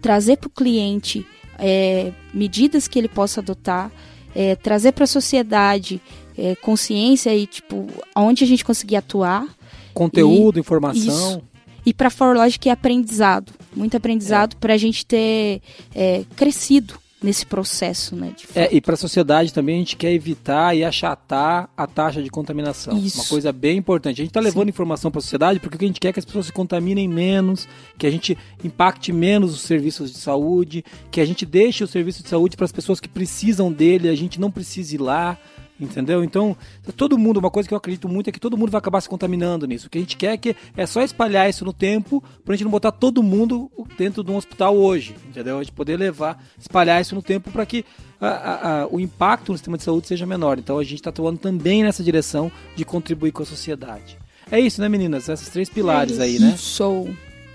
trazer 0.00 0.36
para 0.36 0.48
o 0.48 0.50
cliente 0.50 1.26
é, 1.58 2.12
medidas 2.32 2.86
que 2.86 2.98
ele 2.98 3.08
possa 3.08 3.40
adotar, 3.40 3.90
é, 4.34 4.54
trazer 4.54 4.92
para 4.92 5.04
a 5.04 5.08
sociedade 5.08 6.00
é, 6.36 6.54
consciência 6.56 7.34
e 7.34 7.46
tipo 7.46 7.86
aonde 8.14 8.44
a 8.44 8.46
gente 8.46 8.64
conseguir 8.64 8.96
atuar, 8.96 9.46
conteúdo, 9.94 10.58
e, 10.58 10.60
informação. 10.60 11.06
Isso 11.06 11.42
e 11.86 11.94
para 11.94 12.08
a 12.08 12.10
ForLogic 12.10 12.68
é 12.68 12.72
aprendizado, 12.72 13.52
muito 13.74 13.96
aprendizado 13.96 14.54
é. 14.54 14.58
para 14.58 14.74
a 14.74 14.76
gente 14.76 15.06
ter 15.06 15.62
é, 15.94 16.24
crescido 16.34 16.98
nesse 17.22 17.46
processo, 17.46 18.14
né? 18.14 18.34
é, 18.54 18.74
e 18.74 18.80
para 18.80 18.94
a 18.94 18.96
sociedade 18.96 19.52
também 19.52 19.76
a 19.76 19.78
gente 19.78 19.96
quer 19.96 20.12
evitar 20.12 20.76
e 20.76 20.84
achatar 20.84 21.68
a 21.76 21.86
taxa 21.86 22.22
de 22.22 22.28
contaminação. 22.28 22.96
Isso. 22.98 23.20
Uma 23.20 23.24
coisa 23.26 23.52
bem 23.52 23.78
importante. 23.78 24.20
A 24.20 24.24
gente 24.24 24.30
está 24.30 24.40
levando 24.40 24.64
Sim. 24.64 24.70
informação 24.70 25.10
para 25.10 25.18
a 25.18 25.22
sociedade 25.22 25.58
porque 25.58 25.82
a 25.82 25.88
gente 25.88 25.98
quer 25.98 26.12
que 26.12 26.18
as 26.18 26.24
pessoas 26.24 26.46
se 26.46 26.52
contaminem 26.52 27.08
menos, 27.08 27.66
que 27.96 28.06
a 28.06 28.10
gente 28.10 28.36
impacte 28.62 29.12
menos 29.12 29.54
os 29.54 29.62
serviços 29.62 30.12
de 30.12 30.18
saúde, 30.18 30.84
que 31.10 31.20
a 31.20 31.24
gente 31.24 31.46
deixe 31.46 31.82
o 31.82 31.88
serviço 31.88 32.22
de 32.22 32.28
saúde 32.28 32.56
para 32.56 32.66
as 32.66 32.72
pessoas 32.72 33.00
que 33.00 33.08
precisam 33.08 33.72
dele, 33.72 34.08
a 34.08 34.14
gente 34.14 34.38
não 34.38 34.50
precise 34.50 34.96
ir 34.96 35.00
lá. 35.00 35.38
Entendeu? 35.78 36.24
Então, 36.24 36.56
todo 36.96 37.18
mundo, 37.18 37.38
uma 37.38 37.50
coisa 37.50 37.68
que 37.68 37.74
eu 37.74 37.78
acredito 37.78 38.08
muito 38.08 38.28
é 38.28 38.32
que 38.32 38.40
todo 38.40 38.56
mundo 38.56 38.70
vai 38.70 38.78
acabar 38.78 39.00
se 39.00 39.08
contaminando 39.08 39.66
nisso. 39.66 39.86
O 39.86 39.90
que 39.90 39.98
a 39.98 40.00
gente 40.00 40.16
quer 40.16 40.32
é 40.32 40.36
que 40.36 40.56
é 40.76 40.86
só 40.86 41.02
espalhar 41.02 41.50
isso 41.50 41.64
no 41.64 41.72
tempo 41.72 42.24
pra 42.44 42.54
gente 42.54 42.64
não 42.64 42.70
botar 42.70 42.92
todo 42.92 43.22
mundo 43.22 43.70
dentro 43.98 44.24
de 44.24 44.30
um 44.30 44.36
hospital 44.36 44.74
hoje. 44.74 45.14
Entendeu? 45.28 45.58
A 45.58 45.62
gente 45.62 45.72
poder 45.72 45.98
levar, 45.98 46.42
espalhar 46.58 47.00
isso 47.00 47.14
no 47.14 47.22
tempo 47.22 47.50
para 47.50 47.66
que 47.66 47.84
a, 48.18 48.28
a, 48.28 48.82
a, 48.82 48.86
o 48.86 48.98
impacto 48.98 49.52
no 49.52 49.58
sistema 49.58 49.76
de 49.76 49.84
saúde 49.84 50.06
seja 50.06 50.24
menor. 50.24 50.58
Então 50.58 50.78
a 50.78 50.84
gente 50.84 50.94
está 50.94 51.10
atuando 51.10 51.38
também 51.38 51.82
nessa 51.82 52.02
direção 52.02 52.50
de 52.74 52.84
contribuir 52.84 53.32
com 53.32 53.42
a 53.42 53.46
sociedade. 53.46 54.18
É 54.50 54.58
isso, 54.60 54.80
né, 54.80 54.88
meninas? 54.88 55.28
Esses 55.28 55.48
três 55.48 55.68
pilares 55.68 56.18
é 56.18 56.22
aí, 56.22 56.38
né? 56.38 56.54
Sou. 56.56 57.08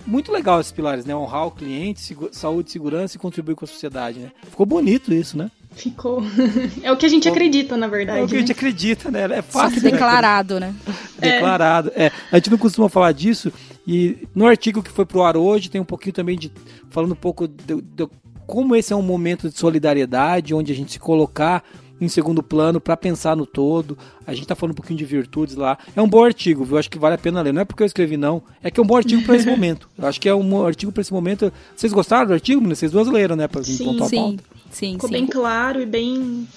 Muito 0.05 0.31
legal 0.31 0.59
esses 0.59 0.71
pilares, 0.71 1.05
né? 1.05 1.15
Honrar 1.15 1.47
o 1.47 1.51
cliente, 1.51 2.15
saúde, 2.31 2.71
segurança 2.71 3.15
e 3.15 3.19
contribuir 3.19 3.55
com 3.55 3.65
a 3.65 3.67
sociedade, 3.67 4.19
né? 4.19 4.31
Ficou 4.49 4.65
bonito 4.65 5.13
isso, 5.13 5.37
né? 5.37 5.49
Ficou. 5.71 6.21
É 6.83 6.91
o 6.91 6.97
que 6.97 7.05
a 7.05 7.09
gente 7.09 7.27
acredita, 7.29 7.77
na 7.77 7.87
verdade. 7.87 8.19
É 8.19 8.23
o 8.23 8.27
que 8.27 8.35
a 8.35 8.39
gente 8.39 8.49
né? 8.49 8.55
acredita, 8.55 9.11
né? 9.11 9.23
É 9.23 9.41
fácil. 9.41 9.69
Só 9.69 9.75
que 9.75 9.91
declarado, 9.91 10.59
né? 10.59 10.75
Declarado. 11.19 11.91
É. 11.95 12.11
A 12.31 12.35
gente 12.37 12.49
não 12.49 12.57
costuma 12.57 12.89
falar 12.89 13.11
disso. 13.11 13.51
E 13.87 14.27
no 14.35 14.45
artigo 14.45 14.83
que 14.83 14.91
foi 14.91 15.05
pro 15.05 15.23
ar 15.23 15.37
hoje, 15.37 15.69
tem 15.69 15.81
um 15.81 15.85
pouquinho 15.85 16.13
também 16.13 16.37
de. 16.37 16.51
falando 16.89 17.13
um 17.13 17.15
pouco 17.15 17.47
de, 17.47 17.81
de 17.81 18.07
como 18.45 18.75
esse 18.75 18.91
é 18.91 18.95
um 18.95 19.01
momento 19.01 19.49
de 19.49 19.57
solidariedade, 19.57 20.53
onde 20.53 20.71
a 20.71 20.75
gente 20.75 20.91
se 20.91 20.99
colocar 20.99 21.63
em 22.01 22.09
segundo 22.09 22.41
plano 22.41 22.81
para 22.81 22.97
pensar 22.97 23.37
no 23.37 23.45
todo. 23.45 23.97
A 24.25 24.33
gente 24.33 24.47
tá 24.47 24.55
falando 24.55 24.71
um 24.71 24.75
pouquinho 24.75 24.97
de 24.97 25.05
virtudes 25.05 25.55
lá. 25.55 25.77
É 25.95 26.01
um 26.01 26.09
bom 26.09 26.23
artigo, 26.23 26.65
viu? 26.65 26.77
Acho 26.77 26.89
que 26.89 26.97
vale 26.97 27.15
a 27.15 27.17
pena 27.17 27.41
ler. 27.41 27.53
Não 27.53 27.61
é 27.61 27.65
porque 27.65 27.83
eu 27.83 27.87
escrevi, 27.87 28.17
não. 28.17 28.41
É 28.63 28.71
que 28.71 28.79
é 28.79 28.83
um 28.83 28.85
bom 28.85 28.97
artigo 28.97 29.21
para 29.21 29.35
esse 29.35 29.45
momento. 29.47 29.87
Eu 29.97 30.07
acho 30.07 30.19
que 30.19 30.27
é 30.27 30.33
um 30.33 30.65
artigo 30.65 30.91
para 30.91 31.01
esse 31.01 31.13
momento. 31.13 31.53
Vocês 31.75 31.93
gostaram 31.93 32.25
do 32.25 32.33
artigo, 32.33 32.67
Vocês 32.67 32.91
duas 32.91 33.07
leram, 33.07 33.35
né? 33.35 33.47
Pra 33.47 33.63
sim, 33.63 33.85
pontuar 33.85 34.09
sim. 34.09 34.39
Sim, 34.71 34.93
Ficou 34.93 35.07
sim. 35.07 35.13
bem 35.13 35.27
claro 35.27 35.79
e 35.79 35.85
bem. 35.85 36.47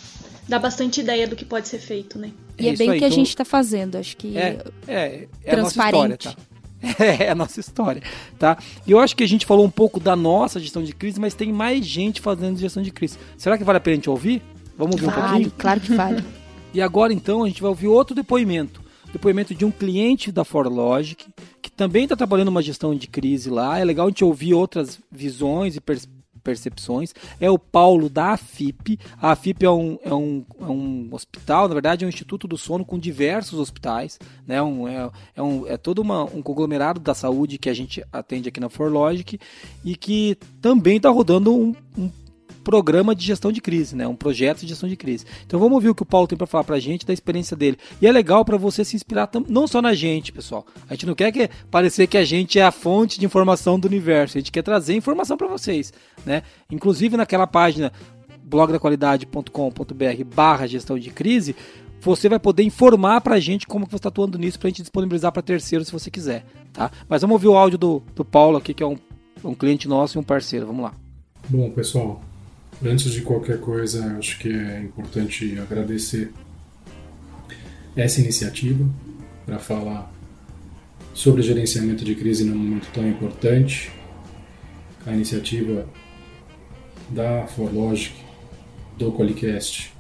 dá 0.49 0.59
bastante 0.59 1.01
ideia 1.01 1.29
do 1.29 1.37
que 1.37 1.45
pode 1.45 1.69
ser 1.69 1.79
feito, 1.79 2.19
né? 2.19 2.31
E 2.59 2.69
é, 2.69 2.73
é 2.73 2.77
bem 2.77 2.91
o 2.91 2.99
que 2.99 3.05
a 3.05 3.11
gente 3.11 3.29
está 3.29 3.45
fazendo, 3.45 3.97
acho 3.97 4.17
que. 4.17 4.39
É, 4.39 4.65
é, 4.89 5.29
é 5.45 5.51
transparente. 5.51 6.29
A 6.29 6.31
nossa 6.31 6.31
história, 6.31 6.37
tá? 6.37 6.55
É 6.99 7.31
a 7.31 7.35
nossa 7.35 7.61
história, 7.61 8.03
tá? 8.39 8.59
E 8.87 8.93
eu 8.93 9.01
acho 9.01 9.17
que 9.17 9.25
a 9.25 9.29
gente 9.29 9.47
falou 9.47 9.65
um 9.65 9.71
pouco 9.71 9.99
da 9.99 10.15
nossa 10.15 10.61
gestão 10.61 10.83
de 10.83 10.93
crise, 10.93 11.19
mas 11.19 11.35
tem 11.35 11.53
mais 11.53 11.85
gente 11.87 12.21
fazendo 12.21 12.59
gestão 12.59 12.83
de 12.83 12.91
crise. 12.91 13.19
Será 13.37 13.57
que 13.57 13.65
vale 13.65 13.79
a 13.79 13.81
pena 13.81 13.95
a 13.95 13.97
gente 13.97 14.11
ouvir? 14.11 14.43
Vamos 14.77 14.97
ouvir 14.97 15.07
vale, 15.07 15.19
um 15.19 15.23
pouquinho? 15.23 15.51
Claro 15.59 15.81
que 15.81 15.95
vale. 15.95 16.25
e 16.73 16.81
agora 16.81 17.13
então 17.13 17.45
a 17.45 17.49
gente 17.49 17.61
vai 17.61 17.69
ouvir 17.69 17.89
outro 17.89 18.15
depoimento. 18.15 18.83
Depoimento 19.13 19.55
de 19.55 19.65
um 19.65 19.71
cliente 19.71 20.33
da 20.33 20.45
ForLogic, 20.45 21.27
que 21.63 21.71
também 21.71 22.03
está 22.03 22.17
trabalhando 22.17 22.49
uma 22.49 22.63
gestão 22.63 22.97
de 22.97 23.07
crise 23.07 23.49
lá. 23.49 23.79
É 23.79 23.85
legal 23.85 24.07
a 24.07 24.11
gente 24.11 24.25
ouvir 24.25 24.55
outras 24.55 24.99
visões 25.13 25.77
e 25.77 25.81
perspectivas 25.81 26.25
percepções. 26.45 27.15
É 27.41 27.51
o 27.51 27.59
Paulo 27.59 28.09
da 28.09 28.33
AFIP. 28.33 29.01
A 29.21 29.33
AFIP 29.33 29.65
é 29.65 29.71
um, 29.71 29.99
é 30.05 30.15
um, 30.15 30.45
é 30.61 30.65
um 30.65 31.09
hospital, 31.11 31.67
na 31.67 31.75
verdade 31.75 32.05
é 32.05 32.07
um 32.07 32.11
instituto 32.11 32.47
do 32.47 32.59
sono 32.59 32.85
com 32.85 32.99
diversos 32.99 33.59
hospitais. 33.59 34.21
Né? 34.47 34.63
Um, 34.63 34.87
é, 34.87 35.11
é, 35.35 35.43
um, 35.43 35.67
é 35.67 35.77
todo 35.77 36.01
uma, 36.01 36.25
um 36.25 36.43
conglomerado 36.43 37.01
da 37.01 37.15
saúde 37.15 37.59
que 37.59 37.71
a 37.71 37.75
gente 37.75 38.05
atende 38.13 38.51
aqui 38.51 38.61
na 38.61 38.69
ForLogic 38.69 39.41
e 39.83 39.97
que 39.97 40.37
também 40.61 40.99
está 40.99 41.09
rodando 41.09 41.53
um, 41.53 41.75
um 41.97 42.11
programa 42.65 43.15
de 43.15 43.25
gestão 43.25 43.53
de 43.53 43.61
crise, 43.61 43.95
né? 43.95 44.09
Um 44.09 44.17
projeto 44.17 44.61
de 44.61 44.69
gestão 44.69 44.89
de 44.89 44.97
crise. 44.97 45.25
Então 45.47 45.61
vamos 45.61 45.75
ouvir 45.75 45.91
o 45.91 45.95
que 45.95 46.03
o 46.03 46.07
Paulo 46.07 46.27
tem 46.27 46.37
para 46.37 46.47
falar 46.47 46.65
para 46.65 46.77
a 46.77 46.81
gente 46.81 47.07
da 47.07 47.13
experiência 47.13 47.57
dele. 47.57 47.77
E 48.01 48.07
é 48.07 48.11
legal 48.11 48.45
para 48.45 48.57
você 48.57 48.85
se 48.85 48.97
inspirar 48.97 49.31
não 49.49 49.69
só 49.69 49.81
na 49.83 49.95
gente, 49.95 50.33
pessoal. 50.33 50.67
A 50.89 50.95
gente 50.95 51.07
não 51.07 51.15
quer 51.15 51.31
que 51.31 51.49
parecer 51.71 52.07
que 52.07 52.17
a 52.17 52.25
gente 52.25 52.59
é 52.59 52.65
a 52.65 52.73
fonte 52.73 53.21
de 53.21 53.27
informação 53.27 53.79
do 53.79 53.87
universo. 53.87 54.39
A 54.39 54.41
gente 54.41 54.51
quer 54.51 54.63
trazer 54.63 54.97
informação 54.97 55.37
para 55.37 55.47
vocês, 55.47 55.93
né? 56.25 56.43
Inclusive 56.71 57.17
naquela 57.17 57.47
página 57.47 57.93
blogdaqualidade.com.br 58.45 60.25
barra 60.35 60.67
gestão 60.67 60.99
de 60.99 61.11
crise, 61.11 61.55
você 62.01 62.29
vai 62.29 62.39
poder 62.39 62.63
informar 62.63 63.21
para 63.21 63.37
a 63.37 63.41
gente 63.41 63.67
como 63.67 63.87
que 63.87 63.93
você 63.93 63.97
está 63.97 64.09
atuando 64.11 64.39
nisso 64.39 64.59
para 64.59 64.69
a 64.69 64.71
gente 64.71 64.83
disponibilizar 64.83 65.33
para 65.33 65.43
terceiros 65.43 65.89
se 65.89 65.93
você 65.93 66.11
quiser, 66.11 66.45
tá? 66.73 66.91
Mas 67.09 67.23
vamos 67.23 67.35
ouvir 67.35 67.49
o 67.49 67.57
áudio 67.57 67.79
do, 67.79 68.03
do 68.15 68.25
Paulo 68.25 68.59
aqui, 68.59 68.75
que 68.75 68.83
é 68.83 68.87
um, 68.87 68.97
um 69.43 69.55
cliente 69.55 69.89
nosso 69.89 70.19
e 70.19 70.21
um 70.21 70.23
parceiro. 70.23 70.67
Vamos 70.67 70.83
lá. 70.83 70.95
Bom, 71.49 71.71
pessoal, 71.71 72.21
Antes 72.83 73.13
de 73.13 73.23
qualquer 73.23 73.61
coisa, 73.61 74.17
acho 74.19 74.39
que 74.39 74.49
é 74.49 74.81
importante 74.81 75.59
agradecer 75.59 76.33
essa 77.97 78.21
iniciativa 78.21 78.89
para 79.47 79.59
falar 79.59 80.13
sobre 81.13 81.43
gerenciamento 81.43 82.05
de 82.05 82.15
crise 82.15 82.45
num 82.45 82.57
momento 82.57 82.89
tão 82.93 83.09
importante. 83.09 83.91
A 85.07 85.13
iniciativa 85.13 85.87
da 87.11 87.47
ForLogic, 87.47 88.15
do 88.99 89.13
Qualicast, 89.13 89.93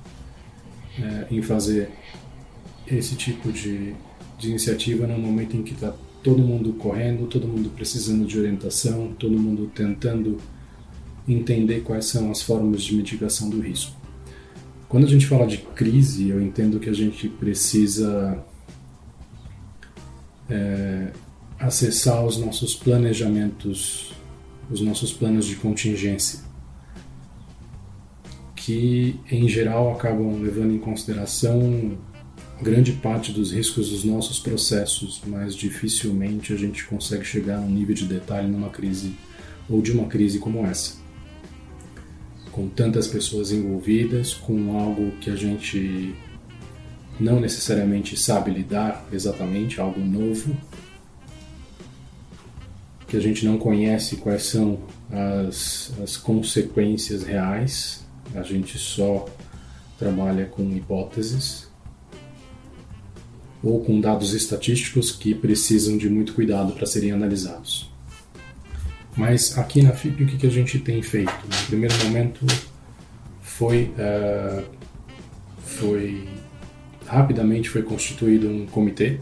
é, 0.98 1.26
em 1.30 1.42
fazer 1.42 1.90
esse 2.86 3.14
tipo 3.16 3.52
de, 3.52 3.94
de 4.38 4.50
iniciativa 4.50 5.06
num 5.06 5.18
momento 5.18 5.56
em 5.56 5.62
que 5.62 5.74
está 5.74 5.94
todo 6.22 6.42
mundo 6.42 6.72
correndo, 6.74 7.26
todo 7.26 7.46
mundo 7.46 7.70
precisando 7.70 8.26
de 8.26 8.38
orientação, 8.38 9.14
todo 9.18 9.38
mundo 9.38 9.70
tentando 9.74 10.38
entender 11.26 11.80
quais 11.80 12.06
são 12.06 12.30
as 12.30 12.42
formas 12.42 12.82
de 12.82 12.94
mitigação 12.94 13.48
do 13.48 13.60
risco. 13.60 13.96
Quando 14.88 15.04
a 15.04 15.08
gente 15.08 15.26
fala 15.26 15.46
de 15.46 15.58
crise, 15.58 16.28
eu 16.28 16.40
entendo 16.40 16.78
que 16.78 16.88
a 16.88 16.92
gente 16.92 17.28
precisa 17.28 18.38
é, 20.48 21.12
acessar 21.58 22.24
os 22.24 22.36
nossos 22.36 22.74
planejamentos 22.74 24.14
os 24.70 24.80
nossos 24.80 25.12
planos 25.12 25.46
de 25.46 25.56
contingência, 25.56 26.40
que 28.54 29.20
em 29.30 29.48
geral 29.48 29.92
acabam 29.92 30.40
levando 30.40 30.72
em 30.72 30.78
consideração 30.78 31.98
grande 32.62 32.92
parte 32.92 33.30
dos 33.30 33.52
riscos 33.52 33.90
dos 33.90 34.04
nossos 34.04 34.38
processos, 34.38 35.20
mas 35.26 35.54
dificilmente 35.54 36.52
a 36.52 36.56
gente 36.56 36.84
consegue 36.86 37.24
chegar 37.24 37.58
a 37.58 37.60
um 37.60 37.68
nível 37.68 37.94
de 37.94 38.06
detalhe 38.06 38.48
numa 38.48 38.70
crise 38.70 39.14
ou 39.68 39.82
de 39.82 39.92
uma 39.92 40.06
crise 40.06 40.38
como 40.38 40.64
essa. 40.64 41.03
Com 42.54 42.68
tantas 42.68 43.08
pessoas 43.08 43.50
envolvidas, 43.50 44.32
com 44.32 44.78
algo 44.78 45.10
que 45.20 45.28
a 45.28 45.34
gente 45.34 46.14
não 47.18 47.40
necessariamente 47.40 48.16
sabe 48.16 48.52
lidar 48.52 49.04
exatamente, 49.12 49.80
algo 49.80 49.98
novo, 49.98 50.56
que 53.08 53.16
a 53.16 53.20
gente 53.20 53.44
não 53.44 53.58
conhece 53.58 54.18
quais 54.18 54.44
são 54.44 54.78
as, 55.10 55.92
as 56.00 56.16
consequências 56.16 57.24
reais, 57.24 58.06
a 58.36 58.42
gente 58.42 58.78
só 58.78 59.26
trabalha 59.98 60.46
com 60.46 60.62
hipóteses 60.76 61.68
ou 63.64 63.82
com 63.82 64.00
dados 64.00 64.32
estatísticos 64.32 65.10
que 65.10 65.34
precisam 65.34 65.98
de 65.98 66.08
muito 66.08 66.34
cuidado 66.34 66.72
para 66.72 66.86
serem 66.86 67.10
analisados. 67.10 67.92
Mas 69.16 69.56
aqui 69.56 69.82
na 69.82 69.92
FIP 69.92 70.24
o 70.24 70.26
que, 70.26 70.36
que 70.36 70.46
a 70.46 70.50
gente 70.50 70.78
tem 70.78 71.00
feito? 71.02 71.32
No 71.32 71.66
primeiro 71.66 71.94
momento 72.04 72.44
foi, 73.40 73.92
uh, 73.98 74.64
foi 75.64 76.28
rapidamente 77.06 77.70
foi 77.70 77.82
constituído 77.82 78.48
um 78.48 78.66
comitê 78.66 79.20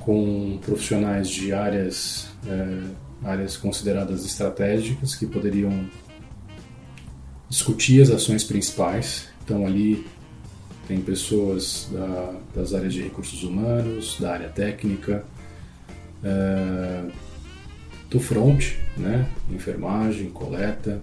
com 0.00 0.58
profissionais 0.60 1.28
de 1.28 1.52
áreas, 1.52 2.28
é, 2.46 3.28
áreas 3.28 3.56
consideradas 3.56 4.24
estratégicas 4.24 5.14
que 5.14 5.26
poderiam 5.26 5.88
discutir 7.48 8.02
as 8.02 8.10
ações 8.10 8.42
principais. 8.42 9.28
Então 9.44 9.64
ali 9.64 10.04
tem 10.88 11.00
pessoas 11.00 11.88
da, 11.92 12.34
das 12.54 12.74
áreas 12.74 12.92
de 12.92 13.02
recursos 13.02 13.44
humanos, 13.44 14.18
da 14.18 14.32
área 14.32 14.48
técnica, 14.48 15.24
é, 16.24 17.04
do 18.12 18.20
front, 18.20 18.74
né, 18.96 19.26
enfermagem, 19.50 20.28
coleta, 20.28 21.02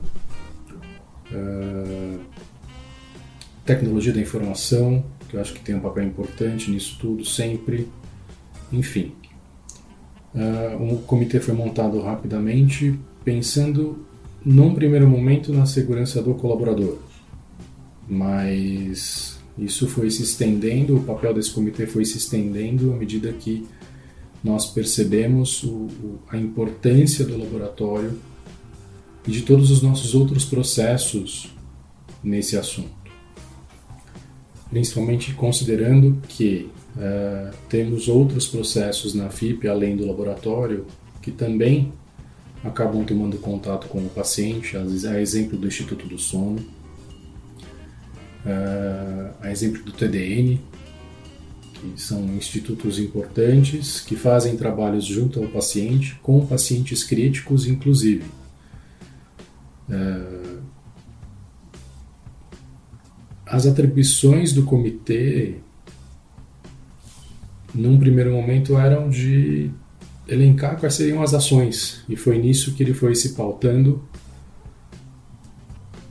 é, 1.32 2.18
tecnologia 3.66 4.14
da 4.14 4.22
informação, 4.22 5.04
que 5.28 5.36
eu 5.36 5.42
acho 5.42 5.54
que 5.54 5.60
tem 5.60 5.76
um 5.76 5.80
papel 5.80 6.04
importante 6.04 6.72
nisso 6.72 6.98
tudo 7.00 7.26
sempre. 7.26 7.88
Enfim, 8.72 9.14
uh, 10.36 10.98
comitê 11.06 11.40
foi 11.40 11.54
montado 11.54 12.00
rapidamente, 12.02 13.00
pensando 13.24 14.06
num 14.44 14.74
primeiro 14.74 15.08
momento 15.08 15.54
na 15.54 15.66
segurança 15.66 16.22
do 16.22 16.34
colaborador, 16.34 16.98
mas 18.08 19.40
isso 19.58 19.88
foi 19.88 20.10
se 20.10 20.24
estendendo, 20.24 20.98
o 20.98 21.04
papel 21.04 21.34
desse 21.34 21.52
comitê 21.52 21.86
foi 21.86 22.06
se 22.06 22.18
estendendo 22.18 22.94
à 22.94 22.96
medida 22.96 23.32
que 23.34 23.68
nós 24.44 24.66
percebemos 24.68 25.64
o, 25.64 25.70
o, 25.70 26.20
a 26.30 26.38
importância 26.38 27.26
do 27.26 27.38
laboratório 27.38 28.18
e 29.28 29.32
de 29.32 29.42
todos 29.42 29.70
os 29.70 29.82
nossos 29.82 30.16
outros 30.16 30.46
processos 30.46 31.54
nesse 32.24 32.58
assunto. 32.58 33.00
Principalmente 34.70 35.34
considerando 35.34 36.22
que 36.28 36.70
uh, 36.96 37.56
temos 37.68 38.08
outros 38.08 38.48
processos 38.48 39.14
na 39.14 39.30
FIP 39.30 39.68
além 39.68 39.96
do 39.96 40.06
laboratório 40.06 40.86
que 41.22 41.32
também 41.32 41.92
acabam 42.64 43.04
tomando 43.04 43.38
contato 43.38 43.88
com 43.88 44.00
o 44.00 44.10
paciente, 44.10 44.76
a 44.78 45.22
exemplo 45.22 45.58
do 45.58 45.68
Instituto 45.68 46.08
do 46.08 46.18
Sono, 46.18 46.60
uh, 48.46 49.34
a 49.42 49.52
exemplo 49.52 49.84
do 49.84 49.92
TDN, 49.92 50.60
que 51.80 52.02
são 52.02 52.26
institutos 52.36 53.00
importantes 53.00 54.02
que 54.02 54.16
fazem 54.16 54.58
trabalhos 54.58 55.06
junto 55.06 55.42
ao 55.42 55.48
paciente, 55.48 56.20
com 56.22 56.46
pacientes 56.46 57.04
críticos, 57.04 57.68
inclusive. 57.68 58.26
Uh, 59.90 60.60
as 63.46 63.66
atribuições 63.66 64.54
do 64.54 64.64
comitê, 64.64 65.56
num 67.74 67.98
primeiro 67.98 68.32
momento, 68.32 68.78
eram 68.78 69.10
de 69.10 69.72
elencar 70.28 70.78
quais 70.80 70.94
seriam 70.94 71.24
as 71.24 71.34
ações, 71.34 72.04
e 72.08 72.16
foi 72.16 72.38
nisso 72.38 72.74
que 72.76 72.84
ele 72.84 72.94
foi 72.94 73.16
se 73.16 73.30
pautando 73.30 74.04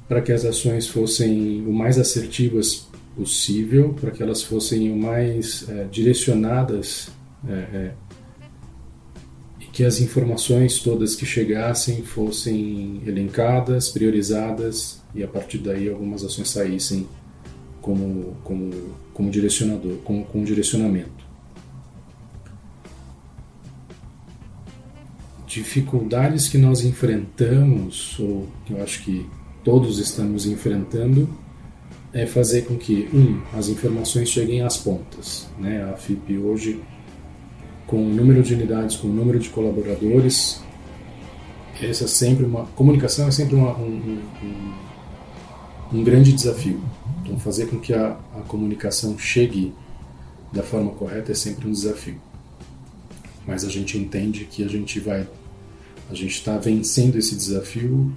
para 0.09 0.23
que 0.23 0.33
as 0.33 0.45
ações 0.45 0.89
fossem 0.89 1.64
o 1.66 1.73
mais 1.73 1.99
assertivas 1.99 2.88
possível, 3.19 3.95
para 4.01 4.12
que 4.12 4.23
elas 4.23 4.45
fossem 4.45 4.93
o 4.93 4.97
mais 4.97 5.69
é, 5.69 5.85
direcionadas 5.91 7.09
é, 7.47 7.53
é, 7.53 7.95
e 9.61 9.64
que 9.64 9.85
as 9.85 10.01
informações 10.01 10.79
todas 10.79 11.16
que 11.16 11.27
chegassem 11.27 12.05
fossem 12.05 13.03
elencadas, 13.05 13.89
priorizadas 13.89 15.03
e 15.12 15.25
a 15.25 15.27
partir 15.27 15.59
daí 15.59 15.89
algumas 15.89 16.23
ações 16.23 16.49
saíssem 16.49 17.09
como, 17.83 18.37
como, 18.45 18.71
como 19.12 19.31
direcionador, 19.31 19.97
com, 20.05 20.23
com 20.23 20.45
direcionamento. 20.45 21.27
Dificuldades 25.45 26.47
que 26.47 26.59
nós 26.59 26.85
enfrentamos, 26.85 28.16
ou 28.21 28.47
que 28.64 28.75
eu 28.75 28.83
acho 28.83 29.03
que 29.03 29.27
todos 29.64 29.99
estamos 29.99 30.47
enfrentando, 30.47 31.29
é 32.13 32.27
fazer 32.27 32.63
com 32.63 32.77
que, 32.77 33.09
um, 33.13 33.41
as 33.57 33.69
informações 33.69 34.29
cheguem 34.29 34.63
às 34.63 34.77
pontas. 34.77 35.49
Né? 35.59 35.83
A 35.83 35.97
FIP 35.97 36.39
hoje, 36.39 36.81
com 37.87 37.97
o 37.97 38.09
número 38.09 38.43
de 38.43 38.55
unidades, 38.55 38.97
com 38.97 39.09
o 39.09 39.13
número 39.13 39.39
de 39.39 39.51
colaboradores, 39.51 40.63
essa 41.81 42.05
é 42.05 42.09
sempre 42.09 42.45
uma 42.45 42.67
comunicação 42.75 43.29
é 43.29 43.31
sempre 43.31 43.55
uma, 43.55 43.77
um, 43.77 44.21
um, 44.43 45.99
um 45.99 46.05
grande 46.05 46.33
desafio. 46.33 46.81
Então, 47.23 47.39
fazer 47.39 47.67
com 47.67 47.79
que 47.79 47.93
a, 47.93 48.19
a 48.37 48.41
comunicação 48.49 49.19
chegue 49.19 49.73
da 50.53 50.63
forma 50.63 50.91
correta 50.93 51.33
é 51.33 51.35
sempre 51.35 51.69
um 51.69 51.73
desafio. 51.73 52.21
Mas 53.47 53.65
a 53.65 53.69
gente 53.69 53.97
entende 53.97 54.45
que 54.45 54.65
a 54.65 54.69
gente 54.69 54.99
vai, 54.99 55.27
a 56.11 56.15
gente 56.15 56.33
está 56.33 56.59
vencendo 56.59 57.17
esse 57.17 57.37
desafio 57.37 58.13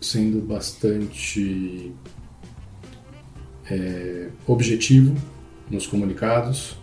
sendo 0.00 0.40
bastante 0.40 1.92
é, 3.70 4.28
objetivo 4.46 5.14
nos 5.70 5.86
comunicados. 5.86 6.76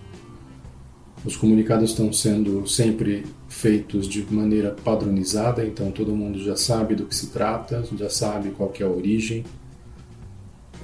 Os 1.26 1.36
comunicados 1.36 1.90
estão 1.90 2.14
sendo 2.14 2.68
sempre 2.68 3.26
feitos 3.50 4.08
de 4.08 4.26
maneira 4.34 4.72
padronizada, 4.72 5.66
então 5.66 5.92
todo 5.92 6.16
mundo 6.16 6.40
já 6.40 6.56
sabe 6.56 6.96
do 6.96 7.06
que 7.06 7.16
se 7.16 7.28
trata, 7.28 7.84
já 7.98 8.10
sabe 8.10 8.52
qual 8.52 8.72
é 8.80 8.84
a 8.84 8.88
origem, 8.88 9.44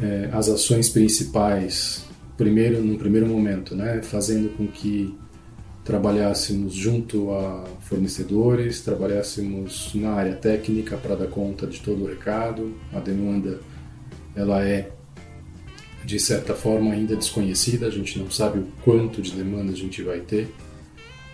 é, 0.01 0.29
as 0.33 0.49
ações 0.49 0.89
principais, 0.89 2.03
primeiro 2.35 2.81
no 2.81 2.97
primeiro 2.97 3.27
momento, 3.27 3.75
né, 3.75 4.01
fazendo 4.01 4.49
com 4.57 4.67
que 4.67 5.15
trabalhássemos 5.83 6.73
junto 6.73 7.31
a 7.31 7.65
fornecedores, 7.81 8.81
trabalhássemos 8.81 9.91
na 9.93 10.11
área 10.11 10.33
técnica 10.33 10.97
para 10.97 11.15
dar 11.15 11.27
conta 11.27 11.67
de 11.67 11.79
todo 11.81 12.03
o 12.03 12.07
recado. 12.07 12.73
A 12.93 12.99
demanda 12.99 13.59
ela 14.35 14.63
é 14.63 14.92
de 16.03 16.19
certa 16.19 16.53
forma 16.53 16.91
ainda 16.91 17.15
desconhecida, 17.15 17.87
a 17.87 17.89
gente 17.89 18.19
não 18.19 18.29
sabe 18.29 18.59
o 18.59 18.67
quanto 18.83 19.21
de 19.21 19.31
demanda 19.31 19.71
a 19.71 19.75
gente 19.75 20.01
vai 20.01 20.19
ter, 20.19 20.53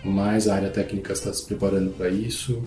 mas 0.04 0.48
a 0.48 0.54
área 0.54 0.70
técnica 0.70 1.12
está 1.12 1.32
se 1.32 1.44
preparando 1.44 1.90
para 1.90 2.08
isso, 2.08 2.62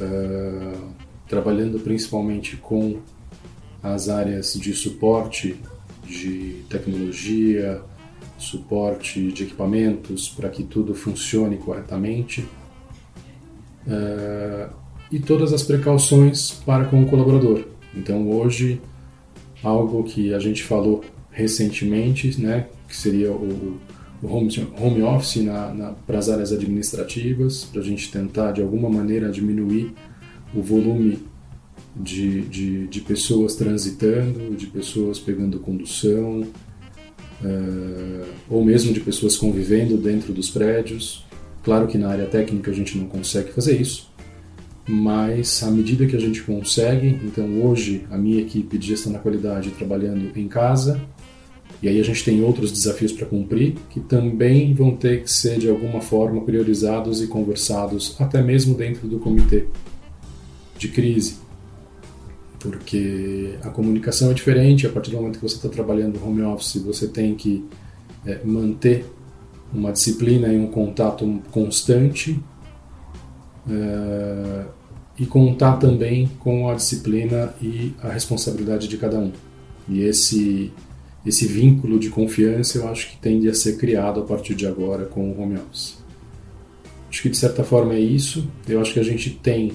uh, 0.00 0.88
trabalhando 1.28 1.78
principalmente 1.80 2.56
com 2.56 3.00
as 3.82 4.08
áreas 4.08 4.54
de 4.54 4.72
suporte 4.72 5.56
de 6.04 6.62
tecnologia, 6.70 7.82
suporte 8.38 9.32
de 9.32 9.44
equipamentos 9.44 10.28
para 10.28 10.48
que 10.48 10.62
tudo 10.62 10.94
funcione 10.94 11.56
corretamente 11.56 12.46
uh, 13.86 14.72
e 15.10 15.18
todas 15.18 15.52
as 15.52 15.62
precauções 15.62 16.50
para 16.50 16.84
com 16.84 17.02
o 17.02 17.06
colaborador. 17.06 17.64
Então 17.94 18.30
hoje 18.30 18.80
algo 19.62 20.04
que 20.04 20.32
a 20.34 20.38
gente 20.38 20.62
falou 20.62 21.04
recentemente, 21.36 22.40
né, 22.40 22.66
que 22.88 22.96
seria 22.96 23.30
o, 23.30 23.78
o 24.22 24.26
home, 24.26 24.50
home 24.80 25.02
office 25.02 25.44
para 26.06 26.18
as 26.18 26.30
áreas 26.30 26.50
administrativas, 26.50 27.64
para 27.64 27.82
a 27.82 27.84
gente 27.84 28.10
tentar 28.10 28.52
de 28.52 28.62
alguma 28.62 28.88
maneira 28.88 29.30
diminuir 29.30 29.92
o 30.54 30.62
volume 30.62 31.18
de, 31.94 32.40
de, 32.42 32.86
de 32.86 33.00
pessoas 33.02 33.54
transitando, 33.54 34.56
de 34.56 34.66
pessoas 34.66 35.18
pegando 35.18 35.58
condução, 35.58 36.40
uh, 36.40 38.26
ou 38.48 38.64
mesmo 38.64 38.94
de 38.94 39.00
pessoas 39.00 39.36
convivendo 39.36 39.98
dentro 39.98 40.32
dos 40.32 40.48
prédios. 40.48 41.22
Claro 41.62 41.86
que 41.86 41.98
na 41.98 42.08
área 42.08 42.26
técnica 42.26 42.70
a 42.70 42.74
gente 42.74 42.96
não 42.96 43.06
consegue 43.08 43.52
fazer 43.52 43.78
isso, 43.78 44.10
mas 44.88 45.62
à 45.62 45.70
medida 45.70 46.06
que 46.06 46.16
a 46.16 46.20
gente 46.20 46.42
consegue, 46.42 47.08
então 47.22 47.60
hoje 47.62 48.06
a 48.10 48.16
minha 48.16 48.40
equipe 48.40 48.78
de 48.78 48.86
gestão 48.86 49.12
da 49.12 49.18
qualidade 49.18 49.70
trabalhando 49.72 50.30
em 50.34 50.48
casa, 50.48 50.98
e 51.82 51.88
aí 51.88 52.00
a 52.00 52.04
gente 52.04 52.24
tem 52.24 52.42
outros 52.42 52.72
desafios 52.72 53.12
para 53.12 53.26
cumprir 53.26 53.74
que 53.90 54.00
também 54.00 54.72
vão 54.72 54.96
ter 54.96 55.22
que 55.22 55.30
ser 55.30 55.58
de 55.58 55.68
alguma 55.68 56.00
forma 56.00 56.40
priorizados 56.40 57.22
e 57.22 57.26
conversados 57.26 58.16
até 58.18 58.42
mesmo 58.42 58.74
dentro 58.74 59.06
do 59.06 59.18
comitê 59.18 59.66
de 60.78 60.88
crise. 60.88 61.36
Porque 62.58 63.54
a 63.62 63.68
comunicação 63.68 64.30
é 64.30 64.34
diferente, 64.34 64.86
a 64.86 64.90
partir 64.90 65.10
do 65.10 65.18
momento 65.18 65.38
que 65.38 65.42
você 65.42 65.56
está 65.56 65.68
trabalhando 65.68 66.20
home 66.24 66.42
office, 66.42 66.76
você 66.76 67.06
tem 67.06 67.34
que 67.34 67.64
é, 68.24 68.40
manter 68.42 69.04
uma 69.72 69.92
disciplina 69.92 70.48
e 70.48 70.58
um 70.58 70.68
contato 70.68 71.40
constante 71.50 72.40
é, 73.68 74.64
e 75.18 75.26
contar 75.26 75.76
também 75.76 76.28
com 76.40 76.68
a 76.68 76.74
disciplina 76.74 77.54
e 77.60 77.92
a 78.02 78.08
responsabilidade 78.08 78.88
de 78.88 78.96
cada 78.96 79.18
um. 79.18 79.32
E 79.88 80.00
esse 80.00 80.72
esse 81.26 81.46
vínculo 81.46 81.98
de 81.98 82.08
confiança 82.08 82.78
eu 82.78 82.88
acho 82.88 83.10
que 83.10 83.16
tende 83.16 83.48
a 83.48 83.54
ser 83.54 83.76
criado 83.76 84.20
a 84.20 84.22
partir 84.22 84.54
de 84.54 84.66
agora 84.66 85.04
com 85.04 85.28
o 85.28 85.40
home 85.40 85.56
office. 85.56 85.98
Acho 87.10 87.22
que 87.22 87.28
de 87.28 87.36
certa 87.36 87.64
forma 87.64 87.94
é 87.94 88.00
isso. 88.00 88.46
Eu 88.68 88.80
acho 88.80 88.92
que 88.92 89.00
a 89.00 89.02
gente 89.02 89.30
tem, 89.30 89.72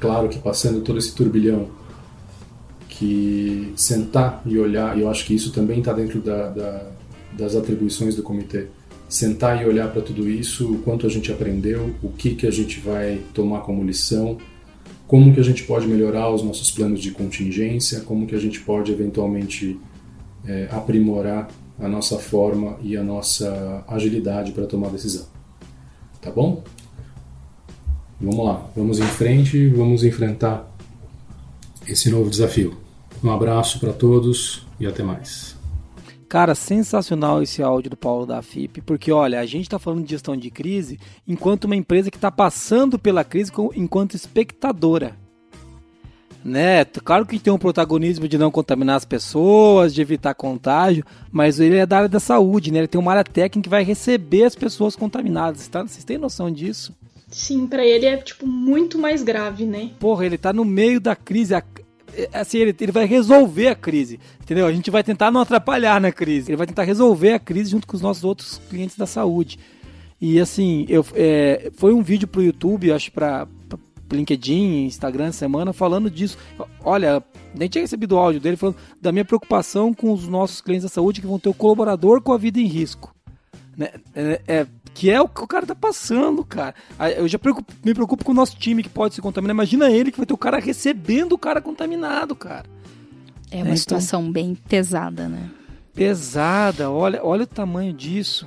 claro 0.00 0.28
que 0.28 0.38
passando 0.38 0.80
todo 0.80 0.98
esse 0.98 1.14
turbilhão, 1.14 1.68
que 2.88 3.72
sentar 3.76 4.42
e 4.44 4.58
olhar, 4.58 4.98
e 4.98 5.02
eu 5.02 5.10
acho 5.10 5.24
que 5.24 5.34
isso 5.34 5.52
também 5.52 5.78
está 5.78 5.92
dentro 5.92 6.20
da, 6.20 6.48
da, 6.48 6.90
das 7.32 7.54
atribuições 7.54 8.14
do 8.14 8.22
comitê, 8.22 8.66
sentar 9.08 9.62
e 9.62 9.66
olhar 9.66 9.90
para 9.92 10.02
tudo 10.02 10.28
isso, 10.28 10.72
o 10.72 10.78
quanto 10.78 11.06
a 11.06 11.08
gente 11.08 11.32
aprendeu, 11.32 11.94
o 12.02 12.08
que, 12.10 12.34
que 12.34 12.46
a 12.46 12.50
gente 12.50 12.80
vai 12.80 13.20
tomar 13.32 13.60
como 13.60 13.84
lição, 13.84 14.38
como 15.06 15.32
que 15.32 15.40
a 15.40 15.42
gente 15.42 15.64
pode 15.64 15.86
melhorar 15.86 16.30
os 16.30 16.42
nossos 16.42 16.70
planos 16.70 17.00
de 17.00 17.10
contingência, 17.10 18.00
como 18.00 18.26
que 18.26 18.34
a 18.34 18.38
gente 18.38 18.60
pode 18.60 18.92
eventualmente 18.92 19.78
é, 20.46 20.68
aprimorar 20.70 21.48
a 21.78 21.88
nossa 21.88 22.18
forma 22.18 22.76
e 22.82 22.96
a 22.96 23.02
nossa 23.02 23.84
agilidade 23.88 24.52
para 24.52 24.66
tomar 24.66 24.90
decisão. 24.90 25.26
Tá 26.20 26.30
bom? 26.30 26.62
Vamos 28.20 28.44
lá, 28.44 28.66
vamos 28.76 28.98
em 28.98 29.06
frente, 29.06 29.68
vamos 29.68 30.04
enfrentar 30.04 30.70
esse 31.86 32.10
novo 32.10 32.28
desafio. 32.28 32.76
Um 33.24 33.30
abraço 33.30 33.80
para 33.80 33.92
todos 33.92 34.66
e 34.78 34.86
até 34.86 35.02
mais. 35.02 35.58
Cara, 36.28 36.54
sensacional 36.54 37.42
esse 37.42 37.62
áudio 37.62 37.90
do 37.90 37.96
Paulo 37.96 38.24
da 38.24 38.40
FIP, 38.40 38.82
porque 38.82 39.10
olha, 39.10 39.40
a 39.40 39.46
gente 39.46 39.62
está 39.62 39.78
falando 39.78 40.04
de 40.04 40.10
gestão 40.10 40.36
de 40.36 40.50
crise 40.50 41.00
enquanto 41.26 41.64
uma 41.64 41.74
empresa 41.74 42.10
que 42.10 42.16
está 42.16 42.30
passando 42.30 42.98
pela 42.98 43.24
crise 43.24 43.50
enquanto 43.74 44.14
espectadora 44.14 45.16
né? 46.44 46.84
Claro 46.84 47.26
que 47.26 47.38
tem 47.38 47.52
um 47.52 47.58
protagonismo 47.58 48.26
de 48.26 48.38
não 48.38 48.50
contaminar 48.50 48.96
as 48.96 49.04
pessoas, 49.04 49.94
de 49.94 50.00
evitar 50.00 50.34
contágio, 50.34 51.04
mas 51.30 51.60
ele 51.60 51.76
é 51.76 51.86
da 51.86 51.98
área 51.98 52.08
da 52.08 52.20
saúde, 52.20 52.72
né? 52.72 52.78
Ele 52.78 52.88
tem 52.88 53.00
uma 53.00 53.12
área 53.12 53.24
técnica 53.24 53.64
que 53.64 53.68
vai 53.68 53.84
receber 53.84 54.44
as 54.44 54.54
pessoas 54.54 54.96
contaminadas. 54.96 55.68
Tá? 55.68 55.82
Vocês 55.82 56.04
têm 56.04 56.18
noção 56.18 56.50
disso? 56.50 56.94
Sim, 57.28 57.66
para 57.66 57.84
ele 57.84 58.06
é 58.06 58.16
tipo 58.16 58.46
muito 58.46 58.98
mais 58.98 59.22
grave, 59.22 59.64
né? 59.64 59.90
Porra, 60.00 60.26
ele 60.26 60.36
tá 60.36 60.52
no 60.52 60.64
meio 60.64 61.00
da 61.00 61.14
crise. 61.14 61.54
É, 61.54 61.62
assim, 62.32 62.58
ele, 62.58 62.74
ele 62.80 62.90
vai 62.90 63.04
resolver 63.04 63.68
a 63.68 63.74
crise, 63.74 64.18
entendeu? 64.42 64.66
A 64.66 64.72
gente 64.72 64.90
vai 64.90 65.04
tentar 65.04 65.30
não 65.30 65.40
atrapalhar 65.40 66.00
na 66.00 66.10
crise. 66.10 66.50
Ele 66.50 66.56
vai 66.56 66.66
tentar 66.66 66.82
resolver 66.82 67.34
a 67.34 67.38
crise 67.38 67.70
junto 67.70 67.86
com 67.86 67.96
os 67.96 68.02
nossos 68.02 68.24
outros 68.24 68.60
clientes 68.68 68.96
da 68.96 69.06
saúde. 69.06 69.58
E 70.20 70.40
assim, 70.40 70.84
eu, 70.88 71.06
é, 71.14 71.70
foi 71.76 71.94
um 71.94 72.02
vídeo 72.02 72.26
pro 72.26 72.42
YouTube, 72.42 72.92
acho, 72.92 73.12
para 73.12 73.46
LinkedIn, 74.16 74.84
Instagram, 74.86 75.32
semana, 75.32 75.72
falando 75.72 76.10
disso. 76.10 76.36
Olha, 76.84 77.22
nem 77.54 77.68
tinha 77.68 77.82
recebido 77.82 78.12
o 78.14 78.18
áudio 78.18 78.40
dele 78.40 78.56
falando 78.56 78.76
da 79.00 79.12
minha 79.12 79.24
preocupação 79.24 79.92
com 79.94 80.12
os 80.12 80.26
nossos 80.28 80.60
clientes 80.60 80.84
da 80.84 80.88
saúde 80.88 81.20
que 81.20 81.26
vão 81.26 81.38
ter 81.38 81.48
o 81.48 81.54
colaborador 81.54 82.20
com 82.20 82.32
a 82.32 82.38
vida 82.38 82.60
em 82.60 82.66
risco. 82.66 83.14
Né? 83.76 83.90
É, 84.14 84.40
é, 84.46 84.66
que 84.92 85.10
é 85.10 85.20
o 85.20 85.28
que 85.28 85.42
o 85.42 85.46
cara 85.46 85.66
tá 85.66 85.74
passando, 85.74 86.44
cara. 86.44 86.74
Eu 87.16 87.26
já 87.28 87.38
preocupo, 87.38 87.72
me 87.84 87.94
preocupo 87.94 88.24
com 88.24 88.32
o 88.32 88.34
nosso 88.34 88.56
time 88.56 88.82
que 88.82 88.88
pode 88.88 89.14
se 89.14 89.22
contaminar. 89.22 89.54
Imagina 89.54 89.90
ele 89.90 90.10
que 90.10 90.18
vai 90.18 90.26
ter 90.26 90.34
o 90.34 90.38
cara 90.38 90.58
recebendo 90.58 91.32
o 91.32 91.38
cara 91.38 91.60
contaminado, 91.60 92.34
cara. 92.34 92.66
É 93.50 93.62
uma 93.62 93.72
é, 93.72 93.76
situação 93.76 94.22
então, 94.22 94.32
bem 94.32 94.54
pesada, 94.54 95.28
né? 95.28 95.50
Pesada, 95.94 96.90
olha, 96.90 97.20
olha 97.24 97.44
o 97.44 97.46
tamanho 97.46 97.92
disso. 97.92 98.46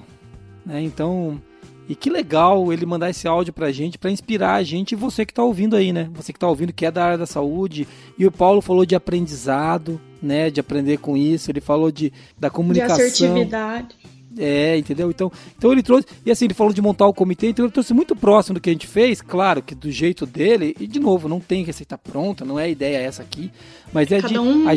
Né? 0.65 0.81
Então, 0.81 1.41
e 1.87 1.95
que 1.95 2.09
legal 2.09 2.71
ele 2.71 2.85
mandar 2.85 3.09
esse 3.09 3.27
áudio 3.27 3.51
pra 3.51 3.71
gente, 3.71 3.97
para 3.97 4.09
inspirar 4.09 4.55
a 4.55 4.63
gente 4.63 4.93
e 4.93 4.95
você 4.95 5.25
que 5.25 5.33
tá 5.33 5.43
ouvindo 5.43 5.75
aí, 5.75 5.91
né? 5.91 6.09
Você 6.13 6.31
que 6.31 6.39
tá 6.39 6.47
ouvindo, 6.47 6.71
que 6.71 6.85
é 6.85 6.91
da 6.91 7.03
área 7.03 7.17
da 7.17 7.25
saúde. 7.25 7.87
E 8.17 8.25
o 8.25 8.31
Paulo 8.31 8.61
falou 8.61 8.85
de 8.85 8.95
aprendizado, 8.95 9.99
né? 10.21 10.49
De 10.49 10.59
aprender 10.59 10.97
com 10.97 11.17
isso. 11.17 11.51
Ele 11.51 11.59
falou 11.59 11.91
de, 11.91 12.13
da 12.39 12.49
comunicação. 12.49 12.97
De 12.97 13.03
assertividade. 13.03 13.95
É, 14.37 14.77
entendeu? 14.77 15.11
Então, 15.11 15.31
então 15.57 15.71
ele 15.71 15.83
trouxe. 15.83 16.07
E 16.25 16.31
assim, 16.31 16.45
ele 16.45 16.53
falou 16.53 16.73
de 16.73 16.81
montar 16.81 17.05
o 17.05 17.13
comitê, 17.13 17.49
então 17.49 17.65
ele 17.65 17.71
trouxe 17.71 17.93
muito 17.93 18.15
próximo 18.15 18.55
do 18.55 18.61
que 18.61 18.69
a 18.69 18.73
gente 18.73 18.87
fez, 18.87 19.21
claro 19.21 19.61
que 19.61 19.75
do 19.75 19.91
jeito 19.91 20.25
dele, 20.25 20.75
e 20.79 20.87
de 20.87 20.99
novo, 20.99 21.29
não 21.29 21.39
tem 21.39 21.63
receita 21.63 21.97
pronta, 21.97 22.43
não 22.43 22.59
é 22.59 22.69
ideia 22.69 22.97
essa 22.97 23.21
aqui. 23.21 23.51
Mas 23.91 24.11
é 24.11 24.21
Cada 24.21 24.29
de. 24.29 24.39
Um 24.39 24.67
a, 24.67 24.73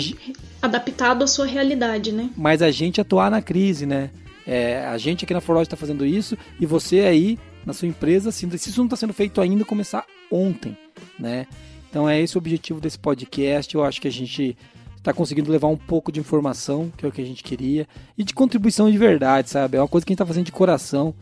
adaptado 0.60 1.22
à 1.24 1.26
sua 1.26 1.46
realidade, 1.46 2.12
né? 2.12 2.28
Mas 2.36 2.60
a 2.60 2.70
gente 2.70 3.00
atuar 3.00 3.30
na 3.30 3.40
crise, 3.40 3.86
né? 3.86 4.10
É, 4.46 4.86
a 4.86 4.96
gente 4.96 5.24
aqui 5.24 5.34
na 5.34 5.40
Forlog 5.40 5.64
está 5.64 5.76
fazendo 5.76 6.06
isso 6.06 6.36
e 6.60 6.66
você 6.66 7.00
aí 7.00 7.38
na 7.64 7.72
sua 7.72 7.88
empresa, 7.88 8.30
se 8.30 8.46
isso 8.46 8.78
não 8.78 8.86
está 8.86 8.96
sendo 8.96 9.12
feito 9.12 9.40
ainda, 9.40 9.64
começar 9.64 10.06
ontem, 10.30 10.76
né? 11.18 11.46
Então 11.90 12.08
é 12.08 12.20
esse 12.20 12.36
o 12.36 12.38
objetivo 12.38 12.80
desse 12.80 12.98
podcast. 12.98 13.74
Eu 13.74 13.84
acho 13.84 14.00
que 14.00 14.06
a 14.06 14.12
gente 14.12 14.56
está 14.96 15.12
conseguindo 15.12 15.50
levar 15.50 15.68
um 15.68 15.76
pouco 15.76 16.12
de 16.12 16.20
informação, 16.20 16.92
que 16.96 17.04
é 17.04 17.08
o 17.08 17.12
que 17.12 17.22
a 17.22 17.24
gente 17.24 17.42
queria, 17.42 17.88
e 18.16 18.22
de 18.22 18.34
contribuição 18.34 18.90
de 18.90 18.98
verdade, 18.98 19.50
sabe? 19.50 19.76
É 19.76 19.80
uma 19.80 19.88
coisa 19.88 20.04
que 20.04 20.10
a 20.10 20.12
gente 20.12 20.16
está 20.16 20.26
fazendo 20.26 20.46
de 20.46 20.52
coração, 20.52 21.14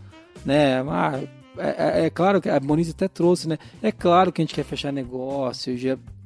né? 0.45 0.83
Ah, 0.89 1.20
é, 1.57 2.03
é, 2.03 2.07
é, 2.07 2.11
claro 2.11 2.41
que 2.41 2.49
a 2.49 2.59
Moniz 2.61 2.91
até 2.91 3.09
trouxe, 3.09 3.49
né? 3.49 3.59
É 3.83 3.93
claro 3.93 4.33
que 4.33 4.43
a 4.43 4.45
gente 4.45 4.55
quer 4.55 4.64
fechar 4.64 4.93
negócio, 4.93 5.77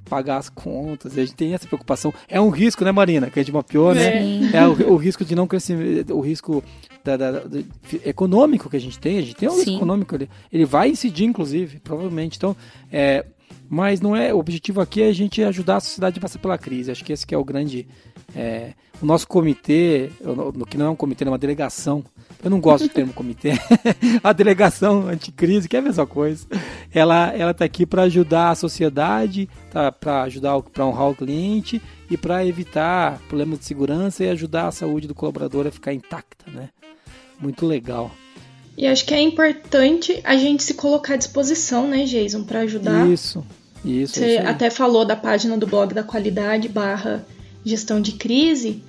pagar 0.08 0.38
as 0.38 0.48
contas, 0.48 1.16
a 1.16 1.20
gente 1.20 1.34
tem 1.34 1.54
essa 1.54 1.66
preocupação. 1.66 2.12
É 2.28 2.40
um 2.40 2.50
risco, 2.50 2.84
né, 2.84 2.92
Marina? 2.92 3.30
Que 3.30 3.38
a 3.38 3.42
gente 3.42 3.52
mapeou, 3.52 3.94
né? 3.94 4.50
É 4.52 4.66
o, 4.66 4.92
o, 4.92 4.96
risco 4.96 5.24
de 5.24 5.34
não 5.34 5.46
crescer, 5.46 6.06
o 6.10 6.20
risco 6.20 6.62
da, 7.04 7.16
da, 7.16 7.30
da, 7.32 7.60
econômico 8.04 8.68
que 8.68 8.76
a 8.76 8.80
gente 8.80 8.98
tem, 8.98 9.18
a 9.18 9.22
gente 9.22 9.36
tem 9.36 9.48
um 9.48 9.52
Sim. 9.52 9.58
risco 9.58 9.76
econômico 9.76 10.14
ali. 10.14 10.28
Ele 10.52 10.64
vai 10.64 10.90
incidir, 10.90 11.24
inclusive, 11.24 11.78
provavelmente. 11.80 12.36
Então, 12.36 12.56
é, 12.90 13.24
mas 13.68 14.00
não 14.00 14.16
é. 14.16 14.32
O 14.32 14.38
objetivo 14.38 14.80
aqui 14.80 15.02
é 15.02 15.08
a 15.08 15.12
gente 15.12 15.42
ajudar 15.42 15.76
a 15.76 15.80
sociedade 15.80 16.18
a 16.18 16.22
passar 16.22 16.38
pela 16.38 16.56
crise. 16.56 16.90
Acho 16.90 17.04
que 17.04 17.12
esse 17.12 17.26
que 17.26 17.34
é 17.34 17.38
o 17.38 17.44
grande. 17.44 17.86
É, 18.34 18.72
o 19.00 19.06
nosso 19.06 19.26
comitê, 19.26 20.10
que 20.68 20.76
não 20.76 20.86
é 20.86 20.90
um 20.90 20.96
comitê, 20.96 21.24
é 21.24 21.28
uma 21.28 21.38
delegação. 21.38 22.04
Eu 22.42 22.50
não 22.50 22.60
gosto 22.60 22.88
do 22.88 22.92
termo 22.92 23.12
comitê. 23.12 23.52
a 24.22 24.32
delegação 24.32 25.08
anticrise, 25.08 25.68
que 25.68 25.76
é 25.76 25.78
a 25.78 25.82
mesma 25.82 26.06
coisa. 26.06 26.46
Ela 26.92 27.32
ela 27.34 27.50
está 27.52 27.64
aqui 27.64 27.86
para 27.86 28.02
ajudar 28.02 28.50
a 28.50 28.54
sociedade, 28.54 29.48
tá, 29.70 29.90
para 29.90 30.22
ajudar 30.22 30.60
para 30.62 30.86
honrar 30.86 31.10
o 31.10 31.14
cliente 31.14 31.80
e 32.10 32.16
para 32.16 32.44
evitar 32.44 33.18
problemas 33.28 33.60
de 33.60 33.64
segurança 33.64 34.24
e 34.24 34.30
ajudar 34.30 34.68
a 34.68 34.72
saúde 34.72 35.06
do 35.06 35.14
colaborador 35.14 35.66
a 35.66 35.70
ficar 35.70 35.92
intacta, 35.92 36.50
né? 36.50 36.70
Muito 37.40 37.66
legal. 37.66 38.10
E 38.76 38.86
acho 38.86 39.04
que 39.04 39.14
é 39.14 39.20
importante 39.20 40.20
a 40.22 40.36
gente 40.36 40.62
se 40.62 40.74
colocar 40.74 41.14
à 41.14 41.16
disposição, 41.16 41.88
né, 41.88 42.04
Jason, 42.04 42.44
para 42.44 42.60
ajudar. 42.60 43.08
Isso, 43.08 43.44
isso. 43.84 44.14
Você 44.14 44.36
isso 44.36 44.46
até 44.46 44.70
falou 44.70 45.04
da 45.04 45.16
página 45.16 45.56
do 45.56 45.66
blog 45.66 45.92
da 45.92 46.04
qualidade 46.04 46.68
barra 46.68 47.24
gestão 47.64 48.00
de 48.00 48.12
crise, 48.12 48.82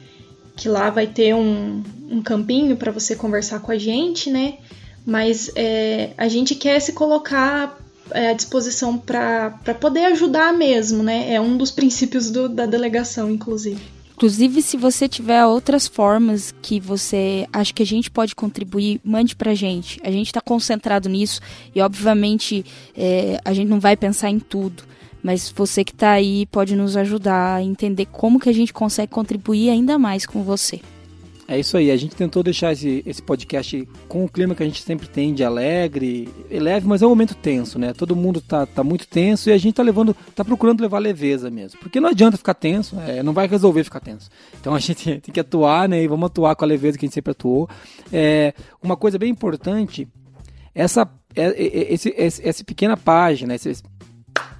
que 0.56 0.68
lá 0.68 0.90
vai 0.90 1.08
ter 1.08 1.34
um, 1.34 1.84
um 2.10 2.22
campinho 2.22 2.76
para 2.76 2.92
você 2.92 3.16
conversar 3.16 3.60
com 3.60 3.72
a 3.72 3.78
gente, 3.78 4.30
né? 4.30 4.58
Mas 5.06 5.52
é, 5.56 6.12
a 6.18 6.28
gente 6.28 6.56
quer 6.56 6.80
se 6.80 6.94
colocar 6.94 7.80
é, 8.12 8.30
à 8.30 8.34
disposição 8.34 8.98
para 8.98 9.52
poder 9.80 10.06
ajudar 10.06 10.54
mesmo, 10.54 11.04
né? 11.04 11.34
É 11.34 11.40
um 11.40 11.58
dos 11.58 11.72
princípios 11.72 12.30
do, 12.30 12.50
da 12.50 12.66
delegação, 12.66 13.30
inclusive. 13.32 13.82
Inclusive, 14.20 14.62
se 14.62 14.76
você 14.76 15.08
tiver 15.08 15.46
outras 15.46 15.88
formas 15.88 16.54
que 16.62 16.78
você 16.78 17.48
acha 17.54 17.74
que 17.74 17.82
a 17.82 17.86
gente 17.86 18.12
pode 18.12 18.36
contribuir, 18.36 19.00
mande 19.02 19.34
pra 19.34 19.56
gente. 19.56 19.98
A 20.04 20.12
gente 20.12 20.28
está 20.28 20.42
concentrado 20.42 21.08
nisso 21.08 21.40
e, 21.74 21.80
obviamente, 21.80 22.66
é, 22.98 23.40
a 23.46 23.54
gente 23.54 23.70
não 23.70 23.80
vai 23.80 23.96
pensar 23.96 24.30
em 24.30 24.38
tudo. 24.38 24.84
Mas 25.24 25.52
você 25.56 25.84
que 25.84 25.92
está 25.92 26.12
aí 26.12 26.46
pode 26.46 26.76
nos 26.76 26.96
ajudar 26.96 27.56
a 27.56 27.64
entender 27.64 28.06
como 28.06 28.40
que 28.40 28.50
a 28.50 28.54
gente 28.54 28.74
consegue 28.74 29.12
contribuir 29.12 29.70
ainda 29.70 30.00
mais 30.00 30.26
com 30.26 30.44
você. 30.44 30.82
É 31.52 31.58
isso 31.60 31.76
aí, 31.78 31.90
a 31.90 31.98
gente 31.98 32.16
tentou 32.16 32.44
deixar 32.44 32.74
esse, 32.74 33.02
esse 33.08 33.24
podcast 33.24 33.88
com 34.08 34.24
o 34.24 34.30
clima 34.30 34.54
que 34.54 34.62
a 34.62 34.66
gente 34.68 34.84
sempre 34.84 35.08
tem 35.08 35.34
de 35.34 35.44
alegre, 35.44 36.30
leve, 36.48 36.88
mas 36.88 37.02
é 37.02 37.08
um 37.08 37.10
momento 37.10 37.34
tenso, 37.34 37.80
né? 37.80 37.92
Todo 37.92 38.16
mundo 38.16 38.40
tá, 38.40 38.68
tá 38.68 38.84
muito 38.84 39.08
tenso 39.08 39.50
e 39.50 39.52
a 39.52 39.58
gente 39.58 39.74
tá 39.74 39.82
levando, 39.82 40.16
tá 40.36 40.46
procurando 40.46 40.82
levar 40.82 41.00
leveza 41.00 41.50
mesmo. 41.50 41.80
Porque 41.80 42.00
não 42.00 42.10
adianta 42.10 42.38
ficar 42.38 42.54
tenso, 42.54 43.00
é, 43.00 43.24
não 43.24 43.34
vai 43.34 43.48
resolver 43.48 43.84
ficar 43.84 44.00
tenso. 44.00 44.30
Então 44.62 44.76
a 44.76 44.80
gente 44.80 45.04
tem 45.22 45.34
que 45.34 45.40
atuar, 45.40 45.90
né? 45.90 46.04
E 46.04 46.08
vamos 46.08 46.28
atuar 46.28 46.56
com 46.56 46.66
a 46.66 46.68
leveza 46.68 47.00
que 47.00 47.06
a 47.06 47.08
gente 47.08 47.16
sempre 47.16 47.32
atuou. 47.32 47.68
É, 48.14 48.54
uma 48.80 48.96
coisa 48.96 49.18
bem 49.18 49.32
importante, 49.32 50.08
essa, 50.76 51.10
é, 51.36 51.46
é, 51.46 51.94
esse, 51.94 52.14
esse, 52.16 52.48
essa 52.48 52.64
pequena 52.64 52.96
página, 52.96 53.56
esse, 53.56 53.72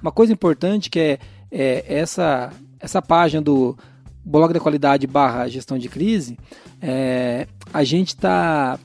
uma 0.00 0.12
coisa 0.12 0.32
importante 0.32 0.90
que 0.90 0.98
é, 0.98 1.18
é 1.50 1.84
essa, 1.86 2.50
essa 2.78 3.00
página 3.02 3.42
do 3.42 3.76
blog 4.24 4.52
da 4.52 4.60
qualidade 4.60 5.06
barra 5.06 5.48
gestão 5.48 5.78
de 5.78 5.88
crise, 5.88 6.38
é, 6.80 7.46
a 7.72 7.82
gente 7.84 8.08
está 8.08 8.78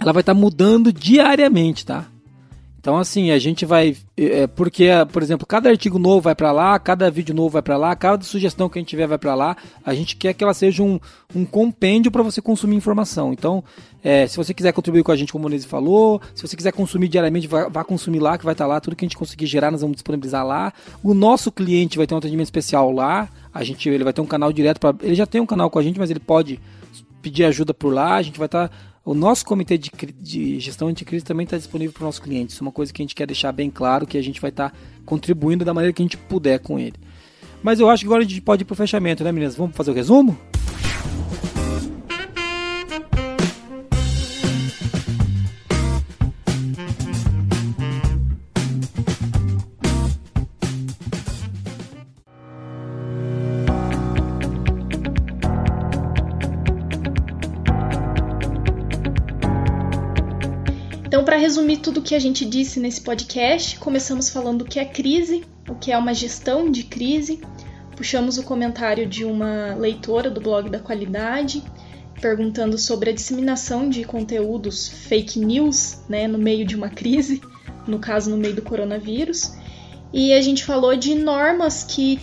ela 0.00 0.12
vai 0.12 0.20
estar 0.20 0.34
tá 0.34 0.40
mudando 0.40 0.92
diariamente, 0.92 1.84
tá? 1.84 2.06
Então, 2.88 2.96
assim, 2.96 3.30
a 3.32 3.38
gente 3.38 3.66
vai. 3.66 3.94
É, 4.16 4.46
porque, 4.46 4.88
por 5.12 5.22
exemplo, 5.22 5.46
cada 5.46 5.68
artigo 5.68 5.98
novo 5.98 6.22
vai 6.22 6.34
para 6.34 6.50
lá, 6.50 6.78
cada 6.78 7.10
vídeo 7.10 7.34
novo 7.34 7.50
vai 7.50 7.60
para 7.60 7.76
lá, 7.76 7.94
cada 7.94 8.24
sugestão 8.24 8.66
que 8.66 8.78
a 8.78 8.80
gente 8.80 8.88
tiver 8.88 9.06
vai 9.06 9.18
para 9.18 9.34
lá. 9.34 9.58
A 9.84 9.92
gente 9.92 10.16
quer 10.16 10.32
que 10.32 10.42
ela 10.42 10.54
seja 10.54 10.82
um, 10.82 10.98
um 11.36 11.44
compêndio 11.44 12.10
para 12.10 12.22
você 12.22 12.40
consumir 12.40 12.76
informação. 12.76 13.30
Então, 13.30 13.62
é, 14.02 14.26
se 14.26 14.38
você 14.38 14.54
quiser 14.54 14.72
contribuir 14.72 15.02
com 15.02 15.12
a 15.12 15.16
gente, 15.16 15.30
como 15.30 15.44
o 15.44 15.50
Monese 15.50 15.66
falou, 15.66 16.18
se 16.34 16.40
você 16.40 16.56
quiser 16.56 16.72
consumir 16.72 17.08
diariamente, 17.08 17.46
vá, 17.46 17.68
vá 17.68 17.84
consumir 17.84 18.20
lá, 18.20 18.38
que 18.38 18.44
vai 18.46 18.54
estar 18.54 18.64
tá 18.64 18.68
lá. 18.68 18.80
Tudo 18.80 18.96
que 18.96 19.04
a 19.04 19.06
gente 19.06 19.18
conseguir 19.18 19.44
gerar, 19.44 19.70
nós 19.70 19.82
vamos 19.82 19.96
disponibilizar 19.96 20.46
lá. 20.46 20.72
O 21.04 21.12
nosso 21.12 21.52
cliente 21.52 21.98
vai 21.98 22.06
ter 22.06 22.14
um 22.14 22.18
atendimento 22.18 22.46
especial 22.46 22.90
lá. 22.90 23.28
A 23.52 23.62
gente, 23.64 23.86
ele 23.86 24.02
vai 24.02 24.14
ter 24.14 24.22
um 24.22 24.26
canal 24.26 24.50
direto 24.50 24.80
para. 24.80 24.96
Ele 25.02 25.14
já 25.14 25.26
tem 25.26 25.42
um 25.42 25.46
canal 25.46 25.68
com 25.68 25.78
a 25.78 25.82
gente, 25.82 25.98
mas 25.98 26.08
ele 26.10 26.20
pode 26.20 26.58
pedir 27.20 27.44
ajuda 27.44 27.74
por 27.74 27.92
lá. 27.92 28.14
A 28.14 28.22
gente 28.22 28.38
vai 28.38 28.46
estar. 28.46 28.68
Tá 28.68 28.74
o 29.08 29.14
nosso 29.14 29.42
comitê 29.42 29.78
de, 29.78 29.90
de 30.20 30.60
gestão 30.60 30.86
anticrise 30.86 31.24
também 31.24 31.44
está 31.44 31.56
disponível 31.56 31.94
para 31.94 32.00
os 32.02 32.04
nossos 32.04 32.20
clientes. 32.20 32.58
É 32.58 32.60
uma 32.60 32.70
coisa 32.70 32.92
que 32.92 33.00
a 33.00 33.04
gente 33.04 33.14
quer 33.14 33.26
deixar 33.26 33.50
bem 33.52 33.70
claro, 33.70 34.06
que 34.06 34.18
a 34.18 34.22
gente 34.22 34.38
vai 34.38 34.50
estar 34.50 34.68
tá 34.68 34.76
contribuindo 35.06 35.64
da 35.64 35.72
maneira 35.72 35.94
que 35.94 36.02
a 36.02 36.04
gente 36.04 36.18
puder 36.18 36.58
com 36.58 36.78
ele. 36.78 36.96
Mas 37.62 37.80
eu 37.80 37.88
acho 37.88 38.02
que 38.02 38.06
agora 38.06 38.22
a 38.22 38.26
gente 38.26 38.42
pode 38.42 38.64
ir 38.64 38.64
para 38.66 38.74
o 38.74 38.76
fechamento, 38.76 39.24
né, 39.24 39.32
meninas? 39.32 39.56
Vamos 39.56 39.74
fazer 39.74 39.92
o 39.92 39.94
resumo? 39.94 40.36
Resumir 61.38 61.78
tudo 61.78 62.00
o 62.00 62.02
que 62.02 62.14
a 62.14 62.18
gente 62.18 62.44
disse 62.44 62.80
nesse 62.80 63.00
podcast, 63.00 63.78
começamos 63.78 64.28
falando 64.30 64.62
o 64.62 64.64
que 64.64 64.78
é 64.78 64.84
crise, 64.84 65.44
o 65.68 65.74
que 65.74 65.92
é 65.92 65.98
uma 65.98 66.14
gestão 66.14 66.70
de 66.70 66.82
crise, 66.82 67.40
puxamos 67.96 68.38
o 68.38 68.42
comentário 68.42 69.06
de 69.06 69.24
uma 69.24 69.74
leitora 69.74 70.30
do 70.30 70.40
blog 70.40 70.70
da 70.70 70.78
qualidade, 70.78 71.62
perguntando 72.20 72.76
sobre 72.78 73.10
a 73.10 73.12
disseminação 73.12 73.88
de 73.88 74.04
conteúdos 74.04 74.88
fake 74.88 75.38
news 75.38 75.98
né, 76.08 76.26
no 76.26 76.38
meio 76.38 76.64
de 76.64 76.76
uma 76.76 76.88
crise, 76.88 77.40
no 77.86 77.98
caso 77.98 78.30
no 78.30 78.36
meio 78.36 78.54
do 78.54 78.62
coronavírus. 78.62 79.52
E 80.12 80.32
a 80.32 80.40
gente 80.40 80.64
falou 80.64 80.96
de 80.96 81.14
normas 81.14 81.84
que 81.84 82.20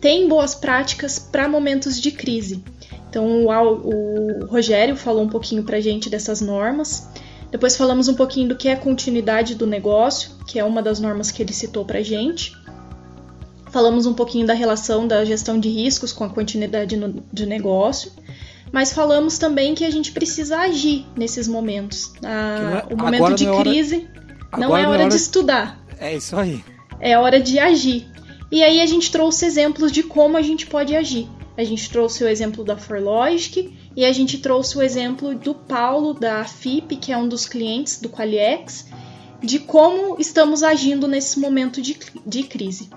têm 0.00 0.28
boas 0.28 0.54
práticas 0.54 1.18
para 1.18 1.48
momentos 1.48 2.00
de 2.00 2.10
crise. 2.10 2.62
Então 3.08 3.46
o, 3.46 3.48
o 3.48 4.46
Rogério 4.46 4.96
falou 4.96 5.22
um 5.22 5.28
pouquinho 5.28 5.62
para 5.62 5.76
a 5.76 5.80
gente 5.80 6.10
dessas 6.10 6.40
normas. 6.40 7.08
Depois 7.52 7.76
falamos 7.76 8.08
um 8.08 8.14
pouquinho 8.14 8.48
do 8.48 8.56
que 8.56 8.66
é 8.66 8.74
continuidade 8.74 9.54
do 9.54 9.66
negócio, 9.66 10.30
que 10.46 10.58
é 10.58 10.64
uma 10.64 10.82
das 10.82 10.98
normas 10.98 11.30
que 11.30 11.42
ele 11.42 11.52
citou 11.52 11.84
para 11.84 12.02
gente. 12.02 12.56
Falamos 13.70 14.06
um 14.06 14.14
pouquinho 14.14 14.46
da 14.46 14.54
relação 14.54 15.06
da 15.06 15.22
gestão 15.22 15.60
de 15.60 15.68
riscos 15.68 16.14
com 16.14 16.24
a 16.24 16.30
continuidade 16.30 16.96
no, 16.96 17.22
de 17.30 17.44
negócio. 17.44 18.10
Mas 18.72 18.94
falamos 18.94 19.36
também 19.36 19.74
que 19.74 19.84
a 19.84 19.90
gente 19.90 20.12
precisa 20.12 20.60
agir 20.60 21.04
nesses 21.14 21.46
momentos. 21.46 22.14
Ah, 22.24 22.86
é, 22.88 22.94
o 22.94 22.96
momento 22.96 23.34
de 23.34 23.44
não 23.44 23.60
crise 23.60 24.08
hora, 24.50 24.58
não 24.58 24.68
é 24.68 24.80
hora, 24.80 24.82
não 24.86 24.94
é 24.94 24.98
hora 25.02 25.08
de 25.10 25.16
estudar. 25.16 25.78
É 25.98 26.16
isso 26.16 26.34
aí. 26.34 26.64
É 26.98 27.18
hora 27.18 27.38
de 27.38 27.58
agir. 27.58 28.10
E 28.50 28.62
aí 28.62 28.80
a 28.80 28.86
gente 28.86 29.12
trouxe 29.12 29.44
exemplos 29.44 29.92
de 29.92 30.02
como 30.02 30.38
a 30.38 30.42
gente 30.42 30.66
pode 30.66 30.96
agir. 30.96 31.28
A 31.56 31.64
gente 31.64 31.90
trouxe 31.90 32.24
o 32.24 32.28
exemplo 32.28 32.64
da 32.64 32.76
Forlogic 32.76 33.76
e 33.94 34.04
a 34.04 34.12
gente 34.12 34.38
trouxe 34.38 34.78
o 34.78 34.82
exemplo 34.82 35.34
do 35.34 35.54
Paulo 35.54 36.14
da 36.14 36.44
FIP, 36.44 36.96
que 36.96 37.12
é 37.12 37.16
um 37.16 37.28
dos 37.28 37.46
clientes 37.46 38.00
do 38.00 38.08
Qualiex, 38.08 38.88
de 39.42 39.58
como 39.58 40.16
estamos 40.18 40.62
agindo 40.62 41.06
nesse 41.06 41.38
momento 41.38 41.82
de, 41.82 41.98
de 42.26 42.44
crise. 42.44 42.88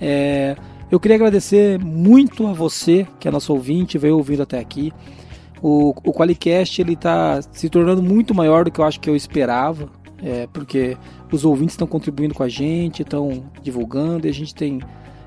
É, 0.00 0.56
eu 0.90 1.00
queria 1.00 1.14
agradecer 1.14 1.78
muito 1.78 2.46
a 2.46 2.52
você, 2.52 3.06
que 3.18 3.26
é 3.26 3.30
nosso 3.30 3.52
ouvinte, 3.52 3.96
veio 3.96 4.16
ouvindo 4.16 4.42
até 4.42 4.58
aqui. 4.58 4.92
O, 5.62 5.94
o 6.04 6.12
Qualicast 6.12 6.82
ele 6.82 6.94
está 6.94 7.40
se 7.40 7.68
tornando 7.68 8.02
muito 8.02 8.34
maior 8.34 8.64
do 8.64 8.70
que 8.70 8.80
eu 8.80 8.84
acho 8.84 8.98
que 8.98 9.08
eu 9.08 9.14
esperava, 9.14 9.88
é, 10.22 10.48
porque 10.52 10.96
os 11.30 11.44
ouvintes 11.44 11.74
estão 11.74 11.86
contribuindo 11.86 12.34
com 12.34 12.42
a 12.42 12.48
gente, 12.48 13.02
estão 13.02 13.44
divulgando, 13.62 14.26
e 14.26 14.30
a 14.30 14.34
gente 14.34 14.54
tem. 14.54 14.80